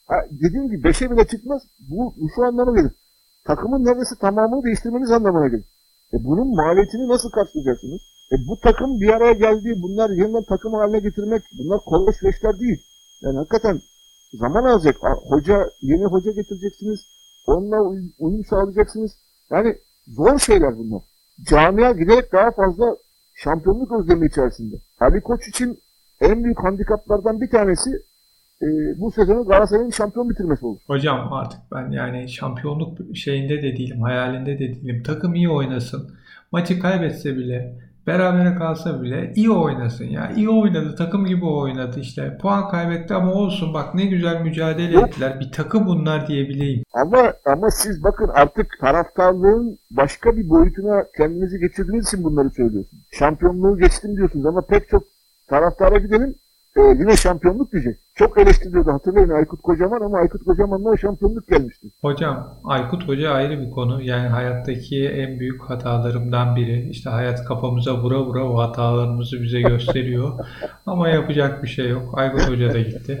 Ha, 0.06 0.16
dediğim 0.30 0.70
gibi 0.70 0.88
5'e 0.88 1.10
bile 1.10 1.26
çıkmaz. 1.26 1.62
Bu, 1.90 2.14
bu 2.16 2.28
şu 2.34 2.44
anlama 2.44 2.76
gelir. 2.80 2.92
Takımın 3.44 3.84
neredeyse 3.84 4.14
tamamını 4.20 4.64
değiştirmeniz 4.64 5.10
anlamına 5.10 5.48
gelir. 5.48 5.64
E 6.12 6.24
bunun 6.24 6.54
maliyetini 6.56 7.08
nasıl 7.08 7.30
karşılayacaksınız? 7.30 8.00
E 8.32 8.36
bu 8.48 8.60
takım 8.60 9.00
bir 9.00 9.08
araya 9.08 9.32
geldi. 9.32 9.74
Bunlar 9.82 10.10
yeniden 10.10 10.44
takım 10.48 10.72
haline 10.74 11.00
getirmek 11.00 11.42
bunlar 11.58 11.80
kolay 11.86 12.12
süreçler 12.12 12.60
değil. 12.60 12.78
Yani 13.22 13.36
hakikaten 13.36 13.80
zaman 14.38 14.64
alacak. 14.64 14.96
Hoca, 15.28 15.70
yeni 15.82 16.04
hoca 16.04 16.30
getireceksiniz. 16.30 17.00
Onunla 17.46 17.80
uy- 17.82 18.12
uyum 18.18 18.44
sağlayacaksınız. 18.44 19.12
Yani 19.50 19.78
zor 20.06 20.38
şeyler 20.38 20.78
bunlar. 20.78 21.02
Camia 21.46 21.92
giderek 21.92 22.32
daha 22.32 22.50
fazla 22.50 22.96
şampiyonluk 23.34 23.92
özlemi 23.92 24.26
içerisinde. 24.26 24.76
Ali 25.00 25.20
Koç 25.20 25.48
için 25.48 25.78
en 26.20 26.44
büyük 26.44 26.64
handikaplardan 26.64 27.40
bir 27.40 27.50
tanesi 27.50 27.90
e, 28.62 28.66
bu 29.00 29.12
sezonu 29.12 29.44
Galatasaray'ın 29.44 29.90
şampiyon 29.90 30.30
bitirmesi 30.30 30.66
olur. 30.66 30.80
Hocam 30.86 31.32
artık 31.32 31.60
ben 31.72 31.90
yani 31.90 32.28
şampiyonluk 32.28 33.16
şeyinde 33.16 33.62
de 33.62 33.76
değilim, 33.76 34.02
hayalinde 34.02 34.54
de 34.54 34.58
değilim. 34.58 35.02
Takım 35.02 35.34
iyi 35.34 35.50
oynasın. 35.50 36.10
Maçı 36.52 36.80
kaybetse 36.80 37.36
bile, 37.36 37.74
berabere 38.08 38.54
kalsa 38.54 39.02
bile 39.02 39.32
iyi 39.34 39.50
oynasın 39.50 40.04
ya. 40.04 40.32
İyi 40.36 40.48
oynadı, 40.50 40.94
takım 40.96 41.24
gibi 41.24 41.44
oynadı 41.44 42.00
işte. 42.00 42.38
Puan 42.42 42.68
kaybetti 42.68 43.14
ama 43.14 43.32
olsun 43.32 43.74
bak 43.74 43.94
ne 43.94 44.06
güzel 44.06 44.40
mücadele 44.40 45.00
ettiler. 45.00 45.40
Bir 45.40 45.52
takım 45.52 45.86
bunlar 45.86 46.26
diyebileyim. 46.26 46.82
Ama 46.94 47.32
ama 47.46 47.70
siz 47.70 48.04
bakın 48.04 48.28
artık 48.34 48.66
taraftarlığın 48.80 49.78
başka 49.90 50.36
bir 50.36 50.48
boyutuna 50.48 51.04
kendinizi 51.16 51.58
geçirdiğiniz 51.60 52.08
için 52.08 52.24
bunları 52.24 52.50
söylüyorsunuz. 52.50 53.04
Şampiyonluğu 53.18 53.78
geçtim 53.78 54.16
diyorsunuz 54.16 54.46
ama 54.46 54.60
pek 54.60 54.88
çok 54.88 55.02
taraftara 55.48 55.98
gidelim 55.98 56.34
e, 56.78 56.82
yine 56.98 57.16
şampiyonluk 57.16 57.72
diyecek. 57.72 57.96
Çok 58.14 58.38
eleştiriyordu 58.38 58.92
hatırlayın 58.92 59.28
Aykut 59.28 59.62
Kocaman 59.62 60.00
ama 60.00 60.18
Aykut 60.18 60.44
Kocaman'la 60.44 60.96
şampiyonluk 60.96 61.48
gelmişti. 61.48 61.88
Hocam 62.00 62.58
Aykut 62.64 63.08
Hoca 63.08 63.30
ayrı 63.30 63.60
bir 63.60 63.70
konu. 63.70 64.02
Yani 64.02 64.28
hayattaki 64.28 65.08
en 65.08 65.40
büyük 65.40 65.62
hatalarımdan 65.62 66.56
biri. 66.56 66.88
İşte 66.90 67.10
hayat 67.10 67.44
kafamıza 67.44 68.02
vura 68.02 68.20
vura 68.26 68.44
o 68.44 68.58
hatalarımızı 68.58 69.42
bize 69.42 69.60
gösteriyor. 69.60 70.32
Ama 70.86 71.08
yapacak 71.08 71.62
bir 71.62 71.68
şey 71.68 71.88
yok. 71.88 72.18
Aykut 72.18 72.48
Hoca 72.48 72.74
da 72.74 72.80
gitti. 72.80 73.18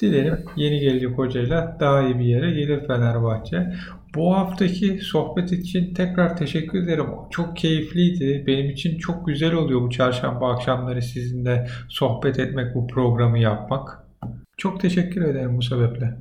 Dilerim 0.00 0.38
yeni 0.56 0.80
gelecek 0.80 1.18
hocayla 1.18 1.76
daha 1.80 2.02
iyi 2.02 2.18
bir 2.18 2.24
yere 2.24 2.50
gelir 2.50 2.86
Fenerbahçe. 2.86 3.72
Bu 4.14 4.34
haftaki 4.34 4.98
sohbet 5.02 5.52
için 5.52 5.94
tekrar 5.94 6.36
teşekkür 6.36 6.82
ederim. 6.82 7.06
Çok 7.30 7.56
keyifliydi. 7.56 8.44
Benim 8.46 8.70
için 8.70 8.98
çok 8.98 9.26
güzel 9.26 9.54
oluyor 9.54 9.80
bu 9.80 9.90
çarşamba 9.90 10.52
akşamları 10.52 11.02
sizinle 11.02 11.66
sohbet 11.88 12.38
etmek, 12.38 12.74
bu 12.74 12.86
programı 12.86 13.38
yapmak. 13.38 14.04
Çok 14.56 14.80
teşekkür 14.80 15.22
ederim 15.22 15.56
bu 15.56 15.62
sebeple. 15.62 16.16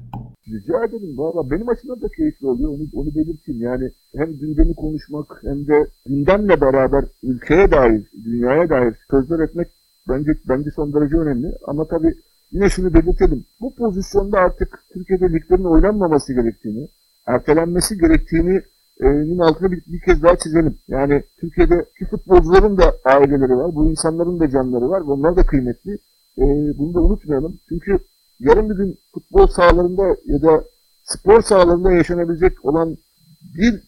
Rica 0.48 0.86
ederim. 0.86 1.18
Valla 1.18 1.52
benim 1.52 1.70
açımdan 1.70 2.02
da 2.02 2.08
keyifli 2.18 2.48
oluyor. 2.48 2.70
Onu, 2.70 2.84
onu 2.94 3.16
belirteyim. 3.16 3.62
Yani 3.62 3.90
hem 4.16 4.38
gündemi 4.38 4.76
konuşmak 4.76 5.42
hem 5.44 5.68
de 5.68 5.88
gündemle 6.06 6.62
beraber 6.62 7.06
ülkeye 7.24 7.72
dair, 7.72 8.02
dünyaya 8.26 8.70
dair 8.70 8.96
sözler 9.12 9.40
etmek 9.40 9.68
bence 10.10 10.32
bence 10.50 10.70
son 10.76 10.94
derece 10.94 11.18
önemli. 11.18 11.48
Ama 11.68 11.88
tabii 11.88 12.14
yine 12.52 12.70
şunu 12.70 12.94
belirtelim. 12.94 13.46
Bu 13.62 13.76
pozisyonda 13.76 14.38
artık 14.38 14.80
Türkiye'de 14.94 15.34
liglerin 15.34 15.64
oynanmaması 15.64 16.34
gerektiğini, 16.34 16.88
ertelenmesi 17.30 17.98
gerektiğini 17.98 18.62
nin 19.02 19.40
altını 19.40 19.72
bir, 19.72 19.82
bir 19.88 20.00
kez 20.00 20.24
daha 20.24 20.38
çizelim. 20.38 20.78
Yani 20.88 21.24
Türkiye'deki 21.40 22.06
futbolcuların 22.06 22.78
da 22.78 22.96
aileleri 23.06 23.58
var. 23.58 23.76
Bu 23.76 23.90
insanların 23.90 24.40
da 24.40 24.50
canları 24.50 24.90
var. 24.90 25.02
ve 25.02 25.12
Onlar 25.12 25.36
da 25.36 25.46
kıymetli. 25.46 25.94
E, 26.38 26.44
bunu 26.78 26.94
da 26.94 27.02
unutmayalım. 27.02 27.60
Çünkü 27.70 28.00
yarın 28.40 28.70
bir 28.70 28.76
gün 28.76 29.00
futbol 29.14 29.48
sahalarında 29.48 30.16
ya 30.26 30.42
da 30.42 30.64
spor 31.04 31.42
sahalarında 31.42 31.92
yaşanabilecek 31.92 32.66
olan 32.66 32.98
bir 33.58 33.84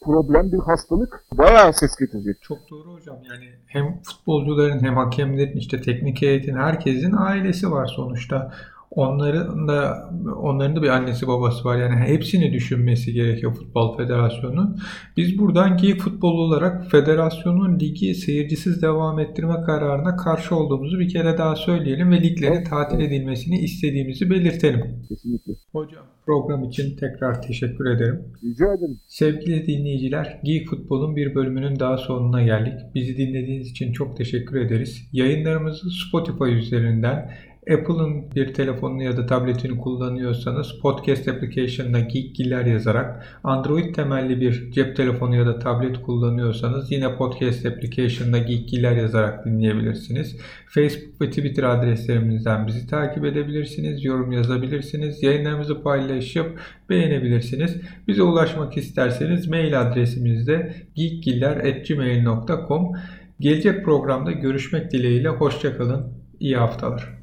problem, 0.00 0.52
bir 0.52 0.58
hastalık 0.58 1.24
bayağı 1.32 1.72
ses 1.72 1.96
getirecek. 1.96 2.42
Çok 2.42 2.70
doğru 2.70 2.92
hocam. 2.92 3.16
Yani 3.30 3.44
hem 3.66 4.02
futbolcuların 4.02 4.84
hem 4.84 4.96
hakemlerin 4.96 5.56
işte 5.56 5.80
teknik 5.80 6.22
heyetin 6.22 6.56
herkesin 6.56 7.12
ailesi 7.12 7.70
var 7.70 7.86
sonuçta. 7.86 8.52
Onların 8.90 9.68
da 9.68 10.10
onların 10.36 10.76
da 10.76 10.82
bir 10.82 10.88
annesi 10.88 11.26
babası 11.26 11.64
var. 11.64 11.78
Yani 11.78 11.94
hepsini 11.94 12.52
düşünmesi 12.52 13.12
gerekiyor 13.12 13.54
Futbol 13.54 13.96
Federasyonu'nun. 13.96 14.78
Biz 15.16 15.38
buradan 15.38 15.76
Geyik 15.76 16.00
Futbol 16.00 16.38
olarak 16.38 16.90
federasyonun 16.90 17.80
ligi 17.80 18.14
seyircisiz 18.14 18.82
devam 18.82 19.18
ettirme 19.18 19.60
kararına 19.66 20.16
karşı 20.16 20.56
olduğumuzu 20.56 20.98
bir 20.98 21.08
kere 21.08 21.38
daha 21.38 21.56
söyleyelim 21.56 22.10
ve 22.10 22.22
liglerin 22.22 22.64
tatil 22.64 23.00
edilmesini 23.00 23.58
istediğimizi 23.58 24.30
belirtelim. 24.30 25.04
Kesinlikle. 25.08 25.52
Hocam 25.72 26.04
program 26.26 26.64
için 26.64 26.96
tekrar 26.96 27.42
teşekkür 27.42 27.86
ederim. 27.90 28.20
Rica 28.44 28.74
ederim. 28.74 29.00
Sevgili 29.06 29.66
dinleyiciler, 29.66 30.40
Geek 30.44 30.68
Futbol'un 30.68 31.16
bir 31.16 31.34
bölümünün 31.34 31.78
daha 31.78 31.96
sonuna 31.96 32.42
geldik. 32.42 32.74
Bizi 32.94 33.16
dinlediğiniz 33.16 33.70
için 33.70 33.92
çok 33.92 34.16
teşekkür 34.16 34.60
ederiz. 34.60 35.08
Yayınlarımızı 35.12 35.90
Spotify 35.90 36.58
üzerinden, 36.58 37.30
Apple'ın 37.68 38.30
bir 38.34 38.54
telefonunu 38.54 39.02
ya 39.02 39.16
da 39.16 39.26
tabletini 39.26 39.78
kullanıyorsanız 39.78 40.78
podcast 40.82 41.28
application'ına 41.28 42.00
Geekgiller 42.00 42.66
yazarak 42.66 43.26
Android 43.44 43.94
temelli 43.94 44.40
bir 44.40 44.70
cep 44.72 44.96
telefonu 44.96 45.36
ya 45.36 45.46
da 45.46 45.58
tablet 45.58 46.02
kullanıyorsanız 46.02 46.92
yine 46.92 47.16
podcast 47.16 47.66
application'ına 47.66 48.38
Geekgiller 48.38 48.96
yazarak 48.96 49.46
dinleyebilirsiniz. 49.46 50.36
Facebook 50.66 51.20
ve 51.20 51.30
Twitter 51.30 51.62
adreslerimizden 51.62 52.66
bizi 52.66 52.86
takip 52.86 53.24
edebilirsiniz, 53.24 54.04
yorum 54.04 54.32
yazabilirsiniz, 54.32 55.22
yayınlarımızı 55.22 55.82
paylaşıp 55.82 56.60
beğenebilirsiniz. 56.90 57.76
Bize 58.08 58.22
ulaşmak 58.22 58.76
isterseniz 58.76 59.48
mail 59.48 59.80
adresimizde 59.80 60.74
geekgiller.gmail.com 60.94 62.92
Gelecek 63.40 63.84
programda 63.84 64.32
görüşmek 64.32 64.92
dileğiyle 64.92 65.28
hoşçakalın. 65.28 66.12
İyi 66.40 66.56
haftalar. 66.56 67.19